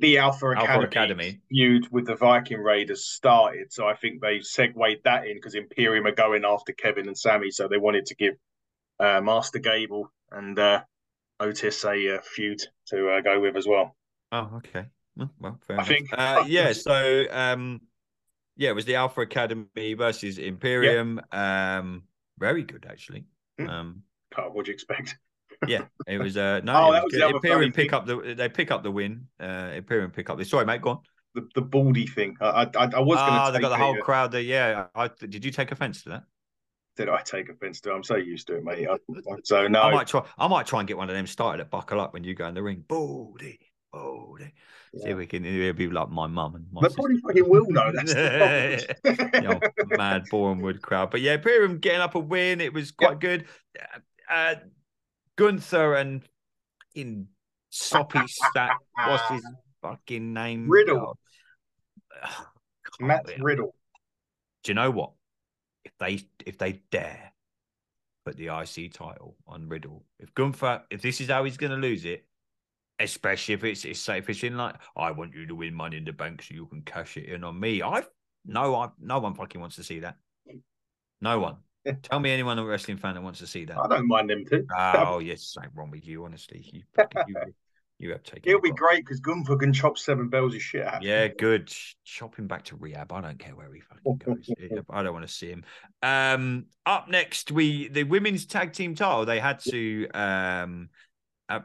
The 0.00 0.18
Alpha 0.18 0.46
Alpha 0.56 0.80
Academy, 0.80 0.84
Academy. 0.86 1.40
feud 1.50 1.88
with 1.90 2.06
the 2.06 2.16
Viking 2.16 2.60
Raiders 2.60 3.06
started, 3.06 3.72
so 3.72 3.86
I 3.86 3.94
think 3.94 4.20
they 4.20 4.40
segued 4.40 5.04
that 5.04 5.26
in 5.26 5.36
because 5.36 5.54
Imperium 5.54 6.06
are 6.06 6.12
going 6.12 6.44
after 6.44 6.72
Kevin 6.72 7.06
and 7.06 7.16
Sammy, 7.16 7.50
so 7.50 7.68
they 7.68 7.78
wanted 7.78 8.06
to 8.06 8.14
give 8.14 8.34
uh, 8.98 9.20
Master 9.20 9.58
Gable 9.58 10.10
and 10.32 10.58
uh, 10.58 10.82
Otis 11.38 11.84
a 11.84 12.16
uh, 12.16 12.20
feud 12.22 12.60
to 12.88 13.10
uh, 13.10 13.20
go 13.20 13.40
with 13.40 13.56
as 13.56 13.66
well. 13.66 13.96
Oh, 14.32 14.50
okay. 14.56 14.86
Well, 15.16 15.58
I 15.68 15.72
enough. 15.74 15.88
think- 15.88 16.08
Uh, 16.12 16.44
yeah. 16.46 16.72
So, 16.72 17.26
um, 17.30 17.80
yeah, 18.56 18.70
it 18.70 18.74
was 18.74 18.84
the 18.84 18.94
Alpha 18.96 19.20
Academy 19.22 19.94
versus 19.94 20.38
Imperium. 20.38 21.20
Um, 21.32 22.04
very 22.38 22.62
good 22.62 22.86
actually. 22.88 23.24
Hmm. 23.58 23.68
Um, 23.68 24.02
God, 24.34 24.54
what'd 24.54 24.68
you 24.68 24.74
expect? 24.74 25.16
Yeah, 25.66 25.84
it 26.06 26.18
was. 26.18 26.36
Uh, 26.36 26.60
no, 26.64 26.72
Oh, 26.88 26.92
that 26.92 27.04
was 27.04 27.04
was 27.04 27.12
the 27.12 27.18
good. 27.18 27.24
other 27.24 27.32
funny 27.32 27.66
Imperium 27.66 27.72
pick 27.72 27.92
up 27.92 28.06
the. 28.06 28.34
They 28.34 28.48
pick 28.48 28.70
up 28.70 28.82
the 28.82 28.90
win. 28.90 29.28
Uh, 29.38 29.70
Imperium 29.74 30.10
pick 30.10 30.30
up 30.30 30.38
the. 30.38 30.44
Sorry, 30.44 30.64
mate. 30.66 30.82
Go 30.82 30.90
on. 30.90 30.98
The 31.34 31.48
the 31.54 31.62
baldy 31.62 32.06
thing. 32.06 32.36
I 32.40 32.46
I, 32.74 32.84
I 32.84 33.00
was 33.00 33.18
going 33.18 33.32
to. 33.32 33.38
Ah, 33.38 33.50
they 33.50 33.60
got 33.60 33.68
the 33.68 33.76
whole 33.76 33.96
crowd 33.98 34.32
there. 34.32 34.40
Yeah. 34.40 34.86
I, 34.94 35.08
did 35.08 35.44
you 35.44 35.50
take 35.52 35.70
offence 35.72 36.02
to 36.04 36.08
that? 36.10 36.24
Did 36.96 37.08
I 37.08 37.22
take 37.22 37.48
offence 37.48 37.80
to? 37.82 37.90
it? 37.92 37.94
I'm 37.94 38.02
so 38.02 38.16
used 38.16 38.48
to 38.48 38.56
it, 38.56 38.64
mate. 38.64 38.86
I, 38.88 38.96
so 39.44 39.68
no, 39.68 39.80
I 39.82 39.92
might 39.92 40.08
try. 40.08 40.24
I 40.38 40.48
might 40.48 40.66
try 40.66 40.80
and 40.80 40.88
get 40.88 40.96
one 40.96 41.08
of 41.08 41.14
them 41.14 41.26
started 41.26 41.60
at 41.62 41.70
buckle 41.70 42.00
up 42.00 42.12
when 42.12 42.24
you 42.24 42.34
go 42.34 42.46
in 42.48 42.54
the 42.54 42.62
ring. 42.62 42.84
Baldy, 42.88 43.60
baldy. 43.92 44.52
See 44.96 45.08
if 45.10 45.16
we 45.16 45.26
can. 45.28 45.44
It'll 45.44 45.72
be 45.72 45.88
like 45.88 46.08
my 46.10 46.26
mum 46.26 46.56
and 46.56 46.66
my 46.72 46.80
they 46.88 46.92
probably 46.92 47.18
fucking 47.20 47.48
will 47.48 47.66
know. 47.70 47.92
That's 47.94 48.12
the 48.12 48.94
problem. 49.04 49.30
you 49.34 49.40
know, 49.42 49.60
mad 49.96 50.24
Bournemouth 50.30 50.82
crowd. 50.82 51.12
But 51.12 51.20
yeah, 51.20 51.34
Imperium 51.34 51.78
getting 51.78 52.00
up 52.00 52.16
a 52.16 52.18
win. 52.18 52.60
It 52.60 52.72
was 52.74 52.90
quite 52.90 53.20
good. 53.20 53.46
Uh, 54.28 54.56
Gunther 55.40 55.94
and 55.94 56.22
in 56.94 57.28
soppy 57.70 58.20
stat. 58.26 58.72
What's 58.94 59.28
his 59.30 59.46
fucking 59.80 60.34
name? 60.34 60.68
Riddle. 60.68 61.16
Oh, 62.22 62.46
Matt 63.00 63.26
Riddle. 63.40 63.74
Do 64.62 64.70
you 64.70 64.74
know 64.74 64.90
what? 64.90 65.12
If 65.86 65.92
they 65.98 66.20
if 66.44 66.58
they 66.58 66.82
dare 66.90 67.32
put 68.26 68.36
the 68.36 68.48
IC 68.48 68.92
title 68.92 69.36
on 69.46 69.66
Riddle, 69.66 70.04
if 70.18 70.34
Gunther, 70.34 70.82
if 70.90 71.00
this 71.00 71.22
is 71.22 71.28
how 71.28 71.44
he's 71.44 71.56
going 71.56 71.70
to 71.70 71.78
lose 71.78 72.04
it, 72.04 72.26
especially 72.98 73.54
if 73.54 73.64
it's 73.64 73.86
it's 73.86 74.06
if 74.10 74.28
it's 74.28 74.42
in 74.42 74.58
like 74.58 74.74
I 74.94 75.10
want 75.12 75.34
you 75.34 75.46
to 75.46 75.54
win 75.54 75.72
Money 75.72 75.96
in 75.96 76.04
the 76.04 76.12
Bank 76.12 76.42
so 76.42 76.54
you 76.54 76.66
can 76.66 76.82
cash 76.82 77.16
it 77.16 77.24
in 77.24 77.44
on 77.44 77.58
me. 77.58 77.82
I 77.82 78.04
no, 78.44 78.74
I 78.74 78.90
no 79.00 79.20
one 79.20 79.32
fucking 79.32 79.58
wants 79.58 79.76
to 79.76 79.84
see 79.84 80.00
that. 80.00 80.18
No 81.22 81.40
one. 81.40 81.56
Tell 82.02 82.20
me 82.20 82.30
anyone 82.30 82.58
a 82.58 82.64
wrestling 82.64 82.98
fan 82.98 83.14
that 83.14 83.22
wants 83.22 83.38
to 83.38 83.46
see 83.46 83.64
that. 83.64 83.78
I 83.78 83.88
don't 83.88 84.06
mind 84.06 84.28
them 84.28 84.44
too. 84.44 84.66
Oh 84.76 85.18
yes, 85.18 85.42
something 85.42 85.72
wrong 85.74 85.90
with 85.90 86.06
you. 86.06 86.24
Honestly, 86.24 86.62
you 86.72 86.82
you, 87.26 87.36
you 87.98 88.10
have 88.12 88.22
taken. 88.22 88.48
It'll 88.48 88.60
be 88.60 88.72
great 88.72 89.04
because 89.04 89.20
Gunther 89.20 89.56
can 89.56 89.72
chop 89.72 89.98
seven 89.98 90.28
bells 90.28 90.54
of 90.54 90.62
shit 90.62 90.86
out. 90.86 91.02
Yeah, 91.02 91.28
good. 91.28 91.72
Chop 92.04 92.36
him 92.36 92.46
back 92.46 92.64
to 92.64 92.76
rehab. 92.76 93.12
I 93.12 93.20
don't 93.20 93.38
care 93.38 93.54
where 93.54 93.72
he 93.72 93.80
fucking 93.80 94.22
goes. 94.24 94.50
I 94.90 95.02
don't 95.02 95.12
want 95.12 95.26
to 95.26 95.32
see 95.32 95.48
him. 95.48 95.64
Um, 96.02 96.66
up 96.86 97.08
next, 97.08 97.50
we 97.50 97.88
the 97.88 98.04
women's 98.04 98.46
tag 98.46 98.72
team 98.72 98.94
title. 98.94 99.24
They 99.24 99.40
had 99.40 99.60
to 99.70 100.08
um, 100.10 100.88
uh, 101.48 101.60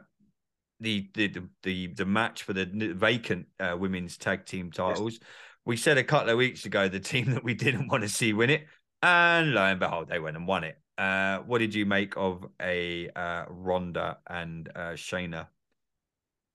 the, 0.80 1.10
the 1.14 1.28
the 1.28 1.48
the 1.62 1.86
the 1.88 2.06
match 2.06 2.42
for 2.42 2.52
the 2.52 2.66
vacant 2.94 3.46
uh, 3.58 3.76
women's 3.78 4.16
tag 4.16 4.46
team 4.46 4.70
titles. 4.70 5.18
We 5.64 5.76
said 5.76 5.98
a 5.98 6.04
couple 6.04 6.30
of 6.30 6.38
weeks 6.38 6.64
ago 6.64 6.88
the 6.88 7.00
team 7.00 7.32
that 7.32 7.44
we 7.44 7.54
didn't 7.54 7.88
want 7.88 8.02
to 8.02 8.08
see 8.08 8.32
win 8.32 8.50
it, 8.50 8.66
and 9.06 9.54
lo 9.54 9.62
and 9.62 9.80
behold, 9.80 10.08
they 10.08 10.18
went 10.18 10.36
and 10.36 10.46
won 10.46 10.64
it. 10.64 10.78
Uh, 10.98 11.38
what 11.40 11.58
did 11.58 11.74
you 11.74 11.86
make 11.86 12.16
of 12.16 12.46
a 12.60 13.08
uh, 13.14 13.44
Ronda 13.48 14.18
and 14.28 14.68
uh, 14.74 14.92
Shayna 14.92 15.48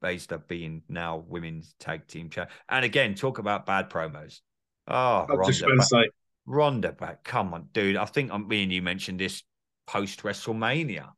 Baszler 0.02 0.46
being 0.48 0.82
now 0.90 1.24
women's 1.28 1.76
tag 1.80 2.08
team 2.08 2.30
champ. 2.30 2.50
And 2.68 2.84
again, 2.84 3.16
talk 3.16 3.38
about 3.38 3.66
bad 3.66 3.90
promos. 3.90 4.40
Oh, 4.88 5.26
Ronda, 5.30 5.66
back, 5.78 5.86
say, 5.86 6.10
Ronda 6.46 6.92
back. 6.92 7.24
Come 7.24 7.54
on, 7.54 7.68
dude. 7.72 7.96
I 7.96 8.06
think 8.06 8.32
um, 8.32 8.48
me 8.48 8.64
and 8.64 8.74
you 8.74 8.82
mentioned 8.82 9.20
this 9.20 9.44
post 9.88 10.24
WrestleMania. 10.24 11.10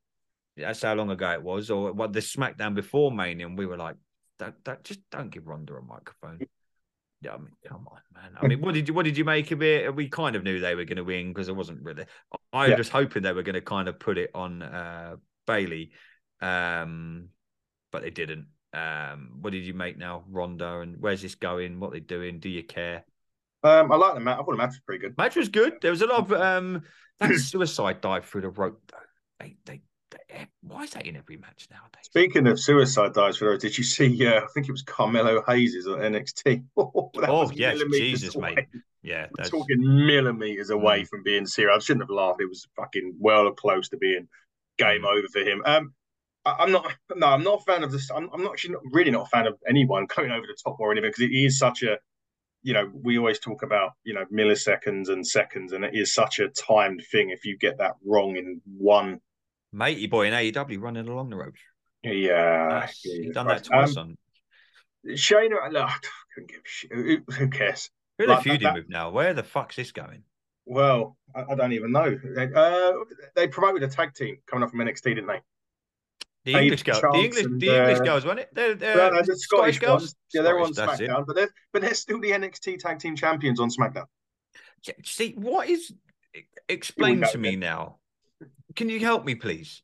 That's 0.58 0.84
how 0.84 0.94
long 0.94 1.10
ago 1.10 1.32
it 1.32 1.42
was, 1.42 1.72
or 1.72 1.94
what 1.94 2.14
the 2.14 2.20
SmackDown 2.20 2.76
before 2.76 3.12
Mania, 3.12 3.48
and 3.48 3.58
we 3.58 3.66
were 3.66 3.78
like, 3.78 3.96
don't, 4.38 4.64
don't, 4.64 4.84
just 4.84 5.00
don't 5.10 5.32
give 5.32 5.48
Ronda 5.48 5.74
a 5.76 5.82
microphone. 5.82 6.40
Yeah, 7.24 7.34
I 7.34 7.38
mean, 7.38 7.52
come 7.68 7.88
on, 7.90 8.00
man. 8.14 8.32
I 8.42 8.48
mean, 8.48 8.62
what 8.62 8.74
did 8.74 8.88
you 8.88 8.94
what 8.94 9.06
did 9.06 9.18
you 9.18 9.24
make 9.26 9.52
of 9.52 9.62
it? 9.62 9.96
We 9.96 10.10
kind 10.10 10.36
of 10.36 10.44
knew 10.44 10.60
they 10.60 10.76
were 10.76 10.86
going 10.86 10.98
to 10.98 11.04
win 11.04 11.30
because 11.30 11.48
it 11.48 11.56
wasn't 11.56 11.82
really. 11.84 12.06
I 12.52 12.64
was 12.64 12.70
Yeah. 12.72 12.76
just 12.78 12.92
hoping 12.92 13.24
they 13.24 13.32
were 13.34 13.44
going 13.44 13.56
to 13.56 13.62
kind 13.62 13.88
of 13.88 14.00
put 14.00 14.18
it 14.18 14.32
on 14.34 14.62
uh, 14.62 15.16
Bayley, 15.48 15.92
um, 16.42 17.30
but 17.92 18.02
they 18.04 18.10
didn't. 18.10 18.48
Um, 18.74 19.38
what 19.42 19.54
did 19.54 19.64
you 19.64 19.74
make 19.74 19.98
now, 19.98 20.24
Ronda? 20.30 20.80
And 20.80 20.98
where's 21.00 21.22
this 21.22 21.36
going? 21.36 21.80
What 21.80 21.92
they 21.92 22.00
doing? 22.00 22.40
Do 22.40 22.50
you 22.50 22.64
care? 22.64 23.06
um, 23.64 23.92
I 23.92 23.96
like 23.96 24.16
the 24.16 24.20
match. 24.20 24.36
I 24.40 24.44
thought 24.44 24.52
the 24.52 24.58
match 24.58 24.70
was 24.70 24.80
pretty 24.86 25.02
good. 25.02 25.18
Match 25.18 25.36
was 25.36 25.50
good. 25.50 25.74
There 25.82 25.92
was 25.92 26.02
a 26.02 26.08
lot 26.08 26.20
of 26.20 26.34
um, 26.42 26.84
that 27.20 27.34
suicide 27.36 28.02
dive 28.02 28.26
through 28.26 28.42
the 28.42 28.50
rope. 28.50 28.82
Though. 28.92 28.98
They, 29.40 29.56
they, 29.66 29.82
why 30.62 30.84
is 30.84 30.92
that 30.92 31.06
in 31.06 31.16
every 31.16 31.38
match 31.38 31.68
nowadays? 31.72 32.04
Speaking 32.04 32.48
of 32.48 32.60
suicide 32.60 33.14
dives 33.14 33.38
for 33.38 33.46
those, 33.52 33.62
did 33.62 33.78
you 33.78 33.84
see? 33.84 34.26
Uh, 34.28 34.42
I 34.42 34.48
think 34.54 34.68
it 34.68 34.72
was 34.72 34.82
Carmelo 34.84 35.44
Hayes 35.48 35.88
on 35.88 36.00
NXT. 36.00 36.64
That 37.16 37.30
Oh, 37.30 37.50
yes, 37.54 37.80
Jesus, 37.92 38.36
away. 38.36 38.56
mate. 38.56 38.66
Yeah, 39.02 39.24
We're 39.24 39.38
that's 39.38 39.50
talking 39.50 39.82
millimeters 39.82 40.70
away 40.70 41.02
Mm. 41.02 41.08
from 41.08 41.24
being 41.24 41.46
serious. 41.46 41.76
I 41.76 41.80
shouldn't 41.86 42.04
have 42.04 42.10
laughed. 42.10 42.42
It 42.42 42.48
was 42.50 42.68
fucking 42.76 43.16
well 43.20 43.52
close 43.52 43.90
to 43.90 43.98
being 43.98 44.28
game 44.78 45.02
Mm. 45.02 45.18
over 45.18 45.28
for 45.32 45.40
him. 45.42 45.62
Um, 45.66 45.94
I, 46.46 46.56
I'm 46.60 46.72
not. 46.72 46.94
No, 47.16 47.28
I'm 47.28 47.44
not 47.44 47.60
a 47.62 47.64
fan 47.64 47.84
of 47.84 47.92
this. 47.92 48.10
I'm, 48.10 48.30
I'm 48.34 48.44
not 48.44 48.54
actually 48.54 48.74
not, 48.74 48.82
really 48.92 49.12
not 49.12 49.28
a 49.28 49.30
fan 49.30 49.48
of 49.48 49.56
anyone 49.68 50.08
coming 50.08 50.32
over 50.32 50.46
the 50.48 50.58
top 50.64 50.78
or 50.80 50.92
anything 50.92 51.10
because 51.10 51.24
it 51.24 51.34
is 51.36 51.58
such 51.58 51.84
a. 51.84 51.98
You 52.66 52.74
know, 52.74 52.90
we 52.94 53.18
always 53.18 53.40
talk 53.40 53.62
about 53.62 53.92
you 54.06 54.14
know 54.14 54.24
milliseconds 54.34 55.10
and 55.10 55.26
seconds, 55.28 55.74
and 55.74 55.84
it 55.84 55.94
is 55.96 56.14
such 56.14 56.40
a 56.40 56.48
timed 56.50 57.04
thing. 57.12 57.30
If 57.30 57.44
you 57.46 57.58
get 57.58 57.78
that 57.80 57.96
wrong 58.06 58.38
in 58.38 58.62
one, 58.78 59.20
matey 59.74 60.08
boy 60.08 60.28
in 60.28 60.34
AEW 60.34 60.80
running 60.82 61.08
along 61.08 61.30
the 61.30 61.36
ropes. 61.36 61.60
yeah, 62.04 62.88
he's 63.02 63.34
done 63.34 63.48
that 63.48 63.64
twice 63.66 63.98
Um, 63.98 64.16
on. 65.06 65.16
Shayna, 65.16 65.72
look, 65.72 65.90
I 65.90 65.98
couldn't 66.34 66.50
give 66.50 66.60
a 66.60 66.62
shit. 66.64 66.92
Who, 66.94 67.18
who 67.34 67.48
cares? 67.50 67.90
Who 68.18 68.24
are 68.26 68.28
they 68.28 68.34
that- 68.36 68.44
feuding 68.44 68.64
that- 68.68 68.76
with 68.76 68.90
now? 68.90 69.10
Where 69.10 69.34
the 69.34 69.44
fuck's 69.44 69.76
this 69.76 69.92
going? 69.92 70.24
Well, 70.66 71.18
I, 71.36 71.44
I 71.52 71.56
don't 71.56 71.74
even 71.74 71.92
know. 71.92 72.18
Uh, 72.56 72.92
they 73.36 73.50
promoted 73.50 73.84
a 73.84 73.88
tag 73.90 74.14
team 74.14 74.38
coming 74.48 74.64
up 74.64 74.70
from 74.70 74.80
NXT, 74.80 75.04
didn't 75.04 75.28
they? 75.28 75.42
The 76.46 76.56
English 76.58 76.84
girls, 76.84 77.02
the 77.02 77.10
English, 77.20 77.44
and, 77.46 77.60
the 77.62 77.76
English 77.78 78.00
uh, 78.00 78.04
girls, 78.04 78.26
weren't 78.26 78.40
it? 78.40 78.50
They're, 78.54 78.76
they're 78.76 78.96
No, 78.98 79.10
no, 79.10 79.22
the 79.22 79.36
Scottish, 79.38 79.80
girls. 79.80 80.02
ones. 80.04 80.16
Yeah, 80.34 80.42
they're 80.42 80.60
on 80.60 80.74
Scottish, 80.74 81.02
it. 81.02 81.10
SmackDown, 81.10 81.26
but 81.28 81.36
they're 81.36 81.50
but 81.74 81.82
they're 81.82 81.94
still 81.94 82.20
the 82.22 82.32
NXT 82.32 82.80
tag 82.80 83.00
team 83.00 83.16
champions 83.16 83.60
on 83.62 83.70
SmackDown. 83.70 84.06
See, 85.06 85.34
what 85.38 85.70
is? 85.70 85.94
Explain 86.70 87.22
to 87.32 87.38
me 87.38 87.56
now. 87.56 87.98
Can 88.76 88.90
you 88.90 89.00
help 89.00 89.26
me, 89.26 89.36
please? 89.36 89.82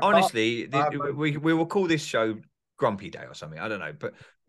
Honestly, 0.00 0.66
the- 0.66 1.12
we 1.16 1.36
we 1.36 1.52
will 1.54 1.66
call 1.66 1.86
this 1.86 2.02
show 2.04 2.38
Grumpy 2.78 3.10
Day 3.10 3.24
or 3.28 3.34
something. 3.34 3.58
I 3.58 3.68
don't 3.68 3.80
know, 3.80 3.92
but 3.98 4.14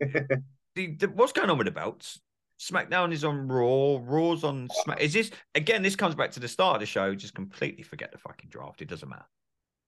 the, 0.74 0.96
the, 0.96 1.08
what's 1.14 1.32
going 1.32 1.50
on 1.50 1.58
with 1.58 1.66
the 1.66 1.70
belts? 1.70 2.20
SmackDown 2.60 3.12
is 3.12 3.24
on 3.24 3.48
Raw. 3.48 3.98
Raw's 4.00 4.44
on 4.44 4.68
Smack. 4.84 5.00
Is 5.00 5.12
this 5.12 5.30
again? 5.54 5.82
This 5.82 5.96
comes 5.96 6.14
back 6.14 6.30
to 6.32 6.40
the 6.40 6.48
start 6.48 6.76
of 6.76 6.80
the 6.80 6.86
show. 6.86 7.14
Just 7.14 7.34
completely 7.34 7.82
forget 7.82 8.12
the 8.12 8.18
fucking 8.18 8.48
draft. 8.48 8.80
It 8.80 8.88
doesn't 8.88 9.08
matter. 9.08 9.26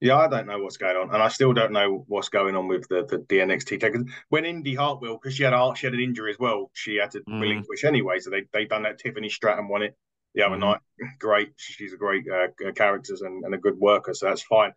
yeah, 0.00 0.16
I 0.16 0.28
don't 0.28 0.46
know 0.46 0.58
what's 0.58 0.76
going 0.76 0.96
on, 0.96 1.14
and 1.14 1.22
I 1.22 1.28
still 1.28 1.52
don't 1.54 1.72
know 1.72 2.04
what's 2.08 2.28
going 2.28 2.54
on 2.56 2.68
with 2.68 2.86
the 2.88 3.06
the, 3.06 3.24
the 3.28 3.38
NXT 3.38 3.80
tag. 3.80 3.96
When 4.28 4.44
Indi 4.44 4.74
Hartwell, 4.74 5.14
because 5.14 5.34
she 5.36 5.44
had 5.44 5.54
a, 5.54 5.72
she 5.76 5.86
had 5.86 5.94
an 5.94 6.00
injury 6.00 6.32
as 6.32 6.38
well, 6.38 6.70
she 6.74 6.96
had 6.96 7.12
to 7.12 7.20
Mm. 7.20 7.40
relinquish 7.40 7.84
anyway. 7.84 8.18
So 8.18 8.28
they 8.30 8.42
they 8.52 8.66
done 8.66 8.82
that. 8.82 8.98
Tiffany 8.98 9.28
Stratton 9.30 9.68
won 9.68 9.82
it 9.82 9.96
the 10.36 10.46
other 10.46 10.56
Mhm. 10.56 10.60
night. 10.60 10.80
Great, 11.18 11.52
she's 11.56 11.92
a 11.92 11.96
great 11.96 12.24
uh, 12.30 12.48
character 12.72 13.14
and, 13.22 13.44
and 13.44 13.54
a 13.54 13.58
good 13.58 13.76
worker, 13.78 14.14
so 14.14 14.26
that's 14.26 14.42
fine. 14.42 14.72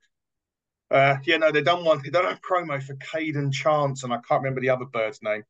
Uh, 0.89 1.17
yeah, 1.25 1.37
no, 1.37 1.51
they 1.51 1.61
done 1.61 1.85
one. 1.85 2.01
They 2.03 2.09
done 2.09 2.25
a 2.25 2.37
promo 2.37 2.81
for 2.81 2.95
Caden 2.95 3.53
Chance, 3.53 4.03
and 4.03 4.11
I 4.11 4.17
can't 4.27 4.41
remember 4.41 4.61
the 4.61 4.71
other 4.71 4.85
bird's 4.85 5.21
name. 5.21 5.43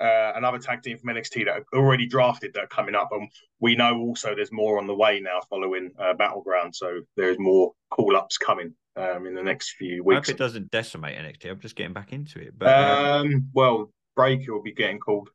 Uh, 0.00 0.32
another 0.34 0.58
tag 0.58 0.82
team 0.82 0.96
from 0.98 1.10
NXT 1.10 1.44
that 1.44 1.56
are 1.58 1.64
already 1.74 2.06
drafted 2.06 2.54
that 2.54 2.64
are 2.64 2.66
coming 2.68 2.94
up, 2.94 3.10
and 3.12 3.30
we 3.60 3.76
know 3.76 3.98
also 3.98 4.34
there's 4.34 4.52
more 4.52 4.78
on 4.78 4.86
the 4.86 4.94
way 4.94 5.20
now 5.20 5.40
following 5.50 5.90
uh, 5.98 6.14
Battleground. 6.14 6.74
So 6.74 7.00
there's 7.16 7.38
more 7.38 7.72
call 7.90 8.16
ups 8.16 8.38
coming 8.38 8.74
um, 8.96 9.26
in 9.26 9.34
the 9.34 9.42
next 9.42 9.72
few 9.72 10.02
I 10.10 10.14
hope 10.14 10.24
weeks. 10.24 10.30
it 10.30 10.38
doesn't 10.38 10.70
decimate 10.70 11.16
NXT. 11.18 11.50
I'm 11.50 11.60
just 11.60 11.76
getting 11.76 11.92
back 11.92 12.12
into 12.12 12.40
it. 12.40 12.58
But 12.58 12.68
um, 12.68 13.26
Um, 13.26 13.50
well, 13.52 13.90
Breakker 14.16 14.52
will 14.54 14.62
be 14.62 14.72
getting 14.72 14.98
called. 14.98 15.30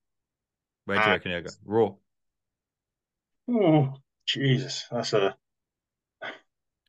Where 0.85 0.97
do 0.97 1.01
you 1.05 1.07
Uh, 1.07 1.13
reckon 1.15 1.31
he'll 1.31 1.41
go? 1.41 1.49
Raw. 1.65 1.93
Oh, 3.47 3.93
Jesus, 4.33 4.85
that's 4.91 5.13
a 5.13 5.35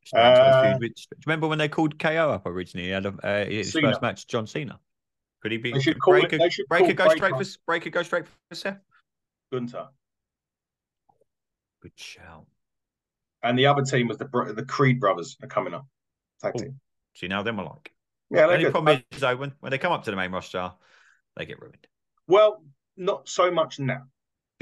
Stand 0.05 0.35
to 0.35 0.67
his 0.67 0.75
Uh, 0.75 0.79
Do 0.79 0.85
you 0.85 0.93
remember 1.25 1.47
when 1.47 1.57
they 1.57 1.69
called 1.69 1.97
KO 1.99 2.31
up 2.31 2.45
originally? 2.45 2.87
He 2.87 2.91
had 2.91 3.05
a, 3.05 3.13
uh, 3.23 3.45
his 3.45 3.71
Cena. 3.71 3.89
first 3.89 4.01
match, 4.01 4.27
John 4.27 4.47
Cena. 4.47 4.79
Could 5.41 5.51
he 5.51 5.57
be? 5.57 5.71
They 5.71 5.79
should 5.79 5.99
call 5.99 6.15
it- 6.15 6.29
they 6.29 6.49
should 6.49 6.67
Breakker 6.67 6.93
go 6.93 7.05
straight 7.09 7.19
Breakker- 7.19 7.43
for 7.45 7.59
Breakker 7.65 7.89
go 7.89 8.03
straight 8.03 8.25
for 8.27 8.55
Seth. 8.55 8.79
Gunther. 9.51 9.89
Good 11.81 11.91
shout. 11.97 12.45
And 13.43 13.59
the 13.59 13.65
other 13.67 13.81
team 13.83 14.07
was 14.07 14.17
the 14.17 14.25
the 14.55 14.65
Creed 14.65 14.99
brothers 14.99 15.37
are 15.41 15.47
coming 15.47 15.73
up. 15.73 15.85
Tag 16.41 16.53
team. 16.55 16.79
See 17.15 17.27
now 17.27 17.43
them 17.43 17.57
like. 17.57 17.93
Yeah, 18.29 18.41
The 18.43 18.47
they're 18.47 18.51
only 18.51 18.63
good. 18.65 18.71
problem 18.71 19.03
is 19.11 19.19
though 19.19 19.35
when, 19.35 19.51
when 19.59 19.71
they 19.71 19.77
come 19.77 19.91
up 19.91 20.03
to 20.05 20.11
the 20.11 20.17
main 20.17 20.31
roster, 20.31 20.73
they 21.35 21.45
get 21.45 21.61
ruined. 21.61 21.85
Well, 22.27 22.63
not 22.95 23.27
so 23.27 23.51
much 23.51 23.79
now 23.79 24.07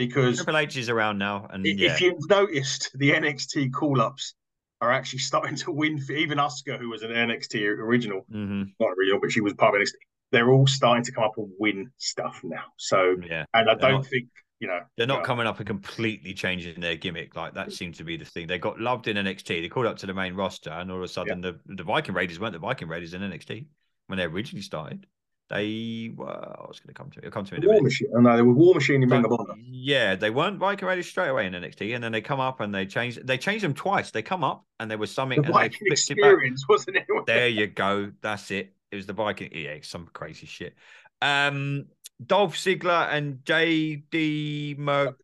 because 0.08 0.38
Triple 0.38 0.58
H 0.58 0.78
is 0.78 0.90
around 0.90 1.18
now, 1.18 1.48
and 1.50 1.66
i- 1.66 1.70
yeah, 1.70 1.94
if 1.94 2.02
you've 2.02 2.30
noticed, 2.30 2.92
the 2.96 3.12
NXT 3.12 3.72
call 3.72 4.02
ups 4.02 4.36
are 4.82 4.92
actually 4.92 5.20
starting 5.20 5.56
to 5.58 5.72
win. 5.72 6.00
For, 6.00 6.14
even 6.14 6.38
Asuka, 6.38 6.78
who 6.80 6.90
was 6.90 7.04
an 7.04 7.12
NXT 7.12 7.68
original, 7.68 8.22
hmm 8.32 8.64
not 8.80 8.90
original, 8.98 9.20
but 9.20 9.32
she 9.32 9.42
was 9.42 9.54
part 9.54 9.76
of 9.76 9.82
NXT. 9.82 9.94
They're 10.32 10.50
all 10.50 10.66
starting 10.68 11.04
to 11.04 11.12
come 11.12 11.24
up 11.26 11.34
and 11.38 11.50
win 11.60 11.92
stuff 11.98 12.40
now. 12.44 12.64
So, 12.78 13.18
yeah, 13.28 13.46
and 13.54 13.70
I 13.70 13.76
don't 13.76 13.92
not- 13.92 14.06
think 14.08 14.28
you 14.60 14.68
know 14.68 14.80
they're 14.96 15.08
not 15.08 15.18
well, 15.18 15.26
coming 15.26 15.48
up 15.48 15.58
and 15.58 15.66
completely 15.68 16.34
changing 16.36 16.80
their 16.82 16.96
gimmick. 16.96 17.36
Like 17.36 17.56
that 17.56 17.72
seemed 17.74 17.96
to 17.96 18.04
be 18.04 18.16
the 18.18 18.26
thing. 18.26 18.48
They 18.48 18.60
got 18.60 18.80
loved 18.80 19.08
in 19.08 19.18
NXT. 19.18 19.62
They 19.62 19.70
called 19.70 19.88
up 19.88 19.98
to 19.98 20.06
the 20.06 20.14
main 20.14 20.36
roster, 20.36 20.70
and 20.70 20.90
all 20.92 20.98
of 20.98 21.04
a 21.04 21.08
sudden, 21.08 21.42
the 21.42 21.60
the 21.66 21.84
Viking 21.84 22.14
Raiders 22.16 22.40
weren't 22.40 22.54
the 22.54 22.60
Viking 22.60 22.88
Raiders 22.88 23.14
in 23.14 23.22
NXT 23.22 23.66
when 24.08 24.18
they 24.18 24.26
originally 24.26 24.62
started. 24.62 25.06
They 25.52 26.12
were. 26.16 26.30
I 26.30 26.66
was 26.66 26.80
going 26.80 26.88
to 26.88 26.94
come 26.94 27.12
to 27.12 27.20
it. 27.20 27.26
It'll 27.26 27.32
come 27.34 27.44
to 27.44 27.54
me 27.54 27.58
in 27.58 27.66
a 27.66 27.68
War. 27.68 27.82
Machine. 27.82 28.08
Oh, 28.16 28.22
no, 28.22 28.36
they 28.38 28.42
were 28.42 28.54
War 28.54 28.74
Machine 28.74 29.04
in 29.04 29.10
Ring 29.10 29.26
of 29.26 29.34
Honor. 29.34 29.56
yeah, 29.60 30.16
they 30.16 30.30
weren't 30.30 30.58
Viking 30.58 30.88
Raiders 30.88 31.08
straight 31.08 31.28
away 31.28 31.46
in 31.46 31.52
NXT, 31.54 31.94
and 31.94 32.02
then 32.02 32.14
they 32.14 32.22
come 32.22 32.40
up 32.40 32.62
and 32.62 32.74
they 32.74 32.86
change. 32.86 33.18
They 33.18 33.38
changed 33.38 33.66
them 33.66 33.74
twice. 33.74 34.12
They 34.12 34.22
come 34.22 34.46
up 34.46 34.66
and 34.80 34.90
there 34.90 34.98
was 34.98 35.12
something, 35.12 35.42
The 35.42 35.48
and 35.48 35.54
Viking 35.54 35.80
flipped 35.80 35.92
it 35.92 36.14
experience, 36.14 36.66
wasn't 36.70 36.98
it? 36.98 37.06
There 37.28 37.50
you 37.50 37.68
go. 37.68 38.14
That's 38.22 38.50
it. 38.52 38.74
It 38.92 38.96
was 38.96 39.06
the 39.08 39.14
Viking. 39.14 39.50
Yeah, 39.54 39.76
some 39.82 40.08
crazy 40.14 40.48
shit. 40.48 40.74
Um, 41.22 41.88
Dolph 42.26 42.56
Ziggler 42.56 43.12
and 43.12 43.40
JD 43.44 44.78
McDonagh. 44.80 45.16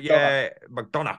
yeah 0.00 0.48
McDonagh 0.72 1.18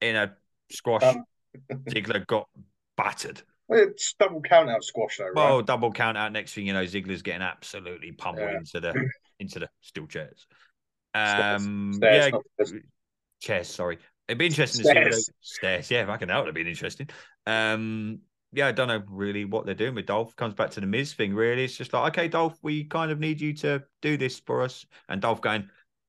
in 0.00 0.14
a 0.14 0.36
squash. 0.70 1.02
Um, 1.02 1.24
Ziggler 1.88 2.24
got 2.24 2.48
battered. 2.96 3.42
It's 3.70 4.14
double 4.18 4.40
count 4.42 4.68
out 4.68 4.82
squash 4.84 5.18
though, 5.18 5.26
right? 5.26 5.34
Well, 5.34 5.62
double 5.62 5.92
count 5.92 6.18
out. 6.18 6.32
Next 6.32 6.54
thing 6.54 6.66
you 6.66 6.72
know, 6.72 6.84
Ziggler's 6.84 7.22
getting 7.22 7.42
absolutely 7.42 8.12
pummeled 8.12 8.48
Yeah. 8.50 8.56
into 8.58 8.80
the 8.80 9.10
into 9.38 9.58
the 9.60 9.68
steel 9.80 10.06
chairs. 10.06 10.46
Stairs. 11.14 11.62
Um, 11.66 11.92
Stairs, 11.94 12.32
yeah, 12.32 12.38
stairs. 12.64 12.82
chairs. 13.40 13.68
Sorry, 13.68 13.98
it'd 14.28 14.38
be 14.38 14.46
interesting 14.46 14.82
to 14.82 14.88
see 14.88 14.94
they- 14.94 15.00
Stairs. 15.10 15.30
stairs. 15.40 15.90
Yeah, 15.90 16.06
fucking 16.06 16.28
hell, 16.28 16.42
it'd 16.42 16.54
been 16.54 16.66
interesting. 16.66 17.08
Um, 17.46 18.20
yeah, 18.52 18.66
I 18.66 18.72
don't 18.72 18.88
know 18.88 19.02
really 19.08 19.44
what 19.44 19.64
they're 19.66 19.74
doing 19.76 19.94
with 19.94 20.06
Dolph. 20.06 20.34
Comes 20.36 20.54
back 20.54 20.70
to 20.70 20.80
the 20.80 20.86
Miz 20.86 21.12
thing. 21.14 21.34
Really, 21.34 21.64
it's 21.64 21.76
just 21.76 21.92
like, 21.92 22.12
okay, 22.12 22.26
Dolph, 22.28 22.58
we 22.62 22.84
kind 22.84 23.12
of 23.12 23.20
need 23.20 23.40
you 23.40 23.52
to 23.54 23.82
do 24.02 24.16
this 24.16 24.40
for 24.40 24.62
us. 24.62 24.84
And 25.08 25.20
Dolph 25.22 25.40
going, 25.40 25.68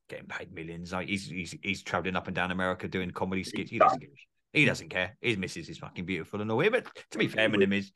getting 0.10 0.26
paid 0.26 0.52
millions. 0.52 0.92
Like 0.92 1.08
he's 1.08 1.28
he's 1.28 1.56
he's 1.62 1.84
traveling 1.84 2.16
up 2.16 2.26
and 2.28 2.36
down 2.36 2.50
America 2.52 2.88
doing 2.88 3.12
comedy 3.12 3.44
skits. 3.44 3.70
He 3.70 3.78
doesn't 3.80 4.00
give 4.00 4.10
a 4.10 4.16
shit. 4.18 4.28
He 4.54 4.66
doesn't 4.66 4.90
care. 4.90 5.18
His 5.22 5.38
missus 5.38 5.70
is 5.70 5.78
fucking 5.78 6.06
beautiful 6.06 6.42
and 6.42 6.52
all. 6.52 6.70
But 6.70 6.86
to 7.12 7.18
be 7.18 7.28
fair, 7.28 7.50
him 7.50 7.74
is. 7.74 7.92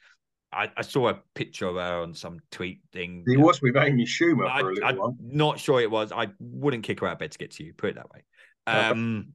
I, 0.53 0.71
I 0.77 0.83
saw 0.83 1.09
a 1.09 1.19
picture 1.33 1.67
of 1.67 1.75
her 1.75 2.01
on 2.01 2.13
some 2.13 2.39
tweet 2.49 2.79
thing. 2.93 3.25
He 3.27 3.35
was 3.35 3.61
with 3.61 3.75
Amy 3.75 4.05
Schumer 4.05 4.49
I, 4.49 4.61
for 4.61 4.69
a 4.69 4.73
little 4.73 4.89
I'm 4.89 4.97
while. 4.97 5.17
not 5.19 5.59
sure 5.59 5.81
it 5.81 5.91
was. 5.91 6.13
I 6.13 6.29
wouldn't 6.39 6.83
kick 6.83 7.01
her 7.01 7.07
out 7.07 7.13
of 7.13 7.19
bed 7.19 7.33
to 7.33 7.37
get 7.37 7.51
to 7.51 7.63
you. 7.65 7.73
Put 7.73 7.89
it 7.89 7.95
that 7.95 8.09
way. 8.09 8.23
Um, 8.65 9.33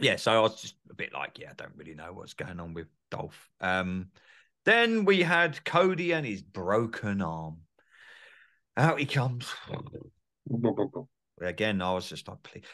yeah. 0.00 0.16
So 0.16 0.32
I 0.32 0.40
was 0.40 0.60
just 0.60 0.74
a 0.90 0.94
bit 0.94 1.12
like, 1.12 1.38
yeah, 1.38 1.50
I 1.50 1.54
don't 1.54 1.76
really 1.76 1.94
know 1.94 2.12
what's 2.12 2.34
going 2.34 2.58
on 2.58 2.74
with 2.74 2.88
Dolph. 3.10 3.48
Um, 3.60 4.08
then 4.64 5.04
we 5.04 5.22
had 5.22 5.64
Cody 5.64 6.12
and 6.12 6.26
his 6.26 6.42
broken 6.42 7.22
arm. 7.22 7.58
Out 8.76 8.98
he 8.98 9.06
comes. 9.06 9.48
Again, 11.40 11.80
I 11.82 11.92
was 11.92 12.08
just 12.08 12.26
like, 12.26 12.42
please. 12.42 12.64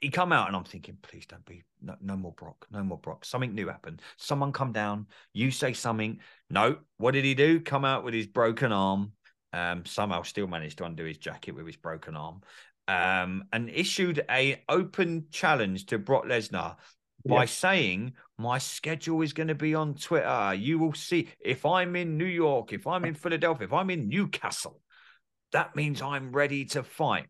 He, 0.00 0.10
come 0.10 0.32
out 0.32 0.46
and 0.46 0.56
I'm 0.56 0.64
thinking, 0.64 0.96
please 1.02 1.26
don't 1.26 1.44
be 1.44 1.64
no, 1.82 1.96
no 2.00 2.16
more 2.16 2.32
Brock, 2.32 2.66
no 2.70 2.82
more 2.82 2.98
Brock. 2.98 3.24
Something 3.24 3.54
new 3.54 3.68
happened. 3.68 4.00
Someone 4.16 4.52
come 4.52 4.72
down. 4.72 5.06
You 5.32 5.50
say 5.50 5.72
something. 5.72 6.20
No. 6.50 6.78
What 6.98 7.12
did 7.12 7.24
he 7.24 7.34
do? 7.34 7.60
Come 7.60 7.84
out 7.84 8.04
with 8.04 8.14
his 8.14 8.26
broken 8.26 8.72
arm. 8.72 9.12
Um, 9.52 9.84
somehow 9.86 10.22
still 10.22 10.46
managed 10.46 10.78
to 10.78 10.84
undo 10.84 11.04
his 11.04 11.18
jacket 11.18 11.52
with 11.52 11.66
his 11.66 11.76
broken 11.76 12.16
arm. 12.16 12.42
Um, 12.86 13.44
and 13.52 13.68
issued 13.68 14.24
a 14.30 14.62
open 14.68 15.26
challenge 15.30 15.86
to 15.86 15.98
Brock 15.98 16.24
Lesnar 16.24 16.76
by 17.26 17.42
Yeah. 17.42 17.46
saying 17.46 18.12
my 18.38 18.58
schedule 18.58 19.20
is 19.22 19.32
going 19.32 19.48
to 19.48 19.54
be 19.54 19.74
on 19.74 19.94
Twitter. 19.94 20.54
You 20.54 20.78
will 20.78 20.94
see 20.94 21.28
if 21.40 21.66
I'm 21.66 21.96
in 21.96 22.16
New 22.16 22.24
York, 22.24 22.72
if 22.72 22.86
I'm 22.86 23.04
in 23.04 23.14
Philadelphia, 23.24 23.66
if 23.66 23.72
I'm 23.72 23.90
in 23.90 24.08
Newcastle, 24.08 24.80
that 25.52 25.74
means 25.76 26.00
I'm 26.00 26.32
ready 26.32 26.66
to 26.66 26.82
fight. 26.82 27.26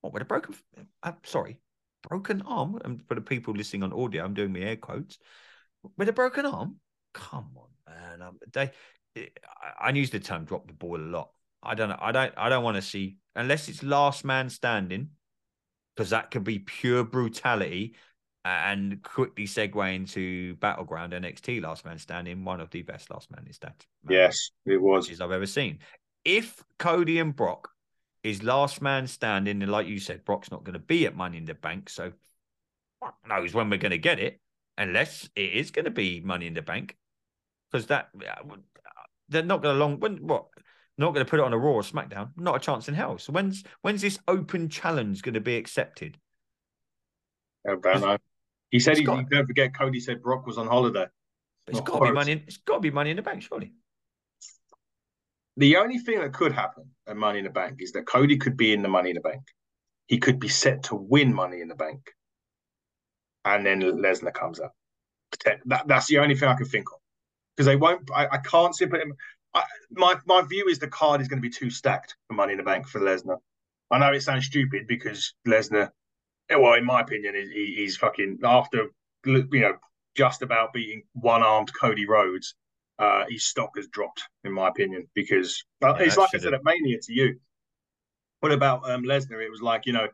What 0.00 0.12
with 0.12 0.22
a 0.22 0.26
broken? 0.26 0.54
I'm 1.02 1.16
sorry, 1.24 1.58
broken 2.02 2.42
arm. 2.42 2.78
And 2.84 3.02
for 3.06 3.14
the 3.14 3.20
people 3.20 3.54
listening 3.54 3.82
on 3.82 3.92
audio, 3.92 4.24
I'm 4.24 4.34
doing 4.34 4.52
my 4.52 4.60
air 4.60 4.76
quotes. 4.76 5.18
With 5.96 6.08
a 6.08 6.12
broken 6.12 6.46
arm, 6.46 6.76
come 7.14 7.50
on, 7.56 7.94
man. 7.94 8.22
Um, 8.22 8.38
they, 8.52 8.70
I, 9.16 9.28
I 9.80 9.90
use 9.90 10.10
the 10.10 10.20
term 10.20 10.44
"drop 10.44 10.66
the 10.66 10.72
ball" 10.72 10.96
a 10.96 11.02
lot. 11.02 11.30
I 11.62 11.74
don't 11.74 11.88
know. 11.88 11.98
I 12.00 12.12
don't. 12.12 12.34
I 12.36 12.48
don't 12.48 12.64
want 12.64 12.76
to 12.76 12.82
see 12.82 13.16
unless 13.36 13.68
it's 13.68 13.82
last 13.82 14.24
man 14.24 14.50
standing, 14.50 15.10
because 15.94 16.10
that 16.10 16.30
could 16.30 16.44
be 16.44 16.58
pure 16.58 17.04
brutality. 17.04 17.94
And 18.44 19.02
quickly 19.02 19.44
segue 19.44 19.94
into 19.94 20.54
Battleground 20.56 21.12
NXT 21.12 21.60
Last 21.60 21.84
Man 21.84 21.98
Standing, 21.98 22.44
one 22.44 22.62
of 22.62 22.70
the 22.70 22.80
best 22.80 23.10
Last 23.10 23.30
Man 23.30 23.46
Stand 23.52 23.74
Yes, 24.08 24.52
it 24.64 24.80
was. 24.80 25.20
I've 25.20 25.32
ever 25.32 25.44
seen. 25.44 25.80
If 26.24 26.64
Cody 26.78 27.18
and 27.18 27.36
Brock 27.36 27.68
is 28.22 28.42
last 28.42 28.82
man 28.82 29.06
standing, 29.06 29.62
and 29.62 29.70
like 29.70 29.86
you 29.86 29.98
said, 29.98 30.24
Brock's 30.24 30.50
not 30.50 30.64
going 30.64 30.74
to 30.74 30.78
be 30.78 31.06
at 31.06 31.16
Money 31.16 31.38
in 31.38 31.44
the 31.44 31.54
Bank, 31.54 31.88
so 31.88 32.12
fuck 33.00 33.16
knows 33.28 33.54
when 33.54 33.70
we're 33.70 33.78
going 33.78 33.90
to 33.90 33.98
get 33.98 34.18
it, 34.18 34.40
unless 34.76 35.28
it 35.36 35.52
is 35.52 35.70
going 35.70 35.84
to 35.84 35.90
be 35.90 36.20
Money 36.20 36.46
in 36.46 36.54
the 36.54 36.62
Bank, 36.62 36.96
because 37.70 37.86
that 37.86 38.08
uh, 38.26 38.56
they're 39.28 39.42
not 39.42 39.62
going 39.62 39.74
to 39.74 39.78
long 39.78 40.00
when 40.00 40.26
what 40.26 40.46
not 40.96 41.14
going 41.14 41.24
to 41.24 41.30
put 41.30 41.38
it 41.38 41.44
on 41.44 41.52
a 41.52 41.58
Raw 41.58 41.74
or 41.74 41.82
SmackDown, 41.82 42.30
not 42.36 42.56
a 42.56 42.58
chance 42.58 42.88
in 42.88 42.94
hell. 42.94 43.18
So 43.18 43.32
when's 43.32 43.62
when's 43.82 44.02
this 44.02 44.18
open 44.26 44.68
challenge 44.68 45.22
going 45.22 45.34
to 45.34 45.40
be 45.40 45.56
accepted? 45.56 46.18
I 47.66 47.76
don't 47.80 48.00
know. 48.00 48.18
He 48.70 48.80
said 48.80 48.98
he, 48.98 49.04
got- 49.04 49.28
don't 49.28 49.46
forget 49.46 49.74
Cody 49.74 50.00
said 50.00 50.22
Brock 50.22 50.46
was 50.46 50.58
on 50.58 50.66
holiday. 50.66 51.06
It's 51.68 51.78
Not 51.78 51.86
got 51.86 51.98
to 52.00 52.06
be 52.06 52.12
money. 52.12 52.32
In, 52.32 52.42
it's 52.46 52.56
got 52.58 52.74
to 52.74 52.80
be 52.80 52.90
Money 52.90 53.10
in 53.10 53.16
the 53.16 53.22
Bank, 53.22 53.42
surely. 53.42 53.72
The 55.58 55.76
only 55.76 55.98
thing 55.98 56.20
that 56.20 56.32
could 56.32 56.52
happen 56.52 56.84
at 57.08 57.16
Money 57.16 57.38
in 57.40 57.44
the 57.44 57.50
Bank 57.50 57.78
is 57.80 57.90
that 57.92 58.06
Cody 58.06 58.36
could 58.36 58.56
be 58.56 58.72
in 58.72 58.80
the 58.80 58.88
Money 58.88 59.10
in 59.10 59.16
the 59.16 59.20
Bank. 59.20 59.42
He 60.06 60.18
could 60.18 60.38
be 60.38 60.48
set 60.48 60.84
to 60.84 60.94
win 60.94 61.34
Money 61.34 61.60
in 61.60 61.66
the 61.66 61.74
Bank. 61.74 62.00
And 63.44 63.66
then 63.66 63.82
Lesnar 63.82 64.32
comes 64.32 64.60
up. 64.60 64.72
That, 65.66 65.88
that's 65.88 66.06
the 66.06 66.18
only 66.18 66.36
thing 66.36 66.48
I 66.48 66.54
can 66.54 66.66
think 66.66 66.86
of. 66.92 67.00
Because 67.56 67.66
they 67.66 67.74
won't, 67.74 68.08
I, 68.14 68.28
I 68.28 68.38
can't 68.38 68.72
simply. 68.74 69.00
I, 69.52 69.64
my, 69.90 70.14
my 70.26 70.42
view 70.42 70.68
is 70.68 70.78
the 70.78 70.86
card 70.86 71.20
is 71.20 71.26
going 71.26 71.42
to 71.42 71.48
be 71.48 71.52
too 71.52 71.70
stacked 71.70 72.14
for 72.28 72.34
Money 72.34 72.52
in 72.52 72.58
the 72.58 72.64
Bank 72.64 72.86
for 72.86 73.00
Lesnar. 73.00 73.38
I 73.90 73.98
know 73.98 74.12
it 74.12 74.20
sounds 74.20 74.46
stupid 74.46 74.86
because 74.86 75.34
Lesnar, 75.44 75.90
well, 76.50 76.74
in 76.74 76.84
my 76.84 77.00
opinion, 77.00 77.34
he, 77.34 77.74
he's 77.76 77.96
fucking, 77.96 78.38
after, 78.44 78.92
you 79.26 79.48
know, 79.52 79.74
just 80.14 80.42
about 80.42 80.72
beating 80.72 81.02
one 81.14 81.42
armed 81.42 81.72
Cody 81.74 82.06
Rhodes, 82.06 82.54
uh, 82.98 83.24
his 83.28 83.44
stock 83.44 83.70
has 83.76 83.86
dropped, 83.88 84.22
in 84.44 84.52
my 84.52 84.68
opinion, 84.68 85.08
because 85.14 85.64
uh, 85.82 85.94
Yeah, 85.98 86.06
it's 86.06 86.16
like 86.16 86.30
I 86.34 86.38
said 86.38 86.54
at 86.54 86.64
Mania 86.64 86.98
to 87.02 87.12
you. 87.12 87.38
What 88.40 88.52
about 88.52 88.88
um, 88.90 89.02
Lesnar? 89.04 89.44
It 89.44 89.50
was 89.50 89.60
like, 89.62 89.86
you 89.86 89.92
know, 89.92 90.08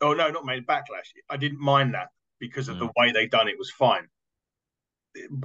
oh 0.00 0.12
no, 0.14 0.30
not 0.30 0.44
made 0.44 0.66
backlash. 0.66 1.10
I 1.28 1.36
didn't 1.36 1.60
mind 1.60 1.94
that 1.94 2.08
because 2.38 2.68
of 2.68 2.78
the 2.78 2.86
Mm. 2.86 2.92
way 2.96 3.12
they 3.12 3.26
done 3.26 3.48
it 3.48 3.58
was 3.58 3.70
fine. 3.70 4.06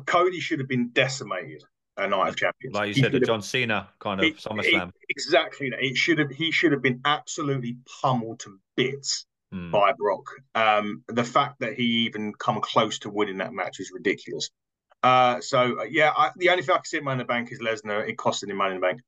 Cody 0.05 0.39
should 0.39 0.59
have 0.59 0.67
been 0.67 0.89
decimated 0.89 1.63
at 1.97 2.09
Night 2.09 2.29
of 2.29 2.35
Champions. 2.35 2.75
Like 2.75 2.89
you 2.89 2.93
He 2.95 3.01
said, 3.01 3.11
the 3.11 3.17
have- 3.19 3.27
John 3.27 3.41
Cena 3.41 3.89
kind 3.99 4.19
of 4.19 4.25
it- 4.25 4.37
SummerSlam. 4.37 4.89
it- 4.89 4.95
exactly. 5.09 5.69
that. 5.71 5.83
It 5.83 5.97
should 5.97 6.19
have. 6.19 6.29
He 6.29 6.51
should 6.51 6.71
have 6.71 6.81
been 6.81 7.01
absolutely 7.05 7.77
pummeled 8.01 8.39
to 8.41 8.59
bits 8.75 9.25
Hmm. 9.51 9.71
by 9.71 9.93
Brock. 9.93 10.27
Um, 10.55 11.03
the 11.07 11.23
fact 11.23 11.59
that 11.59 11.73
he 11.75 12.05
even 12.05 12.33
come 12.33 12.59
close 12.61 12.99
to 12.99 13.09
winning 13.09 13.37
that 13.37 13.53
match 13.53 13.79
is 13.79 13.91
ridiculous. 13.91 14.49
Uh, 15.05 15.39
so 15.39 15.81
uh, 15.81 15.83
yeah, 15.83 16.11
I, 16.17 16.31
the 16.35 16.49
only 16.49 16.63
thing 16.63 16.73
I 16.73 16.77
can 16.77 16.85
see 16.85 16.99
Money 16.99 17.13
in 17.13 17.17
the 17.19 17.25
Bank 17.25 17.51
is 17.51 17.59
Lesnar. 17.59 18.09
It 18.09 18.17
costing 18.17 18.49
him 18.49 18.57
Money 18.57 18.75
in 18.75 18.81
the 18.81 18.87
Bank, 18.87 19.01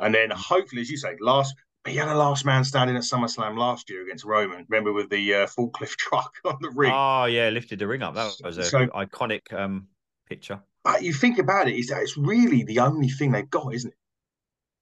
and 0.00 0.12
then 0.12 0.30
hopefully, 0.30 0.82
as 0.82 0.90
you 0.90 0.96
say, 0.96 1.16
last 1.20 1.54
he 1.86 1.94
had 1.94 2.08
a 2.08 2.14
last 2.16 2.44
man 2.44 2.64
standing 2.64 2.96
at 2.96 3.02
SummerSlam 3.02 3.56
last 3.56 3.88
year 3.88 4.02
against 4.02 4.24
Roman. 4.24 4.66
Remember 4.68 4.92
with 4.92 5.10
the 5.10 5.34
uh, 5.34 5.46
forklift 5.46 5.96
truck 6.06 6.32
on 6.44 6.58
the 6.60 6.70
ring. 6.70 6.90
Oh 6.92 7.26
yeah, 7.26 7.50
lifted 7.50 7.78
the 7.78 7.86
ring 7.86 8.02
up. 8.02 8.14
That 8.16 8.32
was 8.44 8.58
a 8.58 8.64
So- 8.64 8.86
iconic 8.88 9.52
um 9.52 9.86
picture. 10.28 10.60
But 10.82 11.04
you 11.04 11.12
think 11.12 11.38
about 11.38 11.68
it, 11.68 11.76
is 11.76 11.86
that 11.88 12.02
it's 12.02 12.16
really 12.16 12.64
the 12.64 12.80
only 12.80 13.08
thing 13.08 13.30
they've 13.30 13.48
got, 13.48 13.72
isn't 13.72 13.90
it? 13.90 13.96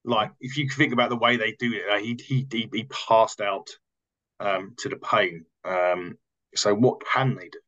Like 0.07 0.31
if 0.41 0.57
you 0.57 0.71
think 0.71 0.95
about 0.95 1.11
the 1.11 1.17
way 1.17 1.37
they 1.37 1.53
do 1.59 1.71
it, 1.75 2.03
he 2.03 2.19
he 2.25 2.47
he, 2.51 2.71
he 2.73 2.85
passed 2.85 3.43
out 3.43 3.69
um, 4.39 4.75
to 4.79 4.89
the 4.89 4.97
pain. 4.97 5.45
Um, 5.67 6.17
so 6.55 6.75
what 6.75 7.05
can 7.05 7.35
they 7.35 7.51
do? 7.51 7.59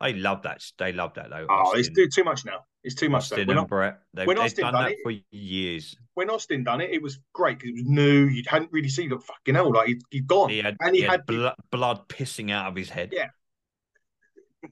They 0.00 0.12
love 0.14 0.42
that. 0.42 0.62
They 0.78 0.92
love 0.92 1.14
that 1.14 1.30
though. 1.30 1.46
Oh, 1.50 1.72
it's 1.72 1.88
Austin, 1.88 1.94
too, 1.94 2.08
too 2.08 2.24
much 2.24 2.44
now. 2.44 2.60
It's 2.84 2.94
too 2.94 3.08
much. 3.10 3.28
though. 3.30 3.36
Austin 3.36 3.48
When, 3.48 3.58
and 3.58 3.66
Brett. 3.66 3.98
They've, 4.14 4.26
when 4.26 4.36
they've 4.36 4.44
Austin 4.44 4.64
done 4.64 4.72
done 4.74 4.82
that 4.84 4.92
it- 4.92 4.98
for 5.02 5.12
years. 5.32 5.96
when 6.14 6.30
Austin 6.30 6.62
done 6.64 6.80
it, 6.80 6.90
it 6.90 7.02
was 7.02 7.18
great 7.32 7.58
because 7.58 7.70
it 7.70 7.74
was 7.74 7.84
new. 7.86 8.26
You 8.26 8.42
hadn't 8.46 8.70
really 8.72 8.88
seen 8.88 9.08
the 9.10 9.18
fucking 9.18 9.54
hell. 9.56 9.72
Like 9.72 9.88
he, 9.88 10.00
he'd 10.10 10.26
gone, 10.28 10.50
He 10.50 10.58
had, 10.58 10.76
and 10.80 10.94
he, 10.94 11.00
he 11.02 11.06
had, 11.06 11.12
had 11.20 11.26
blood, 11.26 11.54
blood 11.72 12.08
pissing 12.08 12.52
out 12.52 12.68
of 12.68 12.76
his 12.76 12.88
head. 12.88 13.10
Yeah. 13.12 13.28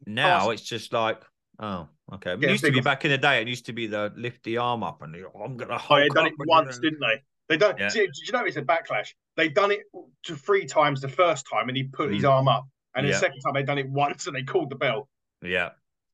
Now 0.06 0.38
Awesome. 0.38 0.52
it's 0.52 0.62
just 0.62 0.92
like, 0.92 1.22
oh, 1.58 1.88
okay. 2.14 2.32
It 2.32 2.42
Yeah, 2.42 2.50
used 2.50 2.64
to 2.64 2.72
be 2.72 2.80
back 2.80 3.04
in 3.04 3.10
the 3.10 3.18
day. 3.18 3.40
It 3.40 3.48
used 3.48 3.66
to 3.66 3.72
be 3.72 3.86
the 3.86 4.12
lift 4.16 4.42
the 4.44 4.58
arm 4.58 4.82
up 4.82 5.02
and 5.02 5.14
oh, 5.16 5.40
I'm 5.42 5.56
gonna 5.56 5.80
Oh, 5.90 5.96
they 5.96 6.08
done 6.08 6.26
it 6.26 6.34
once, 6.46 6.78
didn't 6.78 7.00
they? 7.00 7.22
They 7.48 7.56
done. 7.56 7.76
Yeah. 7.78 7.88
See, 7.88 8.00
did 8.00 8.10
you 8.26 8.32
know 8.32 8.44
it's 8.44 8.56
a 8.56 8.62
backlash? 8.62 9.08
They 9.36 9.48
done 9.48 9.70
it 9.70 9.80
to 10.24 10.36
three 10.36 10.66
times 10.66 11.00
the 11.00 11.08
first 11.08 11.46
time, 11.52 11.68
and 11.68 11.76
he 11.76 11.84
put 11.84 12.12
his 12.12 12.24
Mm. 12.24 12.30
arm 12.30 12.48
up, 12.48 12.66
and 12.94 13.04
then 13.04 13.10
Yeah. 13.10 13.16
the 13.16 13.20
second 13.20 13.40
time 13.40 13.54
they 13.54 13.62
done 13.62 13.78
it 13.78 13.88
once, 13.88 14.26
and 14.26 14.34
they 14.34 14.42
called 14.42 14.70
the 14.70 14.76
bell. 14.76 15.08
Yeah, 15.42 15.70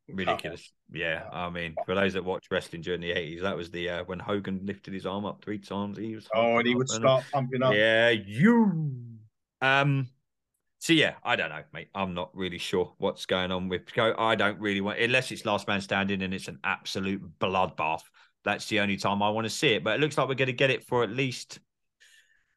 ridiculous. 0.08 0.72
Yeah, 0.92 1.24
I 1.32 1.48
mean, 1.50 1.74
for 1.86 1.94
those 1.94 2.12
that 2.14 2.24
watched 2.24 2.50
wrestling 2.50 2.82
during 2.82 3.00
the 3.00 3.12
eighties, 3.12 3.42
that 3.42 3.56
was 3.56 3.70
the 3.70 3.88
uh, 3.88 4.04
when 4.04 4.18
Hogan 4.18 4.60
lifted 4.64 4.92
his 4.94 5.06
arm 5.06 5.24
up 5.24 5.42
three 5.44 5.58
times. 5.58 5.96
He 5.96 6.14
was 6.14 6.28
Oh, 6.34 6.58
and 6.58 6.66
he 6.66 6.74
would 6.74 6.90
and- 6.90 7.02
start 7.02 7.24
pumping 7.32 7.62
up. 7.62 7.74
Yeah, 7.74 8.10
you. 8.10 8.92
Um. 9.60 10.08
So 10.80 10.92
yeah, 10.92 11.14
I 11.22 11.36
don't 11.36 11.50
know, 11.50 11.62
mate. 11.72 11.90
I'm 11.94 12.12
not 12.12 12.30
really 12.34 12.58
sure 12.58 12.92
what's 12.98 13.24
going 13.24 13.52
on 13.52 13.68
with 13.68 13.92
Go. 13.94 14.14
I 14.18 14.34
don't 14.34 14.58
really 14.58 14.80
want 14.80 14.98
unless 14.98 15.30
it's 15.30 15.44
last 15.44 15.68
man 15.68 15.80
standing 15.80 16.22
and 16.22 16.34
it's 16.34 16.48
an 16.48 16.58
absolute 16.64 17.22
bloodbath. 17.38 18.02
That's 18.44 18.66
the 18.66 18.80
only 18.80 18.96
time 18.96 19.22
I 19.22 19.30
want 19.30 19.44
to 19.44 19.50
see 19.50 19.68
it. 19.74 19.84
But 19.84 19.94
it 19.94 20.00
looks 20.00 20.18
like 20.18 20.26
we're 20.26 20.34
going 20.34 20.46
to 20.48 20.52
get 20.52 20.70
it 20.70 20.82
for 20.84 21.04
at 21.04 21.10
least 21.10 21.60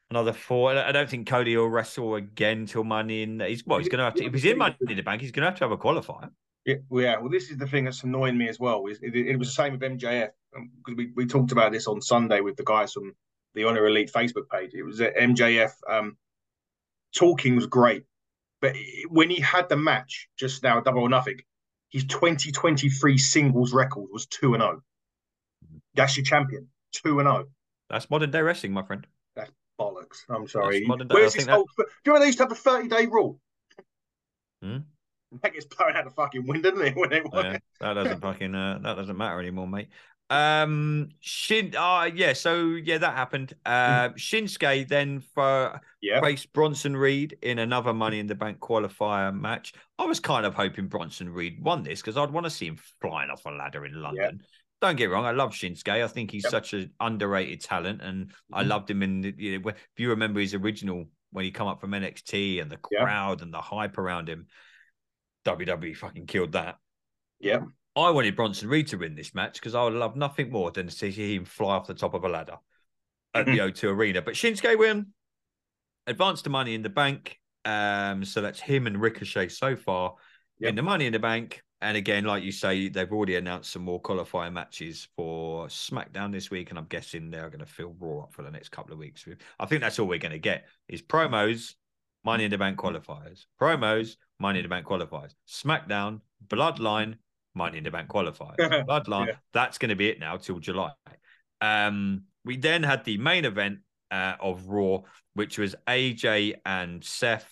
another 0.10 0.34
four. 0.34 0.76
I 0.76 0.92
don't 0.92 1.08
think 1.08 1.28
Cody 1.28 1.56
will 1.56 1.70
wrestle 1.70 2.16
again 2.16 2.66
till 2.66 2.84
Money 2.84 3.22
in. 3.22 3.40
He's 3.40 3.64
well, 3.64 3.78
he's 3.78 3.90
going 3.90 4.00
to 4.00 4.06
have 4.06 4.16
to. 4.16 4.26
If 4.26 4.34
he's 4.34 4.46
in 4.46 4.58
Money 4.58 4.76
in 4.90 4.98
the 4.98 5.04
Bank, 5.04 5.22
he's 5.22 5.32
going 5.32 5.44
to 5.44 5.50
have 5.52 5.60
to 5.60 5.66
have 5.66 5.72
a 5.72 5.78
qualifier. 5.78 6.32
Yeah, 6.66 6.76
well, 6.90 7.04
yeah. 7.04 7.18
Well, 7.20 7.30
this 7.30 7.52
is 7.52 7.58
the 7.58 7.68
thing 7.68 7.86
that's 7.86 8.04
annoying 8.04 8.38
me 8.38 8.50
as 8.50 8.60
well. 8.60 8.86
Is 8.88 9.00
it, 9.02 9.16
it 9.16 9.38
was 9.38 9.50
the 9.50 9.54
same 9.54 9.74
with 9.74 9.82
MJF 9.82 10.30
because 10.52 10.96
we, 10.96 11.12
we 11.16 11.26
talked 11.26 11.52
about 11.52 11.72
this 11.72 11.88
on 11.88 12.02
Sunday 12.02 12.42
with 12.42 12.56
the 12.58 12.64
guys 12.64 12.94
from 12.94 13.16
the 13.54 13.66
Honor 13.66 13.86
Elite 13.86 14.12
Facebook 14.12 14.50
page. 14.52 14.74
It 14.74 14.84
was 14.84 14.98
that 14.98 15.16
MJF 15.16 15.72
um, 15.90 16.18
talking 17.16 17.56
was 17.56 17.68
great, 17.68 18.04
but 18.62 18.76
when 19.10 19.30
he 19.30 19.40
had 19.40 19.70
the 19.70 19.78
match 19.78 20.28
just 20.38 20.64
now, 20.64 20.82
double 20.82 21.04
or 21.04 21.10
nothing, 21.10 21.38
his 21.92 22.06
2023 22.06 23.18
singles 23.18 23.74
record 23.74 24.08
was 24.12 24.26
two 24.26 24.56
and 24.56 24.62
zero. 24.64 24.82
That's 25.94 26.18
your 26.18 26.26
champion, 26.26 26.68
two 26.92 27.20
and 27.20 27.28
oh. 27.28 27.34
zero. 27.34 27.46
That's 27.92 28.10
modern 28.10 28.32
day 28.32 28.42
wrestling, 28.42 28.74
my 28.74 28.82
friend. 28.82 29.06
That's 29.36 29.52
bollocks. 29.80 30.24
I'm 30.30 30.48
sorry. 30.48 30.84
modern 30.86 31.08
day- 31.08 31.14
Where's 31.14 31.34
this 31.36 31.46
that- 31.46 31.54
whole? 31.54 31.68
Do 31.78 31.84
you 31.84 31.88
remember 32.08 32.22
they 32.22 32.28
used 32.28 32.40
to 32.40 32.44
have 32.44 32.50
the 32.50 32.56
30 32.56 32.88
day 32.88 33.06
rule? 33.06 33.40
Hmm? 34.64 34.78
That 35.42 35.54
gets 35.54 35.66
blown 35.66 35.96
out 35.96 36.06
the 36.06 36.12
fucking 36.12 36.46
wind, 36.46 36.64
doesn't 36.64 36.82
it? 36.82 36.96
When 36.96 37.12
it 37.14 37.24
yeah, 37.34 37.58
that 37.80 37.94
doesn't 37.94 38.22
fucking 38.22 38.56
uh, 38.56 38.80
that 38.84 38.96
doesn't 38.96 39.18
matter 39.18 39.40
anymore, 39.40 39.68
mate. 39.68 39.90
Um, 40.30 41.10
Shin, 41.20 41.76
uh, 41.78 42.10
yeah, 42.14 42.34
so 42.34 42.70
yeah, 42.70 42.98
that 42.98 43.16
happened. 43.16 43.54
Uh, 43.66 44.10
Shinsuke 44.10 44.88
then 44.88 45.22
for 45.36 45.80
yeah. 46.02 46.20
faced 46.20 46.52
Bronson 46.52 46.98
Reed 46.98 47.38
in 47.44 47.60
another 47.60 47.94
Money 47.94 48.20
in 48.20 48.26
the 48.28 48.34
Bank 48.36 48.60
qualifier 48.60 49.38
match. 49.38 49.74
I 50.00 50.06
was 50.06 50.20
kind 50.20 50.46
of 50.46 50.56
hoping 50.56 50.88
Bronson 50.88 51.30
Reed 51.30 51.62
won 51.62 51.84
this 51.84 52.02
because 52.02 52.18
I'd 52.18 52.32
want 52.32 52.46
to 52.46 52.50
see 52.50 52.66
him 52.66 52.80
flying 53.02 53.30
off 53.30 53.46
a 53.46 53.52
ladder 53.52 53.86
in 53.86 54.02
London. 54.02 54.42
Don't 54.82 54.96
get 54.98 55.10
wrong, 55.10 55.26
I 55.26 55.32
love 55.32 55.52
Shinsuke. 55.52 56.04
I 56.04 56.08
think 56.08 56.32
he's 56.32 56.44
Yep. 56.44 56.52
such 56.52 56.74
an 56.74 56.92
underrated 57.00 57.62
talent, 57.62 58.02
and 58.02 58.32
I 58.52 58.64
Mhm. 58.64 58.68
loved 58.68 58.90
him 58.90 59.04
in. 59.04 59.22
The, 59.22 59.34
you 59.38 59.60
know, 59.60 59.70
if 59.70 59.76
you 59.98 60.10
remember 60.10 60.40
his 60.40 60.54
original 60.54 61.10
when 61.32 61.46
he 61.46 61.52
come 61.52 61.68
up 61.68 61.82
from 61.82 61.94
NXT 61.94 62.60
and 62.62 62.72
the 62.72 62.80
Yeah. 62.92 63.04
crowd 63.04 63.42
and 63.42 63.54
the 63.54 63.62
hype 63.62 63.98
around 63.98 64.28
him, 64.28 64.48
WWE 65.46 65.96
fucking 65.96 66.26
killed 66.26 66.54
that. 66.54 66.78
Yeah. 67.40 67.62
I 67.96 68.10
wanted 68.10 68.36
Bronson 68.36 68.68
Reed 68.68 68.88
to 68.88 68.98
win 68.98 69.16
this 69.16 69.34
match 69.34 69.54
because 69.54 69.74
I 69.76 69.84
would 69.84 69.94
love 69.94 70.16
nothing 70.16 70.52
more 70.52 70.72
than 70.72 70.88
to 70.88 70.94
see 70.94 71.12
him 71.12 71.46
fly 71.46 71.76
off 71.76 71.88
the 71.88 71.94
top 71.94 72.14
of 72.14 72.24
a 72.26 72.30
ladder 72.30 72.58
at 73.34 73.46
the 73.46 73.60
O2 73.60 73.90
Arena. 73.90 74.22
But 74.22 74.34
Shinsuke 74.34 74.78
win, 74.78 75.08
advance 76.08 76.42
to 76.44 76.50
Money 76.50 76.76
in 76.76 76.82
the 76.82 76.90
Bank. 76.90 77.40
Um, 77.64 78.26
so 78.26 78.42
that's 78.42 78.60
him 78.60 78.86
and 78.88 79.00
Ricochet 79.02 79.48
so 79.50 79.76
far 79.76 80.16
Yep. 80.60 80.70
in 80.70 80.76
the 80.76 80.84
Money 80.84 81.06
in 81.06 81.14
the 81.14 81.20
Bank. 81.20 81.62
And 81.82 81.98
again, 81.98 82.24
like 82.24 82.44
you 82.44 82.52
say, 82.52 82.88
they've 82.90 83.12
already 83.12 83.36
announced 83.36 83.72
some 83.72 83.84
more 83.84 84.00
qualifying 84.00 84.54
matches 84.54 85.08
for 85.16 85.68
SmackDown 85.68 86.32
this 86.32 86.50
week, 86.50 86.70
and 86.70 86.80
I'm 86.80 86.86
guessing 86.86 87.30
they're 87.30 87.50
going 87.50 87.60
to 87.60 87.66
fill 87.66 87.96
Raw 88.00 88.24
up 88.24 88.34
for 88.34 88.44
the 88.44 88.52
next 88.52 88.70
couple 88.70 88.94
of 88.94 89.00
weeks. 89.00 89.26
I 89.60 89.66
think 89.66 89.82
that's 89.82 90.00
all 90.00 90.08
we're 90.08 90.18
going 90.18 90.32
to 90.32 90.40
get 90.40 90.66
is 90.88 91.02
promos, 91.02 91.74
Money 92.24 92.46
in 92.46 92.52
the 92.52 92.58
Bank 92.58 92.78
qualifiers, 92.78 93.46
promos, 93.62 94.16
Money 94.40 94.60
in 94.60 94.64
the 94.64 94.70
Bank 94.70 94.86
qualifiers, 94.86 95.34
SmackDown, 95.48 96.22
Bloodline, 96.48 97.16
Money 97.54 97.78
in 97.78 97.84
the 97.84 97.92
Bank 97.92 98.10
qualifiers, 98.10 98.58
Bloodline. 98.88 99.28
Yeah. 99.28 99.36
That's 99.54 99.78
going 99.78 99.90
to 99.90 99.96
be 99.96 100.10
it 100.10 100.20
now 100.20 100.38
till 100.38 100.60
July. 100.60 100.92
Um, 101.62 102.24
we 102.44 102.58
then 102.58 102.84
had 102.84 103.06
the 103.06 103.18
main 103.18 103.46
event 103.46 103.80
uh, 104.12 104.36
of 104.40 104.68
Raw, 104.68 105.00
which 105.34 105.58
was 105.58 105.76
AJ 105.88 106.56
and 106.66 107.04
Seth. 107.04 107.50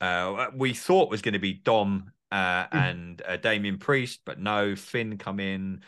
Uh, 0.00 0.46
we 0.54 0.74
thought 0.74 1.10
was 1.10 1.22
going 1.22 1.32
to 1.32 1.38
be 1.40 1.54
Dom 1.54 2.12
uh, 2.30 2.66
Hmm. 2.70 2.78
and 2.78 3.22
uh, 3.26 3.36
Damian 3.38 3.78
Priest, 3.78 4.20
but 4.26 4.38
no, 4.38 4.76
Finn 4.76 5.16
come 5.16 5.40
in, 5.40 5.80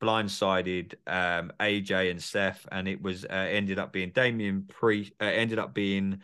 blindsided 0.00 0.94
um, 1.06 1.52
AJ 1.58 2.10
and 2.10 2.22
Seth, 2.22 2.66
and 2.70 2.86
it 2.86 3.02
was 3.02 3.24
uh, 3.24 3.28
ended 3.32 3.78
up 3.78 3.92
being 3.92 4.10
Damian 4.10 4.64
Priest. 4.68 5.12
Uh, 5.20 5.24
ended 5.24 5.58
up 5.58 5.74
being 5.74 6.20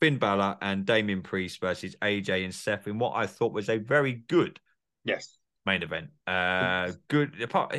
Finn 0.00 0.18
Balor 0.18 0.56
and 0.62 0.84
Damian 0.86 1.22
Priest 1.22 1.60
versus 1.60 1.96
AJ 2.02 2.44
and 2.44 2.54
Seth 2.54 2.86
in 2.86 2.98
what 2.98 3.16
I 3.16 3.26
thought 3.26 3.52
was 3.52 3.68
a 3.68 3.78
very 3.78 4.12
good 4.12 4.60
Yes. 5.04 5.38
main 5.66 5.82
event. 5.82 6.10
Uh, 6.26 6.92
good 7.08 7.40
apart 7.42 7.74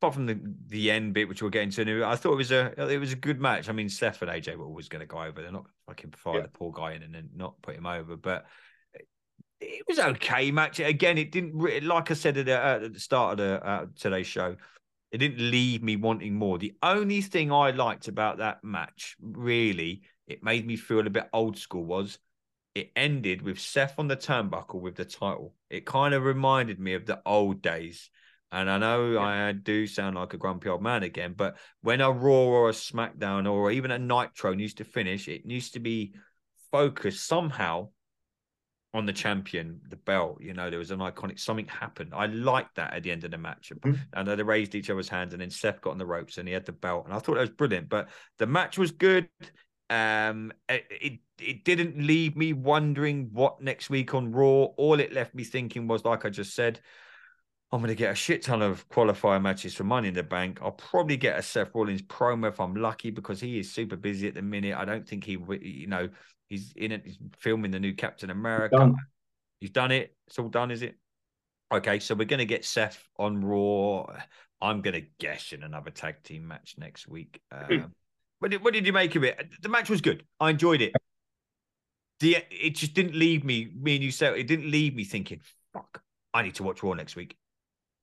apart 0.00 0.14
from 0.14 0.26
the 0.26 0.40
the 0.68 0.90
end 0.90 1.12
bit, 1.14 1.28
which 1.28 1.42
we'll 1.42 1.50
get 1.50 1.62
into. 1.62 2.04
I 2.04 2.16
thought 2.16 2.32
it 2.32 2.36
was 2.36 2.52
a 2.52 2.90
it 2.90 2.98
was 2.98 3.12
a 3.12 3.16
good 3.16 3.40
match. 3.40 3.68
I 3.68 3.72
mean, 3.72 3.88
Seth 3.88 4.22
and 4.22 4.30
AJ 4.30 4.56
were 4.56 4.64
always 4.64 4.88
going 4.88 5.00
to 5.00 5.06
go 5.06 5.18
over. 5.22 5.42
They're 5.42 5.52
not 5.52 5.64
gonna 5.64 5.74
fucking 5.88 6.12
fire 6.12 6.36
Yeah. 6.36 6.42
the 6.42 6.48
poor 6.48 6.72
guy 6.72 6.92
in 6.92 7.02
and 7.02 7.14
then 7.14 7.30
not 7.34 7.60
put 7.62 7.76
him 7.76 7.86
over, 7.86 8.16
but. 8.16 8.46
It 9.62 9.84
was 9.86 9.98
okay 9.98 10.50
match. 10.52 10.80
Again, 10.80 11.18
it 11.18 11.30
didn't 11.30 11.54
like 11.86 12.10
I 12.10 12.14
said 12.14 12.38
at 12.38 12.46
the, 12.46 12.56
at 12.56 12.94
the 12.94 12.98
start 12.98 13.32
of 13.32 13.38
the 13.46 13.62
uh, 13.62 13.86
today's 13.94 14.26
show. 14.26 14.56
It 15.12 15.18
didn't 15.18 15.38
leave 15.50 15.82
me 15.82 15.96
wanting 15.96 16.34
more. 16.34 16.56
The 16.56 16.72
only 16.82 17.20
thing 17.20 17.52
I 17.52 17.70
liked 17.72 18.08
about 18.08 18.38
that 18.38 18.64
match, 18.64 19.16
really, 19.20 20.00
it 20.30 20.42
made 20.42 20.66
me 20.66 20.76
feel 20.76 21.06
a 21.06 21.10
bit 21.10 21.28
old 21.32 21.58
school. 21.58 21.84
Was 21.84 22.18
it 22.74 22.92
ended 22.94 23.42
with 23.42 23.58
Seth 23.58 23.98
on 23.98 24.08
the 24.08 24.16
turnbuckle 24.16 24.80
with 24.80 24.94
the 24.94 25.04
title. 25.04 25.54
It 25.68 25.86
kind 25.86 26.14
of 26.14 26.24
reminded 26.24 26.78
me 26.78 26.94
of 26.94 27.04
the 27.04 27.20
old 27.26 27.62
days. 27.62 28.10
And 28.52 28.68
I 28.68 28.78
know 28.78 29.18
I 29.18 29.52
do 29.52 29.86
sound 29.86 30.16
like 30.16 30.34
a 30.34 30.38
grumpy 30.38 30.68
old 30.68 30.82
man 30.82 31.04
again, 31.04 31.34
but 31.36 31.56
when 31.82 32.00
a 32.00 32.10
Raw 32.10 32.32
or 32.32 32.68
a 32.68 32.72
SmackDown 32.72 33.50
or 33.50 33.70
even 33.70 33.92
a 33.92 33.98
Nitro 33.98 34.52
used 34.52 34.78
to 34.78 34.84
finish, 34.84 35.28
it 35.28 35.42
used 35.44 35.74
to 35.74 35.80
be 35.80 36.14
focused 36.72 37.26
somehow 37.26 37.90
on 38.92 39.06
the 39.06 39.12
champion, 39.12 39.80
the 39.88 39.96
belt. 39.96 40.38
You 40.40 40.52
know, 40.52 40.68
there 40.68 40.80
was 40.80 40.90
an 40.90 40.98
iconic 40.98 41.38
something 41.38 41.68
happened. 41.68 42.12
I 42.12 42.26
liked 42.26 42.74
that 42.74 42.92
at 42.92 43.04
the 43.04 43.12
end 43.12 43.22
of 43.22 43.30
the 43.30 43.38
match. 43.38 43.72
Mhm. 43.72 44.00
And 44.12 44.26
they 44.26 44.42
raised 44.42 44.74
each 44.74 44.90
other's 44.90 45.08
hands, 45.08 45.32
and 45.32 45.40
then 45.40 45.50
Seth 45.50 45.80
got 45.80 45.90
on 45.90 45.98
the 45.98 46.06
ropes 46.06 46.38
and 46.38 46.48
he 46.48 46.54
had 46.54 46.66
the 46.66 46.72
belt. 46.72 47.04
And 47.04 47.14
I 47.14 47.20
thought 47.20 47.34
that 47.34 47.40
was 47.40 47.50
brilliant. 47.50 47.88
But 47.88 48.10
the 48.38 48.46
match 48.46 48.78
was 48.78 48.90
good. 48.90 49.28
Um, 49.90 50.52
it, 50.68 50.86
it 50.88 51.18
it 51.40 51.64
didn't 51.64 51.98
leave 51.98 52.36
me 52.36 52.52
wondering 52.52 53.30
what 53.32 53.60
next 53.60 53.90
week 53.90 54.14
on 54.14 54.30
Raw. 54.30 54.64
All 54.76 55.00
it 55.00 55.12
left 55.12 55.34
me 55.34 55.44
thinking 55.44 55.88
was, 55.88 56.04
like 56.04 56.24
I 56.24 56.30
just 56.30 56.54
said, 56.54 56.80
I'm 57.72 57.80
going 57.80 57.88
to 57.88 57.94
get 57.94 58.12
a 58.12 58.14
shit 58.14 58.42
ton 58.42 58.62
of 58.62 58.88
qualifier 58.88 59.42
matches 59.42 59.74
for 59.74 59.84
Money 59.84 60.08
in 60.08 60.14
the 60.14 60.22
Bank. 60.22 60.60
I'll 60.62 60.72
probably 60.72 61.16
get 61.16 61.38
a 61.38 61.42
Seth 61.42 61.70
Rollins 61.74 62.02
promo 62.02 62.48
if 62.48 62.60
I'm 62.60 62.74
lucky 62.74 63.10
because 63.10 63.40
he 63.40 63.58
is 63.58 63.72
super 63.72 63.96
busy 63.96 64.28
at 64.28 64.34
the 64.34 64.42
minute. 64.42 64.76
I 64.76 64.84
don't 64.84 65.06
think 65.08 65.24
he, 65.24 65.38
you 65.60 65.86
know, 65.86 66.08
he's 66.48 66.72
in 66.76 66.92
it, 66.92 67.02
he's 67.04 67.18
filming 67.38 67.70
the 67.70 67.80
new 67.80 67.94
Captain 67.94 68.30
America. 68.30 68.76
Done. 68.76 68.96
He's 69.60 69.70
done 69.70 69.90
it. 69.90 70.14
It's 70.26 70.38
all 70.38 70.48
done, 70.48 70.70
is 70.70 70.82
it? 70.82 70.96
Okay, 71.72 71.98
so 72.00 72.14
we're 72.14 72.24
going 72.24 72.38
to 72.38 72.44
get 72.44 72.64
Seth 72.64 73.02
on 73.16 73.40
Raw. 73.40 74.06
I'm 74.60 74.82
going 74.82 74.94
to 74.94 75.06
guess 75.18 75.52
in 75.52 75.62
another 75.62 75.90
tag 75.90 76.22
team 76.22 76.48
match 76.48 76.74
next 76.78 77.08
week. 77.08 77.40
Um, 77.52 77.92
what, 78.40 78.50
did, 78.50 78.64
what 78.64 78.74
did 78.74 78.86
you 78.86 78.92
make 78.92 79.14
of 79.16 79.24
it? 79.24 79.38
The 79.62 79.68
match 79.68 79.88
was 79.88 80.00
good. 80.00 80.24
I 80.40 80.50
enjoyed 80.50 80.82
it. 80.82 80.94
The 82.20 82.36
it 82.50 82.74
just 82.76 82.94
didn't 82.94 83.14
leave 83.14 83.44
me. 83.44 83.70
Me 83.74 83.94
and 83.94 84.04
you 84.04 84.10
said 84.10 84.36
it 84.36 84.46
didn't 84.46 84.70
leave 84.70 84.94
me 84.94 85.04
thinking, 85.04 85.40
"Fuck, 85.72 86.02
I 86.34 86.42
need 86.42 86.54
to 86.56 86.62
watch 86.62 86.82
Raw 86.82 86.92
next 86.92 87.16
week." 87.16 87.36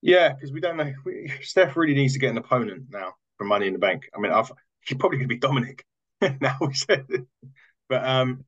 Yeah, 0.02 0.34
because 0.34 0.52
we 0.52 0.60
don't 0.60 0.78
know. 0.78 0.92
We, 1.06 1.32
Steph 1.42 1.76
really 1.76 1.94
needs 1.94 2.14
to 2.14 2.20
get 2.20 2.32
an 2.32 2.38
opponent 2.38 2.86
now 2.90 3.14
for 3.38 3.46
Money 3.46 3.68
in 3.68 3.74
the 3.74 3.80
Bank. 3.80 4.10
I 4.16 4.20
mean, 4.20 4.32
I've, 4.32 4.52
he's 4.82 4.98
probably 4.98 5.20
going 5.20 5.30
to 5.30 5.36
be 5.36 5.40
Dominic 5.40 5.86
now. 6.42 6.58
We 6.62 6.74
said, 6.74 7.06
but 7.90 8.06
um, 8.08 8.46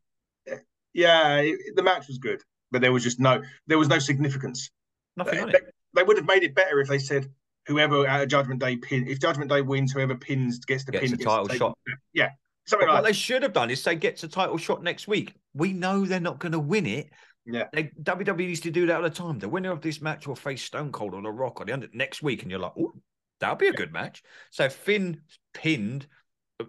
yeah, 0.93 1.37
it- 1.37 1.75
the 1.75 1.83
match 1.83 2.07
was 2.07 2.17
good, 2.17 2.41
but 2.71 2.81
there 2.81 2.91
was 2.91 3.03
just 3.03 3.19
no, 3.19 3.43
there 3.67 3.77
was 3.77 3.87
no 3.87 3.99
significance. 3.99 4.69
Nothing 5.15 5.35
They, 5.35 5.41
on 5.41 5.51
they, 5.51 5.59
they 5.95 6.03
would 6.03 6.17
have 6.17 6.25
made 6.27 6.43
it 6.43 6.55
better 6.55 6.79
if 6.81 6.87
they 6.87 6.99
said 6.99 7.31
whoever 7.69 8.05
at 8.05 8.21
a 8.21 8.25
Judgment 8.27 8.59
Day 8.59 8.75
pin, 8.75 9.07
if 9.07 9.19
Judgment 9.19 9.49
Day 9.49 9.61
wins, 9.61 9.93
whoever 9.93 10.15
pins 10.15 10.59
gets 10.59 10.83
the 10.83 10.91
Gets 10.91 11.11
pin 11.11 11.13
a 11.13 11.23
title 11.23 11.47
take- 11.47 11.59
shot. 11.59 11.77
Yeah, 12.13 12.29
something 12.67 12.87
But 12.87 12.93
what 12.95 13.03
like 13.03 13.13
they 13.13 13.17
should 13.17 13.43
have 13.43 13.53
done 13.53 13.69
is 13.69 13.81
say 13.81 13.95
gets 13.95 14.23
a 14.23 14.27
title 14.27 14.57
shot 14.57 14.83
next 14.83 15.07
week. 15.07 15.33
We 15.53 15.71
know 15.71 16.03
they're 16.05 16.19
not 16.19 16.39
going 16.39 16.51
to 16.51 16.59
win 16.59 16.85
it. 16.85 17.09
Yeah. 17.45 17.67
They, 17.73 17.85
WWE 18.03 18.49
used 18.49 18.63
to 18.63 18.71
do 18.71 18.85
that 18.87 18.97
all 18.97 19.01
the 19.03 19.09
time. 19.09 19.39
The 19.39 19.49
winner 19.49 19.71
of 19.71 19.81
this 19.81 20.01
match 20.01 20.27
will 20.27 20.35
face 20.35 20.61
Stone 20.63 20.91
Cold 20.91 21.13
or 21.13 21.21
The 21.21 21.31
Rock 21.31 21.61
on 21.61 21.67
the 21.67 21.73
end 21.73 21.87
next 21.93 22.21
week, 22.21 22.41
and 22.41 22.51
you're 22.51 22.59
like, 22.59 22.73
oh, 22.77 22.91
that'll 23.39 23.55
be 23.55 23.67
a 23.69 23.73
good 23.73 23.93
match. 23.93 24.21
So 24.51 24.67
Finn 24.69 25.21
pinned. 25.53 26.05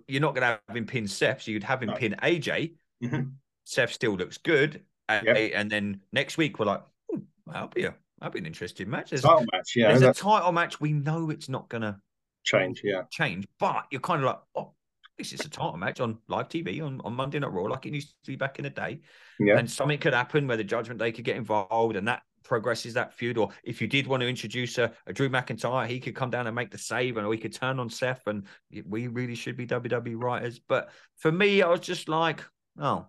You're 0.06 0.20
not 0.22 0.34
going 0.34 0.42
to 0.46 0.60
have 0.68 0.76
him 0.76 0.86
pin 0.86 1.08
Seth, 1.08 1.42
so 1.42 1.50
you'd 1.50 1.64
have 1.64 1.82
him 1.82 1.88
No. 1.90 1.96
pin 1.96 2.14
AJ. 2.22 2.74
Mhm. 3.02 3.32
Seth 3.64 3.92
still 3.92 4.14
looks 4.16 4.38
good, 4.38 4.84
and, 5.08 5.26
Yep. 5.26 5.50
and 5.54 5.70
then 5.70 6.00
next 6.12 6.38
week 6.38 6.58
we're 6.58 6.66
like, 6.66 6.82
oh, 7.12 7.22
that'll 7.46 7.68
be 7.68 7.84
a 7.84 7.94
that'll 8.20 8.32
be 8.32 8.38
an 8.38 8.46
interesting 8.46 8.90
match. 8.90 9.10
There's, 9.10 9.22
title 9.22 9.46
match. 9.52 9.72
Yeah, 9.76 9.88
there's 9.88 10.02
a 10.02 10.12
title 10.12 10.52
match. 10.52 10.80
We 10.80 10.92
know 10.92 11.30
it's 11.30 11.48
not 11.48 11.68
going 11.68 11.82
to 11.82 11.96
change. 12.44 12.82
Yeah, 12.84 13.02
change, 13.10 13.46
but 13.58 13.84
you're 13.90 14.00
kind 14.00 14.22
of 14.22 14.26
like, 14.26 14.38
oh, 14.56 14.72
this 15.20 15.32
is 15.32 15.40
a 15.40 15.50
title 15.50 15.76
match 15.76 16.00
on 16.00 16.18
live 16.28 16.48
TV 16.48 16.82
on, 16.84 17.00
on 17.04 17.12
Monday 17.12 17.38
Night 17.38 17.52
Raw, 17.52 17.64
like 17.64 17.84
it 17.84 17.92
used 17.92 18.14
to 18.24 18.30
be 18.30 18.36
back 18.36 18.58
in 18.58 18.62
the 18.62 18.70
day. 18.70 19.00
yeah. 19.38 19.58
And 19.58 19.70
something 19.70 19.98
could 19.98 20.14
happen 20.14 20.46
where 20.46 20.56
the 20.56 20.64
Judgment 20.64 20.98
Day 20.98 21.12
could 21.12 21.24
get 21.24 21.36
involved, 21.36 21.96
and 21.96 22.08
that 22.08 22.22
progresses 22.42 22.94
that 22.94 23.12
feud. 23.12 23.36
Or 23.36 23.50
if 23.62 23.80
you 23.82 23.86
did 23.86 24.06
want 24.06 24.22
to 24.22 24.28
introduce 24.28 24.78
a, 24.78 24.92
a 25.06 25.12
Drew 25.12 25.28
McIntyre, 25.28 25.86
he 25.86 26.00
could 26.00 26.14
come 26.14 26.30
down 26.30 26.46
and 26.46 26.56
make 26.56 26.70
the 26.70 26.78
save, 26.78 27.18
and 27.18 27.28
we 27.28 27.36
could 27.38 27.54
turn 27.54 27.78
on 27.78 27.90
Seth. 27.90 28.22
And 28.26 28.46
we 28.86 29.08
really 29.08 29.34
should 29.34 29.56
be 29.56 29.66
WWE 29.66 30.20
writers. 30.20 30.58
But 30.58 30.90
for 31.18 31.30
me, 31.30 31.62
I 31.62 31.68
was 31.68 31.80
just 31.80 32.08
like, 32.08 32.42
oh, 32.80 33.06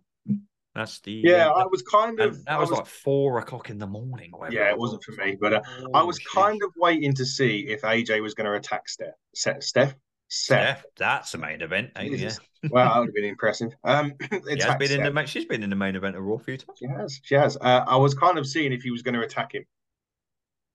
that's 0.74 1.00
the 1.02 1.12
Yeah, 1.12 1.50
uh, 1.50 1.64
I 1.64 1.66
was 1.66 1.82
kind 1.82 2.20
of. 2.20 2.44
that 2.46 2.54
I 2.54 2.60
was, 2.60 2.72
like 2.72 2.86
four 2.86 3.40
o'clock 3.40 3.70
in 3.70 3.78
the 3.78 3.88
morning. 3.88 4.32
Yeah, 4.50 4.70
it 4.70 4.78
wasn't 4.78 5.04
for 5.04 5.12
me, 5.14 5.38
but 5.40 5.54
uh, 5.54 5.62
I 5.94 6.04
was 6.04 6.20
kind 6.20 6.62
of 6.64 6.72
waiting 6.78 7.14
to 7.16 7.26
see 7.26 7.68
if 7.68 7.82
AJ 7.82 8.22
was 8.22 8.34
going 8.34 8.46
to 8.46 8.54
attack 8.54 8.88
Steph. 8.88 9.14
Steph, 9.36 9.62
Steph. 9.64 9.96
Steph, 10.30 10.86
that's 10.98 11.34
the 11.34 11.38
main 11.38 11.62
event. 11.62 11.92
Yeah, 12.00 12.32
Well, 12.70 12.90
that 12.90 13.00
would 13.00 13.08
have 13.08 13.16
been 13.16 13.26
impressive. 13.26 13.74
Um, 13.84 14.14
she 14.32 14.62
has 14.62 14.76
been 14.76 15.02
in 15.06 15.14
the 15.14 15.26
she's 15.26 15.46
been 15.46 15.62
in 15.64 15.70
the 15.70 15.76
main 15.76 15.96
event 15.98 16.16
of 16.16 16.24
Raw 16.24 16.36
a 16.36 16.40
few 16.40 16.58
times. 16.58 16.80
She 16.80 16.88
has. 16.88 17.20
She 17.24 17.36
has. 17.36 17.58
Uh, 17.58 17.84
I 17.86 17.98
was 17.98 18.14
kind 18.14 18.38
of 18.38 18.48
seeing 18.48 18.72
if 18.72 18.82
he 18.82 18.92
was 18.92 19.02
going 19.02 19.16
to 19.16 19.22
attack 19.22 19.54
him. 19.54 19.66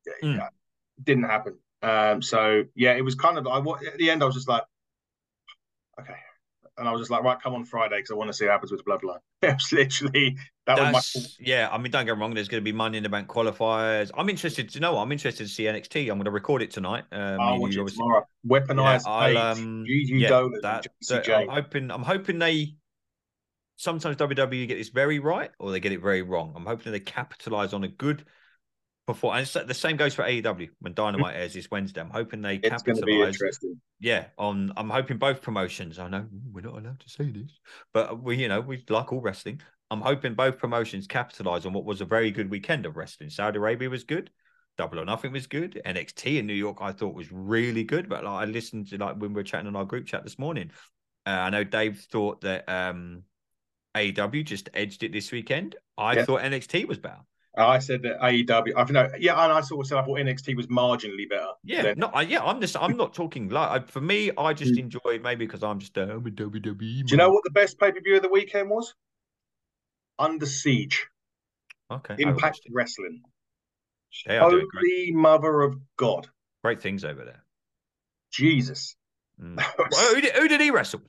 Yeah, 0.07 0.29
Mm. 0.29 0.37
yeah, 0.37 0.49
didn't 1.03 1.25
happen. 1.25 1.59
Um, 1.83 2.21
so 2.23 2.65
yeah, 2.75 2.93
it 2.95 3.03
was 3.03 3.15
kind 3.15 3.39
of. 3.39 3.47
I 3.47 3.59
at 3.59 3.97
the 3.99 4.11
end, 4.11 4.23
I 4.23 4.27
was 4.27 4.35
just 4.35 4.49
like, 4.49 4.63
okay, 6.01 6.15
and 6.79 6.89
I 6.89 6.93
was 6.93 7.01
just 7.01 7.11
like, 7.11 7.23
right, 7.23 7.41
come 7.41 7.55
on 7.55 7.65
Friday 7.65 7.97
because 7.97 8.11
I 8.11 8.15
want 8.15 8.29
to 8.29 8.35
see 8.35 8.45
what 8.45 8.53
happens 8.53 8.73
with 8.73 8.85
Bloodline. 8.85 9.19
Literally 9.73 10.37
that 10.67 10.93
was 10.93 11.15
my. 11.15 11.23
Yeah, 11.39 11.69
I 11.71 11.79
mean, 11.79 11.93
don't 11.93 12.05
get 12.07 12.15
me 12.15 12.21
wrong. 12.21 12.35
There's 12.35 12.49
going 12.49 12.61
to 12.61 12.65
be 12.65 12.73
Money 12.73 12.97
in 12.97 13.03
the 13.03 13.09
Bank 13.09 13.29
qualifiers. 13.29 14.11
I'm 14.17 14.29
interested 14.29 14.69
to 14.71 14.81
know. 14.81 14.95
what, 14.95 15.03
I'm 15.03 15.13
interested 15.13 15.45
to 15.45 15.49
see 15.49 15.65
NXT. 15.65 16.03
I'm 16.11 16.19
going 16.19 16.25
to 16.25 16.31
record 16.31 16.63
it 16.63 16.71
tonight. 16.73 17.05
Um, 17.13 17.41
I'll 17.41 17.55
you 17.55 17.61
watch 17.61 17.77
it 17.77 17.89
tomorrow. 17.95 18.27
Yeah, 18.43 18.59
Weaponized 18.61 19.03
I'll, 19.07 19.29
Paige, 19.29 19.59
um, 19.59 19.85
Gigi 19.87 20.15
yeah, 20.17 20.29
Dolin, 20.31 20.61
that, 20.63 20.87
that- 21.09 21.29
I'm 21.31 21.49
hoping. 21.49 21.91
I'm 21.91 22.03
hoping 22.03 22.39
they. 22.39 22.75
Sometimes 23.79 24.17
WWE 24.17 24.67
get 24.69 24.79
this 24.79 24.89
very 24.89 25.19
right, 25.19 25.51
or 25.59 25.71
they 25.71 25.81
get 25.81 25.93
it 25.93 26.01
very 26.01 26.23
wrong. 26.23 26.55
I'm 26.57 26.65
hoping 26.65 26.93
they 26.93 27.01
capitalize 27.01 27.75
on 27.75 27.85
a 27.85 27.89
good 27.89 28.25
before. 29.07 29.33
performance. 29.33 29.53
The 29.53 29.75
same 29.75 29.97
goes 29.97 30.15
for 30.15 30.25
AEW 30.25 30.71
when 30.81 30.95
Dynamite 30.95 31.37
airs 31.37 31.55
this 31.55 31.71
Wednesday. 31.71 32.01
I'm 32.01 32.11
hoping 32.11 32.41
they 32.41 32.57
It's 32.57 32.69
capitalize 32.71 33.35
interesting. 33.35 33.81
Yeah 34.01 34.27
on 34.39 34.73
i'm 34.77 34.91
hoping 34.91 35.17
both 35.17 35.41
promotions 35.41 35.99
i 35.99 36.09
know 36.09 36.27
we're 36.53 36.61
not 36.61 36.75
allowed 36.75 37.01
to 37.01 37.09
say 37.09 37.31
this 37.31 37.59
but 37.95 38.23
we 38.23 38.37
you 38.37 38.49
know 38.49 38.61
we 38.61 38.85
like 38.91 39.13
all 39.13 39.21
wrestling 39.21 39.61
i'm 39.91 40.01
hoping 40.01 40.35
both 40.35 40.59
promotions 40.59 41.07
capitalize 41.07 41.65
on 41.65 41.73
what 41.73 41.85
was 41.85 42.01
a 42.01 42.05
very 42.05 42.31
good 42.31 42.51
weekend 42.51 42.85
of 42.85 42.97
wrestling 42.97 43.31
saudi 43.31 43.59
arabia 43.59 43.89
was 43.89 44.05
good 44.05 44.31
double 44.77 45.01
or 45.01 45.05
nothing 45.07 45.33
was 45.33 45.47
good 45.47 45.81
nxt 45.87 46.39
in 46.39 46.47
new 46.47 46.53
york 46.53 46.77
i 46.81 46.93
thought 46.93 47.15
was 47.15 47.33
really 47.33 47.85
good 47.85 48.09
but 48.09 48.25
like 48.25 48.43
i 48.43 48.45
listened 48.45 48.87
to 48.87 48.99
like 48.99 49.17
when 49.17 49.33
we 49.33 49.37
were 49.37 49.43
chatting 49.43 49.67
on 49.67 49.77
our 49.77 49.87
group 49.87 50.07
chat 50.07 50.23
this 50.23 50.39
morning 50.39 50.71
uh, 51.27 51.31
i 51.31 51.51
know 51.51 51.65
dave 51.65 52.07
thought 52.11 52.41
that 52.43 52.69
um 52.69 53.23
AEW 53.97 54.45
just 54.45 54.69
edged 54.75 55.03
it 55.03 55.13
this 55.13 55.33
weekend. 55.33 55.75
I 55.97 56.23
thought 56.23 56.43
NXT 56.43 56.87
was 56.87 56.99
better. 56.99 57.21
I 57.57 57.79
said 57.79 58.03
that 58.03 58.21
AEW. 58.21 58.73
I 58.77 58.85
know. 58.93 59.09
Yeah, 59.19 59.43
and 59.43 59.53
I 59.53 59.63
sort 59.63 59.85
of 59.85 59.89
said 59.89 59.99
I 59.99 60.03
thought 60.05 60.19
NXT 60.19 60.57
was 60.57 60.67
marginally 60.67 61.29
better. 61.29 61.49
Yeah, 61.65 61.83
than- 61.83 61.99
no, 61.99 62.09
I, 62.09 62.23
yeah, 62.23 62.43
I'm 62.43 62.61
just, 62.61 62.77
I'm 62.79 62.97
not 62.97 63.15
talking 63.15 63.49
like 63.49 63.89
for 63.89 64.01
me. 64.01 64.31
I 64.37 64.53
just 64.53 64.79
enjoy 64.79 65.21
maybe 65.23 65.47
because 65.47 65.63
I'm 65.63 65.79
just, 65.79 65.97
I'm 65.97 66.11
a 66.11 66.31
WWE. 66.31 66.79
Do 66.79 67.05
you 67.09 67.17
know 67.17 67.31
what 67.31 67.45
the 67.45 67.51
best 67.51 67.79
pay 67.79 67.93
per 67.93 68.01
view 68.01 68.17
of 68.17 68.23
the 68.23 68.29
weekend 68.29 68.69
was? 68.69 68.95
Under 70.19 70.47
Siege, 70.47 71.07
Okay, 71.91 72.17
Impact. 72.19 72.61
Wrestling. 72.71 73.23
They 74.27 74.39
are 74.39 74.49
doing 74.51 74.67
great, 74.71 75.11
Holy 75.11 75.13
Mother 75.13 75.61
of 75.63 75.77
God, 75.97 76.29
great 76.63 76.81
things 76.81 77.05
over 77.05 77.25
there. 77.25 77.45
Jesus! 78.33 78.97
Mm. 79.39 79.63
Well, 79.91 80.15
who, 80.15 80.23
did, 80.23 80.33
who 80.33 80.49
did 80.49 80.63
he 80.63 80.71
wrestle? 80.71 81.03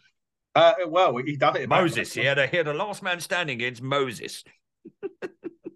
Uh, 0.53 0.73
well, 0.87 1.15
he 1.15 1.37
done 1.37 1.55
it. 1.55 1.69
Moses. 1.69 2.11
He 2.11 2.25
had 2.25 2.37
a 2.37 2.45
he 2.45 2.57
had 2.57 2.67
a 2.67 2.73
last 2.73 3.01
man 3.01 3.21
standing 3.21 3.55
against 3.55 3.81
Moses. 3.81 4.43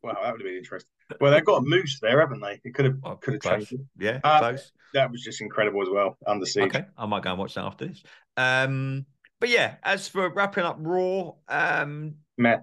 Wow, 0.03 0.13
that 0.13 0.31
would 0.31 0.41
have 0.41 0.45
been 0.45 0.57
interesting. 0.57 0.89
Well, 1.19 1.31
they've 1.31 1.45
got 1.45 1.57
a 1.57 1.61
moose 1.61 1.99
there, 2.01 2.19
haven't 2.19 2.41
they? 2.41 2.59
It 2.63 2.73
could 2.73 2.85
have 2.85 2.97
Oh, 3.03 3.15
could 3.15 3.35
have 3.35 3.41
close. 3.43 3.63
changed. 3.63 3.73
It. 3.73 3.81
Yeah, 3.99 4.19
Uh, 4.23 4.39
close. 4.39 4.71
That 4.93 5.11
was 5.11 5.21
just 5.21 5.41
incredible 5.41 5.81
as 5.81 5.89
well. 5.89 6.17
Under 6.27 6.45
Siege. 6.45 6.73
Okay, 6.73 6.85
I 6.97 7.05
might 7.05 7.23
go 7.23 7.29
and 7.31 7.39
watch 7.39 7.53
that 7.55 7.65
after 7.65 7.87
this. 7.87 8.03
Um, 8.37 9.05
but 9.39 9.49
yeah, 9.49 9.75
as 9.83 10.07
for 10.07 10.29
wrapping 10.29 10.63
up 10.63 10.77
Raw, 10.79 11.33
um, 11.47 12.15
Meh. 12.37 12.61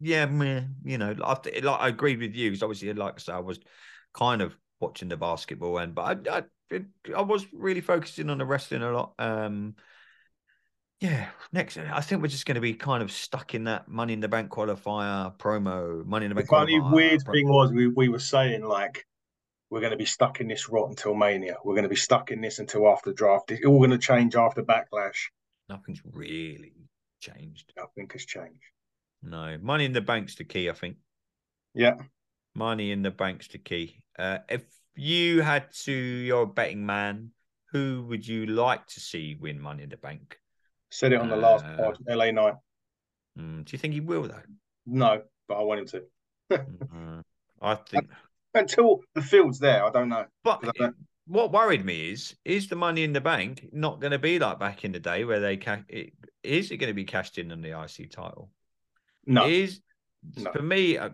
yeah, 0.00 0.26
meh, 0.26 0.62
you 0.84 0.98
know, 0.98 1.14
after 1.24 1.50
like 1.62 1.80
I 1.80 1.88
agree 1.88 2.16
with 2.16 2.34
you 2.34 2.50
because 2.50 2.62
obviously, 2.62 2.92
like 2.92 3.14
I 3.14 3.18
said, 3.18 3.34
I 3.36 3.40
was 3.40 3.60
kind 4.12 4.42
of 4.42 4.56
watching 4.80 5.08
the 5.08 5.16
basketball 5.16 5.78
end, 5.78 5.94
but 5.94 6.28
I, 6.28 6.38
I, 6.72 6.80
I 7.16 7.22
was 7.22 7.46
really 7.52 7.80
focusing 7.80 8.30
on 8.30 8.38
the 8.38 8.44
wrestling 8.44 8.82
a 8.82 8.90
lot. 8.90 9.14
Um, 9.18 9.76
yeah, 11.04 11.26
next, 11.52 11.76
I 11.76 12.00
think 12.00 12.22
we're 12.22 12.28
just 12.28 12.46
going 12.46 12.54
to 12.54 12.60
be 12.62 12.72
kind 12.72 13.02
of 13.02 13.12
stuck 13.12 13.54
in 13.54 13.64
that 13.64 13.88
Money 13.88 14.14
in 14.14 14.20
the 14.20 14.28
Bank 14.28 14.50
qualifier 14.50 15.36
promo, 15.36 16.04
Money 16.06 16.24
in 16.24 16.30
the 16.30 16.34
The 16.34 16.40
Bank. 16.40 16.48
funny 16.48 16.80
qualifier, 16.80 16.92
weird 16.92 17.24
pro- 17.24 17.34
thing 17.34 17.48
was 17.48 17.72
we, 17.72 17.88
we 17.88 18.08
were 18.08 18.18
saying 18.18 18.64
like 18.64 19.06
we're 19.68 19.80
going 19.80 19.92
to 19.92 19.98
be 19.98 20.06
stuck 20.06 20.40
in 20.40 20.48
this 20.48 20.70
rot 20.70 20.88
until 20.88 21.14
Mania. 21.14 21.56
We're 21.62 21.74
going 21.74 21.82
to 21.82 21.90
be 21.90 21.96
stuck 21.96 22.30
in 22.30 22.40
this 22.40 22.58
until 22.58 22.88
after 22.88 23.12
draft. 23.12 23.50
It's 23.50 23.66
all 23.66 23.78
going 23.78 23.90
to 23.90 23.98
change 23.98 24.34
after 24.34 24.62
Backlash. 24.62 25.28
Nothing's 25.68 26.00
really 26.12 26.72
changed. 27.20 27.72
Nothing 27.76 28.08
has 28.12 28.24
changed. 28.24 28.62
No, 29.22 29.58
Money 29.60 29.84
in 29.84 29.92
the 29.92 30.00
Bank's 30.00 30.36
the 30.36 30.44
key, 30.44 30.70
I 30.70 30.72
think. 30.72 30.96
Yeah. 31.74 31.96
Money 32.54 32.92
in 32.92 33.02
the 33.02 33.10
Bank's 33.10 33.48
the 33.48 33.58
key. 33.58 34.02
Uh, 34.18 34.38
if 34.48 34.64
you 34.94 35.42
had 35.42 35.70
to, 35.84 35.92
you're 35.92 36.42
a 36.42 36.46
betting 36.46 36.86
man, 36.86 37.30
who 37.72 38.06
would 38.08 38.26
you 38.26 38.46
like 38.46 38.86
to 38.86 39.00
see 39.00 39.36
win 39.38 39.60
Money 39.60 39.82
in 39.82 39.88
the 39.88 39.96
Bank? 39.96 40.38
Said 40.94 41.12
it 41.12 41.20
on 41.20 41.28
the 41.28 41.34
last 41.36 41.64
Uh, 41.64 41.76
pod, 41.76 41.98
LA 42.08 42.30
Knight. 42.30 42.54
Mm, 43.36 43.64
do 43.64 43.72
you 43.72 43.78
think 43.78 43.94
he 43.94 44.00
will, 44.00 44.22
though? 44.28 44.42
No, 44.86 45.22
but 45.48 45.56
I 45.58 45.62
want 45.62 45.80
him 45.80 45.86
to. 45.88 46.02
Mm, 46.94 47.22
I 47.60 47.74
think. 47.74 48.08
Until 48.54 49.00
the 49.16 49.22
field's 49.22 49.58
there, 49.58 49.82
I 49.84 49.90
don't 49.90 50.08
know. 50.08 50.24
But 50.44 50.62
don't- 50.76 50.94
what 51.26 51.50
worried 51.50 51.84
me 51.84 52.10
is, 52.12 52.36
is 52.44 52.68
the 52.68 52.76
Money 52.76 53.02
in 53.02 53.12
the 53.12 53.20
Bank 53.20 53.68
not 53.72 53.98
going 54.00 54.12
to 54.12 54.20
be 54.20 54.38
like 54.38 54.60
back 54.60 54.84
in 54.84 54.92
the 54.92 55.00
day 55.00 55.24
where 55.24 55.40
they 55.40 55.56
ca- 55.56 55.82
it, 55.88 56.12
is 56.44 56.70
it 56.70 56.76
going 56.76 56.90
to 56.90 56.94
be 56.94 57.04
cashed 57.04 57.38
in 57.38 57.50
on 57.50 57.60
the 57.60 57.70
IC 57.70 58.10
title? 58.12 58.50
No. 59.26 59.48
Is 59.48 59.80
No. 60.36 60.52
for 60.52 60.62
me, 60.62 60.96
uh, 60.96 61.08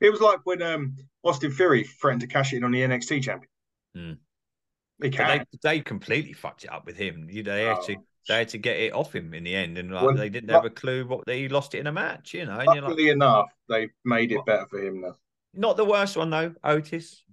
It 0.00 0.08
was 0.10 0.22
like 0.22 0.38
when 0.44 0.62
um, 0.62 0.96
Austin 1.24 1.50
Theory 1.52 1.84
threatened 1.84 2.22
to 2.22 2.26
cash 2.26 2.54
in 2.54 2.64
on 2.64 2.70
the 2.70 2.80
NXT 2.80 3.22
champion. 3.22 4.18
But 5.00 5.12
can. 5.12 5.44
they 5.52 5.58
they 5.62 5.80
completely 5.80 6.32
fucked 6.32 6.64
it 6.64 6.72
up 6.72 6.86
with 6.86 6.96
him. 6.96 7.28
You 7.28 7.42
know, 7.42 7.54
they 7.54 7.68
Oh. 7.68 7.74
They 8.28 8.38
had 8.38 8.48
to 8.50 8.58
get 8.58 8.76
it 8.78 8.92
off 8.92 9.14
him 9.14 9.32
in 9.34 9.44
the 9.44 9.54
end, 9.54 9.78
and 9.78 9.90
like 9.90 10.04
Well, 10.04 10.14
they 10.14 10.28
didn't 10.28 10.48
lu- 10.48 10.54
have 10.54 10.64
a 10.64 10.70
clue 10.70 11.06
what 11.06 11.24
they 11.26 11.48
lost 11.48 11.74
it 11.74 11.78
in 11.78 11.86
a 11.86 11.92
match. 11.92 12.34
You 12.34 12.44
know, 12.46 12.52
and 12.58 12.64
you're 12.66 12.74
like, 12.76 12.82
Luckily 12.82 13.08
enough, 13.08 13.46
they 13.68 13.88
made 14.04 14.32
it 14.32 14.44
better 14.46 14.66
for 14.66 14.78
him 14.84 15.00
now. 15.00 15.16
not 15.54 15.76
the 15.76 15.84
worst 15.84 16.16
one 16.16 16.30
though. 16.30 16.54
Otis, 16.62 17.24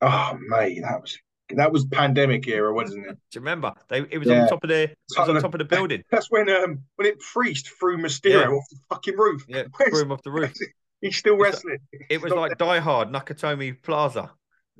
Oh 0.00 0.38
mate, 0.48 0.80
that 0.82 1.00
was 1.00 1.18
that 1.50 1.72
was 1.72 1.86
pandemic 1.86 2.46
era, 2.46 2.72
wasn't 2.72 3.06
it? 3.06 3.10
do 3.12 3.16
you 3.32 3.40
remember? 3.40 3.72
They 3.88 4.00
it 4.10 4.18
was 4.18 4.28
on 4.28 4.48
top 4.48 4.62
of 4.62 4.68
the 4.68 4.82
it 4.82 4.96
was 5.16 5.28
on 5.28 5.40
top 5.40 5.54
of 5.54 5.58
the 5.58 5.64
building. 5.64 6.04
That's 6.10 6.30
when 6.30 6.48
um 6.50 6.80
when 6.96 7.06
it 7.08 7.18
priest 7.20 7.70
threw 7.78 7.96
Mysterio 7.98 8.42
Yeah. 8.42 8.48
off 8.50 8.64
the 8.70 8.76
fucking 8.90 9.16
roof. 9.16 9.44
Yeah, 9.48 9.64
Where's- 9.76 9.90
threw 9.92 10.02
him 10.02 10.12
off 10.12 10.22
the 10.22 10.30
roof. 10.30 10.52
He's 11.00 11.16
still 11.16 11.36
wrestling. 11.36 11.78
It 12.10 12.20
was 12.20 12.32
Stop 12.32 12.40
like 12.40 12.58
Die 12.58 12.78
Hard, 12.80 13.08
Nakatomi 13.10 13.80
Plaza. 13.82 14.32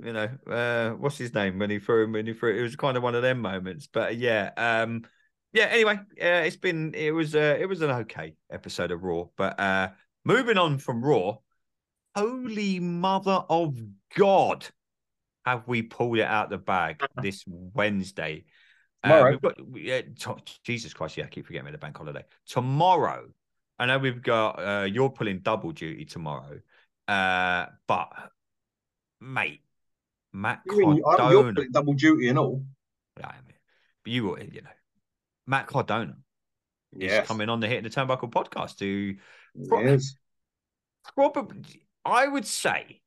You 0.03 0.13
know, 0.13 0.29
uh, 0.51 0.91
what's 0.91 1.19
his 1.19 1.35
name 1.35 1.59
when 1.59 1.71
he 1.71 1.79
threw 1.79 2.05
him? 2.05 2.13
When 2.13 2.27
he 2.27 2.33
threw, 2.33 2.57
it 2.57 2.63
was 2.63 2.77
kind 2.77 2.97
of 2.97 3.03
one 3.03 3.15
of 3.15 3.23
them 3.23 3.41
moments. 3.41 3.89
But 3.89 4.17
yeah, 4.17 4.51
um, 4.57 5.05
yeah. 5.53 5.65
Anyway, 5.65 5.95
uh, 5.97 6.45
it's 6.47 6.57
been 6.57 6.95
it 6.95 7.11
was 7.11 7.35
uh, 7.35 7.57
it 7.59 7.67
was 7.67 7.83
an 7.83 7.91
okay 7.91 8.35
episode 8.51 8.91
of 8.91 9.03
Raw. 9.03 9.25
But 9.37 9.59
uh, 9.59 9.89
moving 10.25 10.59
on 10.59 10.79
from 10.79 11.05
Raw, 11.05 11.39
holy 12.15 12.79
mother 12.79 13.45
of 13.49 13.77
God, 14.15 14.67
have 15.45 15.67
we 15.67 15.83
pulled 15.83 16.19
it 16.19 16.23
out 16.23 16.51
the 16.51 16.59
bag 16.59 17.03
this 17.23 17.45
Wednesday? 17.47 18.45
Uh, 19.03 19.09
Tomorrow. 19.09 19.31
we've 19.31 19.41
got 19.41 19.61
yeah, 19.75 20.01
to- 20.21 20.43
Jesus 20.65 20.93
Christ, 20.93 21.17
yeah, 21.17 21.25
I 21.25 21.29
keep 21.29 21.47
forgetting 21.47 21.67
about 21.67 21.73
the 21.73 21.79
bank 21.79 21.97
holiday. 21.97 22.25
Tomorrow, 22.47 23.29
I 23.79 23.87
know 23.87 23.99
we've 23.99 24.23
got 24.23 24.59
uh, 24.59 24.85
you're 24.85 25.11
pulling 25.11 25.41
double 25.41 25.73
duty 25.73 26.05
tomorrow, 26.05 26.61
uh, 27.07 27.67
but 27.87 28.13
mate, 29.21 29.61
Matt 30.39 30.63
You 30.67 30.79
mean, 30.79 30.91
I- 30.91 30.95
you're 30.95 31.17
Cardona, 31.17 31.69
double 31.71 31.95
duty 31.95 32.29
and 32.29 32.39
all. 32.39 32.65
yeah, 33.19 33.27
I 33.27 33.41
mean, 33.47 33.57
but 34.05 34.13
you 34.13 34.25
were, 34.29 34.41
you 34.41 34.63
know, 34.63 34.71
Matt 35.47 35.67
Cardona 35.67 36.17
is 36.93 37.27
coming 37.27 37.49
on 37.49 37.59
the 37.61 37.67
Hitting 37.67 37.83
the 37.85 37.91
Turnbuckle 37.91 38.31
podcast 38.31 38.79
to 38.79 39.17
Yes. 39.55 40.15
probably, 41.15 41.83
I 42.05 42.29
would 42.29 42.47
say, 42.47 43.03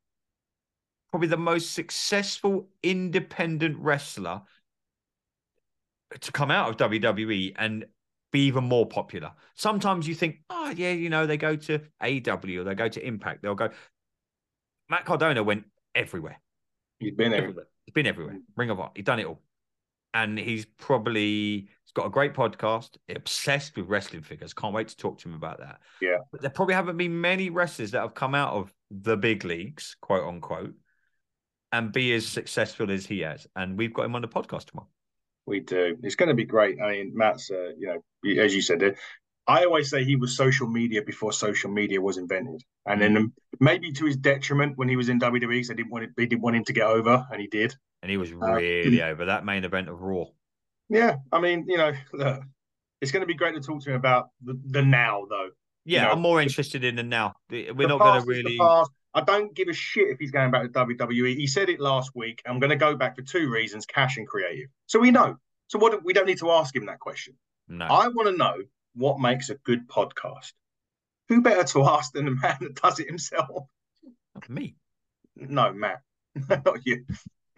probably 1.09 1.29
the 1.29 1.37
most 1.37 1.71
successful 1.73 2.69
independent 2.83 3.77
wrestler 3.77 4.41
to 6.19 6.31
come 6.33 6.51
out 6.51 6.69
of 6.69 6.77
WWE 6.77 7.53
and 7.57 7.85
be 8.31 8.47
even 8.47 8.65
more 8.65 8.85
popular. 8.85 9.31
Sometimes 9.55 10.07
you 10.07 10.15
think, 10.15 10.41
oh, 10.49 10.73
yeah, 10.75 10.91
you 10.91 11.09
know, 11.09 11.25
they 11.25 11.37
go 11.37 11.55
to 11.55 11.79
AW 12.01 12.59
or 12.59 12.63
they 12.65 12.75
go 12.75 12.89
to 12.89 13.05
Impact, 13.05 13.41
they'll 13.41 13.55
go. 13.55 13.69
Matt 14.89 15.05
Cardona 15.05 15.43
went 15.43 15.65
everywhere. 15.95 16.39
You've 17.01 17.17
been 17.17 17.31
there. 17.31 17.41
Everywhere. 17.41 17.67
He's 17.85 17.93
been 17.93 18.07
everywhere. 18.07 18.39
Ring 18.55 18.69
of 18.69 18.79
Honor. 18.79 18.91
He's 18.95 19.05
done 19.05 19.19
it 19.19 19.25
all. 19.25 19.41
And 20.13 20.37
he's 20.37 20.65
probably 20.65 21.69
he's 21.83 21.93
got 21.93 22.05
a 22.05 22.09
great 22.09 22.33
podcast, 22.33 22.97
obsessed 23.09 23.75
with 23.75 23.87
wrestling 23.87 24.23
figures. 24.23 24.53
Can't 24.53 24.73
wait 24.73 24.89
to 24.89 24.97
talk 24.97 25.17
to 25.19 25.29
him 25.29 25.35
about 25.35 25.59
that. 25.59 25.79
Yeah. 26.01 26.17
But 26.31 26.41
there 26.41 26.49
probably 26.49 26.75
haven't 26.75 26.97
been 26.97 27.19
many 27.19 27.49
wrestlers 27.49 27.91
that 27.91 28.01
have 28.01 28.13
come 28.13 28.35
out 28.35 28.53
of 28.53 28.73
the 28.91 29.17
big 29.17 29.45
leagues, 29.45 29.95
quote 30.01 30.27
unquote, 30.27 30.73
and 31.71 31.91
be 31.91 32.13
as 32.13 32.27
successful 32.27 32.91
as 32.91 33.05
he 33.05 33.21
has. 33.21 33.47
And 33.55 33.77
we've 33.77 33.93
got 33.93 34.05
him 34.05 34.15
on 34.15 34.21
the 34.21 34.27
podcast 34.27 34.65
tomorrow. 34.65 34.89
We 35.45 35.61
do. 35.61 35.97
It's 36.03 36.15
going 36.15 36.29
to 36.29 36.35
be 36.35 36.45
great. 36.45 36.79
I 36.81 36.91
mean, 36.91 37.13
Matt's, 37.15 37.49
uh, 37.49 37.71
you 37.77 37.87
know, 37.87 38.43
as 38.43 38.53
you 38.53 38.61
said, 38.61 38.83
uh, 38.83 38.91
I 39.47 39.65
always 39.65 39.89
say 39.89 40.03
he 40.03 40.15
was 40.15 40.37
social 40.37 40.67
media 40.67 41.01
before 41.01 41.33
social 41.33 41.71
media 41.71 41.99
was 41.99 42.17
invented, 42.17 42.61
and 42.85 43.01
then 43.01 43.17
um, 43.17 43.33
maybe 43.59 43.91
to 43.93 44.05
his 44.05 44.15
detriment 44.15 44.77
when 44.77 44.87
he 44.87 44.95
was 44.95 45.09
in 45.09 45.19
WWE, 45.19 45.67
they 45.67 45.73
didn't 45.73 45.89
want 45.89 46.03
it, 46.03 46.11
they 46.15 46.25
didn't 46.25 46.41
want 46.41 46.55
him 46.55 46.63
to 46.65 46.73
get 46.73 46.85
over, 46.85 47.25
and 47.31 47.41
he 47.41 47.47
did. 47.47 47.73
And 48.01 48.11
he 48.11 48.17
was 48.17 48.31
Uh, 48.31 48.53
really 48.53 49.01
over 49.01 49.25
that 49.25 49.43
main 49.43 49.63
event 49.63 49.89
of 49.89 50.01
Raw. 50.01 50.25
Yeah, 50.89 51.17
I 51.31 51.39
mean, 51.39 51.65
you 51.67 51.77
know, 51.77 51.93
look, 52.13 52.43
it's 53.01 53.11
going 53.11 53.21
to 53.21 53.27
be 53.27 53.33
great 53.33 53.55
to 53.55 53.61
talk 53.61 53.81
to 53.83 53.89
him 53.89 53.95
about 53.95 54.29
the, 54.43 54.59
the 54.65 54.81
now, 54.83 55.25
though. 55.29 55.49
Yeah, 55.85 56.03
know, 56.03 56.11
I'm 56.11 56.21
more 56.21 56.41
interested 56.41 56.83
in 56.83 56.95
the 56.95 57.03
now. 57.03 57.33
We're 57.49 57.73
The 57.73 57.87
not 57.87 57.99
going 57.99 58.21
to 58.21 58.27
really. 58.27 58.59
I 59.13 59.19
don't 59.21 59.53
give 59.53 59.67
a 59.67 59.73
shit 59.73 60.07
if 60.07 60.19
he's 60.19 60.31
going 60.31 60.51
back 60.51 60.63
to 60.63 60.69
WWE. 60.69 61.35
He 61.35 61.47
said 61.47 61.67
it 61.67 61.81
last 61.81 62.11
week. 62.15 62.41
I'm 62.45 62.59
going 62.59 62.69
to 62.69 62.77
go 62.77 62.95
back 62.95 63.15
for 63.15 63.23
two 63.23 63.49
reasons: 63.49 63.85
cash 63.85 64.17
and 64.17 64.27
creative. 64.27 64.69
So 64.85 64.99
we 64.99 65.11
know. 65.11 65.35
So 65.67 65.79
what? 65.79 66.03
We 66.03 66.13
don't 66.13 66.27
need 66.27 66.37
to 66.39 66.51
ask 66.51 66.75
him 66.75 66.85
that 66.85 66.99
question. 66.99 67.33
No. 67.67 67.85
I 67.85 68.07
want 68.09 68.29
to 68.29 68.37
know 68.37 68.55
what 68.95 69.19
makes 69.19 69.49
a 69.49 69.55
good 69.55 69.87
podcast. 69.87 70.53
Who 71.29 71.41
better 71.41 71.63
to 71.63 71.83
ask 71.85 72.13
than 72.13 72.25
the 72.25 72.31
man 72.31 72.57
that 72.61 72.75
does 72.75 72.99
it 72.99 73.07
himself? 73.07 73.67
Me. 74.49 74.75
No, 75.35 75.71
Matt, 75.71 76.01
not 76.49 76.85
you. 76.85 77.05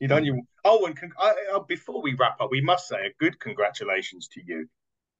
you 0.00 0.08
don't. 0.08 0.24
You. 0.24 0.42
Oh, 0.64 0.86
and 0.86 0.96
con- 0.96 1.12
I, 1.18 1.34
I, 1.54 1.58
before 1.68 2.02
we 2.02 2.14
wrap 2.14 2.40
up, 2.40 2.50
we 2.50 2.60
must 2.60 2.88
say 2.88 3.06
a 3.06 3.14
good 3.22 3.38
congratulations 3.40 4.28
to 4.28 4.40
you. 4.44 4.68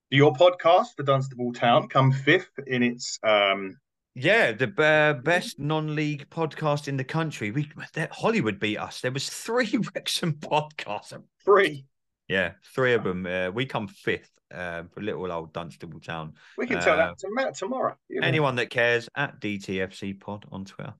Your 0.09 0.33
podcast, 0.33 0.95
The 0.97 1.03
Dunstable 1.03 1.53
Town, 1.53 1.87
come 1.87 2.11
fifth 2.11 2.59
in 2.67 2.83
its. 2.83 3.19
um 3.23 3.77
Yeah, 4.13 4.51
the 4.51 4.71
uh, 4.81 5.21
best 5.21 5.59
non-league 5.59 6.29
podcast 6.29 6.87
in 6.87 6.97
the 6.97 7.03
country. 7.03 7.51
We 7.51 7.69
that, 7.93 8.11
Hollywood 8.11 8.59
beat 8.59 8.77
us. 8.77 9.01
There 9.01 9.11
was 9.11 9.29
three 9.29 9.77
Wrexham 9.95 10.33
podcasts. 10.33 11.21
Three. 11.43 11.85
Yeah, 12.27 12.53
three 12.73 12.93
of 12.93 13.03
them. 13.03 13.25
Uh, 13.25 13.49
we 13.51 13.65
come 13.65 13.87
fifth 13.87 14.31
uh, 14.53 14.83
for 14.93 15.01
little 15.01 15.31
old 15.31 15.53
Dunstable 15.53 15.99
Town. 15.99 16.33
We 16.57 16.65
can 16.67 16.79
tell 16.81 16.93
Uh, 16.93 17.07
that 17.07 17.17
to 17.19 17.27
Matt 17.31 17.55
tomorrow. 17.55 17.95
you 18.09 18.21
know. 18.21 18.27
Anyone 18.27 18.55
that 18.55 18.69
cares 18.69 19.09
at 19.15 19.39
DTFC 19.39 20.19
Pod 20.19 20.45
on 20.51 20.65
Twitter 20.65 20.93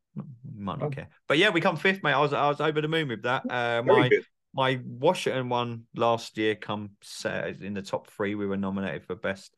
might 0.57 0.79
not 0.79 0.87
Oh. 0.87 0.89
care, 0.91 1.07
but 1.27 1.37
yeah, 1.37 1.49
we 1.49 1.61
come 1.61 1.77
fifth, 1.77 2.03
mate. 2.03 2.13
I 2.13 2.19
was 2.21 2.33
I 2.33 2.47
was 2.47 2.61
over 2.61 2.81
the 2.81 2.87
moon 2.87 3.07
with 3.07 3.23
that. 3.23 3.43
Uh, 3.49 3.81
Very 3.81 4.01
my 4.01 4.09
good. 4.09 4.25
my 4.53 4.79
Washington 4.85 5.49
one 5.49 5.83
last 5.95 6.37
year 6.37 6.55
come 6.55 6.91
set 7.01 7.61
in 7.61 7.73
the 7.73 7.81
top 7.81 8.07
three. 8.07 8.35
We 8.35 8.45
were 8.47 8.57
nominated 8.57 9.05
for 9.05 9.15
best. 9.15 9.53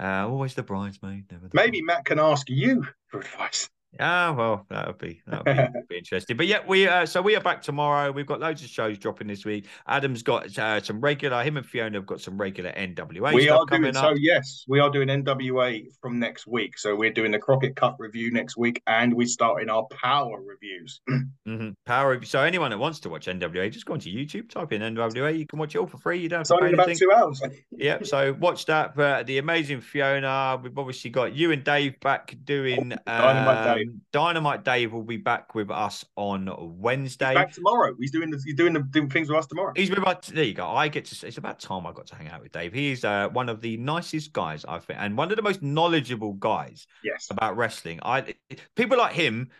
Uh, 0.00 0.26
always 0.28 0.54
the 0.54 0.62
bridesmaid. 0.62 1.30
Never 1.30 1.48
the 1.48 1.54
Maybe 1.54 1.82
Matt 1.82 2.04
can 2.04 2.18
ask 2.18 2.48
you 2.50 2.86
for 3.08 3.20
advice. 3.20 3.68
Ah, 4.00 4.32
well, 4.36 4.64
that 4.70 4.86
would 4.86 4.98
be 4.98 5.20
that 5.26 5.44
would 5.44 5.72
be, 5.74 5.80
be 5.90 5.98
interesting. 5.98 6.36
But 6.36 6.46
yeah, 6.46 6.60
we 6.66 6.88
uh, 6.88 7.04
so 7.04 7.20
we 7.20 7.36
are 7.36 7.40
back 7.42 7.60
tomorrow. 7.62 8.10
We've 8.10 8.26
got 8.26 8.40
loads 8.40 8.62
of 8.62 8.68
shows 8.68 8.98
dropping 8.98 9.26
this 9.26 9.44
week. 9.44 9.66
Adam's 9.86 10.22
got 10.22 10.58
uh, 10.58 10.80
some 10.80 11.00
regular. 11.00 11.42
Him 11.42 11.56
and 11.58 11.66
Fiona 11.66 11.98
have 11.98 12.06
got 12.06 12.20
some 12.20 12.38
regular 12.40 12.72
NWA 12.72 13.34
we 13.34 13.44
stuff 13.44 13.60
are 13.60 13.66
coming 13.66 13.92
doing 13.92 13.96
up. 14.04 14.14
so. 14.14 14.18
Yes, 14.18 14.64
we 14.66 14.80
are 14.80 14.88
doing 14.90 15.08
NWA 15.08 15.84
from 16.00 16.18
next 16.18 16.46
week. 16.46 16.78
So 16.78 16.96
we're 16.96 17.12
doing 17.12 17.32
the 17.32 17.38
Crockett 17.38 17.76
Cup 17.76 17.96
review 17.98 18.30
next 18.30 18.56
week, 18.56 18.82
and 18.86 19.12
we're 19.12 19.26
starting 19.26 19.68
our 19.68 19.84
Power 19.90 20.40
reviews. 20.42 21.00
Mhm. 21.46 21.74
Power. 21.86 22.22
So 22.24 22.40
anyone 22.40 22.70
that 22.70 22.78
wants 22.78 23.00
to 23.00 23.08
watch 23.08 23.26
NWA, 23.26 23.68
just 23.68 23.84
go 23.84 23.94
onto 23.94 24.08
YouTube, 24.10 24.48
type 24.48 24.72
in 24.72 24.80
NWA. 24.80 25.36
You 25.36 25.44
can 25.44 25.58
watch 25.58 25.74
it 25.74 25.78
all 25.78 25.88
for 25.88 25.98
free. 25.98 26.20
You 26.20 26.28
don't 26.28 26.40
have 26.40 26.46
to 26.46 26.58
pay 26.60 26.68
in 26.68 26.74
about 26.74 26.86
anything. 26.88 27.08
two 27.08 27.12
hours. 27.12 27.42
Yep. 27.72 28.06
So 28.06 28.32
watch 28.34 28.66
that. 28.66 28.94
But 28.94 29.26
the 29.26 29.38
amazing 29.38 29.80
Fiona. 29.80 30.60
We've 30.62 30.76
obviously 30.78 31.10
got 31.10 31.34
you 31.34 31.50
and 31.50 31.64
Dave 31.64 31.98
back 32.00 32.36
doing 32.44 32.92
Oh, 32.92 32.96
Dynamite 33.06 33.76
Dave. 33.76 33.81
Um, 33.88 34.00
Dynamite 34.12 34.64
Dave 34.64 34.92
will 34.92 35.02
be 35.02 35.16
back 35.16 35.54
with 35.54 35.70
us 35.70 36.04
on 36.16 36.48
Wednesday. 36.78 37.34
Back 37.34 37.52
tomorrow. 37.52 37.94
He's 37.98 38.10
doing 38.10 38.30
the, 38.30 38.40
he's 38.44 38.54
doing 38.54 38.72
the 38.72 38.80
doing 38.80 39.10
things 39.10 39.28
with 39.28 39.38
us 39.38 39.46
tomorrow. 39.46 39.72
He's 39.76 39.90
with 39.90 40.06
us. 40.06 40.26
There 40.26 40.44
you 40.44 40.54
go. 40.54 40.66
I 40.68 40.88
get 40.88 41.04
to. 41.06 41.26
It's 41.26 41.38
about 41.38 41.60
time 41.60 41.86
I 41.86 41.92
got 41.92 42.06
to 42.08 42.14
hang 42.14 42.28
out 42.28 42.42
with 42.42 42.52
Dave. 42.52 42.72
He's 42.72 43.04
uh, 43.04 43.28
one 43.28 43.48
of 43.48 43.60
the 43.60 43.76
nicest 43.76 44.32
guys 44.32 44.64
I 44.66 44.78
think, 44.78 44.98
and 45.00 45.16
one 45.16 45.30
of 45.30 45.36
the 45.36 45.42
most 45.42 45.62
knowledgeable 45.62 46.34
guys 46.34 46.86
Yes. 47.04 47.28
about 47.30 47.56
wrestling. 47.56 48.00
I 48.02 48.34
people 48.76 48.98
like 48.98 49.12
him 49.12 49.50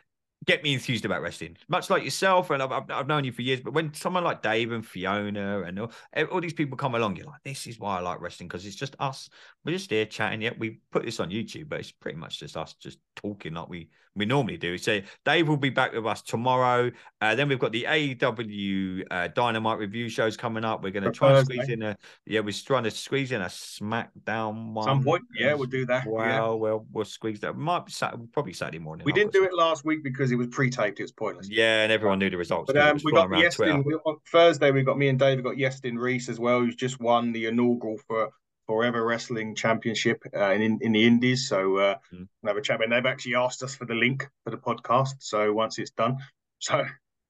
get 0.44 0.62
me 0.62 0.74
enthused 0.74 1.04
about 1.04 1.22
wrestling, 1.22 1.56
much 1.68 1.90
like 1.90 2.04
yourself. 2.04 2.50
And 2.50 2.62
I've, 2.62 2.90
I've, 2.90 3.06
known 3.06 3.24
you 3.24 3.32
for 3.32 3.42
years, 3.42 3.60
but 3.60 3.74
when 3.74 3.94
someone 3.94 4.24
like 4.24 4.42
Dave 4.42 4.72
and 4.72 4.84
Fiona 4.84 5.62
and 5.62 5.78
all, 5.78 5.92
all 6.30 6.40
these 6.40 6.52
people 6.52 6.76
come 6.76 6.94
along, 6.94 7.16
you're 7.16 7.26
like, 7.26 7.42
this 7.44 7.66
is 7.66 7.78
why 7.78 7.98
I 7.98 8.00
like 8.00 8.20
wrestling 8.20 8.48
because 8.48 8.66
it's 8.66 8.76
just 8.76 8.96
us. 8.98 9.28
We're 9.64 9.76
just 9.76 9.90
here 9.90 10.06
chatting. 10.06 10.42
Yet 10.42 10.58
we 10.58 10.80
put 10.90 11.04
this 11.04 11.20
on 11.20 11.30
YouTube, 11.30 11.68
but 11.68 11.80
it's 11.80 11.92
pretty 11.92 12.18
much 12.18 12.40
just 12.40 12.56
us 12.56 12.74
just 12.74 12.98
talking 13.16 13.54
like 13.54 13.68
we 13.68 13.88
we 14.14 14.26
normally 14.26 14.58
do. 14.58 14.76
So 14.76 15.00
Dave 15.24 15.48
will 15.48 15.56
be 15.56 15.70
back 15.70 15.92
with 15.92 16.06
us 16.06 16.22
tomorrow. 16.22 16.90
Uh, 17.20 17.34
then 17.34 17.48
we've 17.48 17.58
got 17.58 17.72
the 17.72 17.84
AEW 17.88 19.04
uh, 19.10 19.28
Dynamite 19.28 19.78
review 19.78 20.08
shows 20.08 20.36
coming 20.36 20.64
up. 20.64 20.82
We're 20.82 20.90
going 20.90 21.04
to 21.04 21.10
try 21.10 21.28
and 21.28 21.38
Thursday. 21.38 21.54
squeeze 21.54 21.68
in 21.70 21.82
a 21.82 21.96
yeah, 22.26 22.40
we're 22.40 22.52
trying 22.52 22.84
to 22.84 22.90
squeeze 22.90 23.32
in 23.32 23.40
a 23.40 23.46
SmackDown 23.46 24.72
one. 24.72 24.84
Some 24.84 25.02
point, 25.02 25.22
yeah, 25.38 25.54
we'll 25.54 25.68
do 25.68 25.86
that. 25.86 26.06
Well, 26.06 26.26
yeah. 26.26 26.48
well, 26.50 26.86
we'll 26.92 27.04
squeeze 27.04 27.40
that. 27.40 27.56
Might 27.56 27.86
be 27.86 27.92
Saturday, 27.92 28.24
probably 28.32 28.52
Saturday 28.52 28.78
morning. 28.78 29.04
We 29.04 29.12
didn't 29.12 29.32
do 29.32 29.44
it 29.44 29.54
last 29.54 29.84
week 29.84 30.02
because 30.04 30.30
it 30.30 30.36
was 30.36 30.48
pre-taped. 30.48 31.00
It 31.00 31.04
was 31.04 31.12
pointless. 31.12 31.48
Yeah, 31.48 31.82
and 31.82 31.92
everyone 31.92 32.18
knew 32.18 32.30
the 32.30 32.36
results. 32.36 32.70
But 32.72 32.80
um, 32.82 32.98
we 33.02 33.12
got 33.12 33.28
around 33.28 33.42
Yestin 33.42 33.84
we, 33.84 33.94
on 33.94 34.16
Thursday. 34.30 34.70
We 34.70 34.82
got 34.82 34.98
me 34.98 35.08
and 35.08 35.18
Dave. 35.18 35.38
We 35.38 35.42
got 35.42 35.56
Yestin 35.56 35.98
Reese 35.98 36.28
as 36.28 36.38
well, 36.38 36.60
who's 36.60 36.76
just 36.76 37.00
won 37.00 37.32
the 37.32 37.46
inaugural 37.46 37.96
for 38.06 38.30
Forever 38.72 39.04
Wrestling 39.04 39.54
Championship 39.54 40.22
uh, 40.34 40.52
in 40.52 40.78
in 40.80 40.92
the 40.92 41.04
Indies. 41.04 41.48
So 41.48 41.76
uh, 41.76 41.94
Mm. 42.12 42.26
we'll 42.42 42.50
have 42.50 42.56
a 42.56 42.62
chat. 42.62 42.82
And 42.82 42.92
they've 42.92 43.04
actually 43.14 43.34
asked 43.34 43.62
us 43.62 43.74
for 43.74 43.84
the 43.86 43.94
link 43.94 44.28
for 44.44 44.50
the 44.50 44.56
podcast. 44.56 45.14
So 45.20 45.52
once 45.52 45.78
it's 45.78 45.90
done, 45.92 46.16
so 46.58 46.74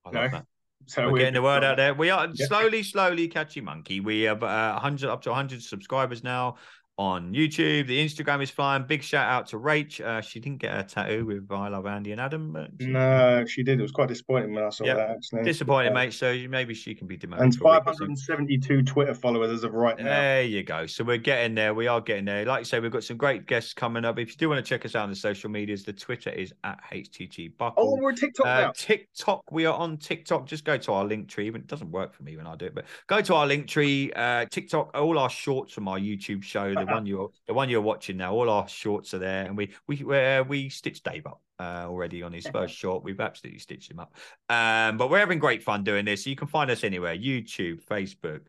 I 0.04 0.10
love 0.10 0.30
that. 0.30 0.46
so 0.86 1.10
We're 1.10 1.18
getting 1.18 1.34
the 1.34 1.42
word 1.42 1.64
out 1.64 1.76
there. 1.76 1.94
We 1.94 2.10
are 2.10 2.28
Yeah. 2.32 2.46
slowly, 2.46 2.82
slowly 2.82 3.28
catchy 3.28 3.60
monkey. 3.60 4.00
We 4.00 4.22
have 4.22 4.42
uh, 4.42 4.72
100 4.72 5.10
up 5.10 5.22
to 5.22 5.30
100 5.30 5.62
subscribers 5.62 6.22
now 6.22 6.56
on 6.98 7.32
YouTube. 7.32 7.86
The 7.86 8.04
Instagram 8.04 8.42
is 8.42 8.50
flying. 8.50 8.84
Big 8.86 9.02
shout 9.02 9.28
out 9.28 9.46
to 9.48 9.56
Rach. 9.58 10.00
Uh, 10.00 10.20
she 10.20 10.40
didn't 10.40 10.58
get 10.58 10.78
a 10.78 10.82
tattoo 10.84 11.24
with 11.24 11.50
I 11.50 11.68
Love 11.68 11.86
Andy 11.86 12.12
and 12.12 12.20
Adam. 12.20 12.52
But 12.52 12.70
she- 12.80 12.86
No, 12.88 13.44
she 13.46 13.62
did. 13.62 13.78
It 13.78 13.82
was 13.82 13.92
quite 13.92 14.08
disappointing 14.08 14.52
when 14.54 14.64
I 14.64 14.68
saw 14.68 14.84
Yep. 14.84 14.96
that. 14.96 15.10
Actually, 15.10 15.42
Disappointing, 15.44 15.92
Uh, 15.92 15.94
mate. 15.94 16.12
So 16.12 16.36
maybe 16.48 16.74
she 16.74 16.94
can 16.94 17.06
be 17.06 17.16
demoted. 17.16 17.44
And 17.44 17.54
for 17.54 17.68
a 17.68 17.72
week 17.78 17.86
or 17.86 17.94
something. 17.94 18.16
572 18.16 18.82
Twitter 18.82 19.14
followers 19.14 19.50
as 19.50 19.64
of 19.64 19.72
right 19.72 19.96
now. 19.98 20.04
There 20.04 20.42
you 20.42 20.62
go. 20.62 20.86
So 20.86 21.02
we're 21.02 21.16
getting 21.16 21.54
there. 21.54 21.72
We 21.74 21.86
are 21.86 22.00
getting 22.00 22.26
there. 22.26 22.44
Like 22.44 22.60
I 22.60 22.62
say, 22.64 22.78
we've 22.80 22.92
got 22.92 23.04
some 23.04 23.16
great 23.16 23.46
guests 23.46 23.72
coming 23.72 24.04
up. 24.04 24.18
If 24.18 24.30
you 24.30 24.36
do 24.36 24.48
want 24.50 24.64
to 24.64 24.68
check 24.68 24.84
us 24.84 24.94
out 24.94 25.04
on 25.04 25.10
the 25.10 25.16
social 25.16 25.50
medias, 25.50 25.84
the 25.84 25.92
Twitter 25.94 26.30
is 26.30 26.52
at 26.64 26.78
HTT 26.92 27.48
Buckle. 27.56 27.96
Oh, 27.98 28.02
we're 28.02 28.12
TikTok 28.12 28.46
Uh, 28.46 28.60
now. 28.60 28.72
TikTok, 28.76 29.50
we 29.50 29.64
are 29.64 29.74
on 29.74 29.96
TikTok. 29.96 30.46
Just 30.46 30.64
go 30.64 30.76
to 30.76 30.92
our 30.92 31.04
link 31.04 31.28
tree. 31.28 31.48
It 31.48 31.66
doesn't 31.66 31.90
work 31.90 32.12
for 32.14 32.22
me 32.22 32.36
when 32.36 32.46
I 32.46 32.54
do 32.56 32.66
it, 32.66 32.74
but 32.74 32.84
go 33.06 33.20
to 33.22 33.34
our 33.34 33.46
link 33.46 33.66
tree. 33.66 34.12
Uh, 34.14 34.44
TikTok, 34.50 34.90
all 34.96 35.18
our 35.18 35.30
shorts 35.30 35.72
from 35.72 35.88
our 35.88 35.98
YouTube 35.98 36.42
show, 36.42 36.74
the 36.86 36.92
one 36.92 37.06
you're 37.06 37.30
the 37.46 37.54
one 37.54 37.68
you're 37.68 37.80
watching 37.80 38.16
now, 38.16 38.32
all 38.34 38.50
our 38.50 38.68
shorts 38.68 39.14
are 39.14 39.18
there, 39.18 39.44
and 39.44 39.56
we 39.56 39.72
we 39.86 40.02
uh, 40.02 40.42
we 40.44 40.68
stitched 40.68 41.04
Dave 41.04 41.26
up 41.26 41.42
uh, 41.58 41.84
already 41.86 42.22
on 42.22 42.32
his 42.32 42.46
first 42.46 42.74
short. 42.74 43.04
We've 43.04 43.20
absolutely 43.20 43.60
stitched 43.60 43.90
him 43.90 44.00
up. 44.00 44.14
Um, 44.48 44.96
but 44.96 45.10
we're 45.10 45.18
having 45.18 45.38
great 45.38 45.62
fun 45.62 45.84
doing 45.84 46.04
this. 46.04 46.26
You 46.26 46.36
can 46.36 46.48
find 46.48 46.70
us 46.70 46.84
anywhere: 46.84 47.16
YouTube, 47.16 47.84
Facebook. 47.84 48.40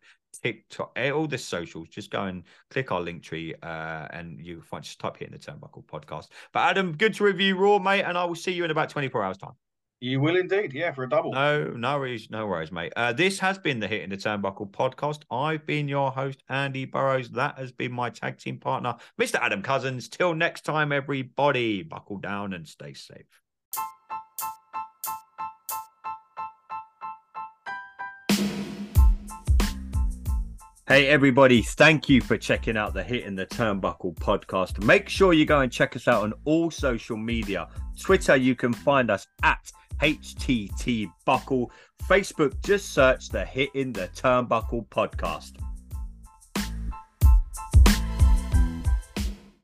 TikTok, 0.42 0.94
eh, 0.96 1.12
all 1.12 1.28
the 1.28 1.38
socials. 1.38 1.88
Just 1.90 2.10
go 2.10 2.24
and 2.24 2.44
click 2.72 2.92
our 2.92 3.02
link 3.02 3.22
tree, 3.22 3.54
uh, 3.62 4.08
and 4.10 4.44
you 4.44 4.62
find 4.62 4.84
just 4.84 5.00
type 5.00 5.18
here 5.18 5.28
in 5.28 5.32
the 5.32 5.40
Turnbuckle 5.40 5.86
podcast. 5.86 6.30
But 6.52 6.62
Adam, 6.72 6.98
good 6.98 7.14
to 7.16 7.24
review 7.24 7.56
Raw, 7.56 7.78
mate, 7.78 8.02
and 8.02 8.18
I 8.18 8.26
will 8.26 8.36
see 8.36 8.52
you 8.52 8.66
in 8.66 8.72
about 8.72 8.90
24 8.90 9.24
hours 9.24 9.38
time. 9.38 9.54
You 10.04 10.20
will 10.20 10.36
indeed, 10.36 10.74
yeah, 10.74 10.92
for 10.92 11.06
a 11.06 11.10
double. 11.10 11.32
No, 11.32 11.64
no 11.64 11.98
worries, 11.98 12.30
no 12.30 12.46
worries, 12.46 12.74
mate. 12.74 12.92
Uh, 12.98 13.14
this 13.14 13.40
has 13.40 13.58
been 13.58 13.80
the 13.80 13.88
Hitting 13.88 14.10
the 14.10 14.18
Turnbuckle 14.18 14.70
podcast. 14.70 15.22
I've 15.32 15.66
been 15.66 15.88
your 15.88 16.12
host, 16.12 16.44
Andy 16.50 16.84
Burrows. 16.84 17.30
That 17.30 17.58
has 17.58 17.72
been 17.72 17.94
my 17.94 18.10
tag 18.10 18.38
team 18.38 18.58
partner, 18.58 18.98
Mr. 19.18 19.36
Adam 19.36 19.62
Cousins. 19.62 20.10
Till 20.10 20.36
next 20.36 20.66
time, 20.66 20.92
everybody, 20.92 21.84
buckle 21.84 22.18
down 22.18 22.52
and 22.52 22.68
stay 22.68 22.94
safe. 22.94 23.40
Hey, 30.86 31.08
everybody, 31.08 31.62
thank 31.62 32.10
you 32.10 32.20
for 32.20 32.38
checking 32.38 32.76
out 32.76 32.94
the 32.94 33.02
Hitting 33.02 33.36
the 33.36 33.46
Turnbuckle 33.46 34.16
podcast. 34.16 34.84
Make 34.84 35.08
sure 35.08 35.32
you 35.32 35.46
go 35.46 35.62
and 35.62 35.72
check 35.72 35.96
us 35.96 36.10
out 36.10 36.24
on 36.24 36.34
all 36.44 36.70
social 36.70 37.16
media. 37.16 37.70
Twitter, 37.98 38.36
you 38.36 38.54
can 38.54 38.74
find 38.74 39.10
us 39.10 39.26
at 39.44 39.72
HTT 40.02 41.12
Buckle. 41.26 41.72
Facebook, 42.10 42.54
just 42.64 42.94
search 42.94 43.30
the 43.30 43.46
Hitting 43.46 43.94
the 43.94 44.10
Turnbuckle 44.10 44.88
podcast. 44.90 45.54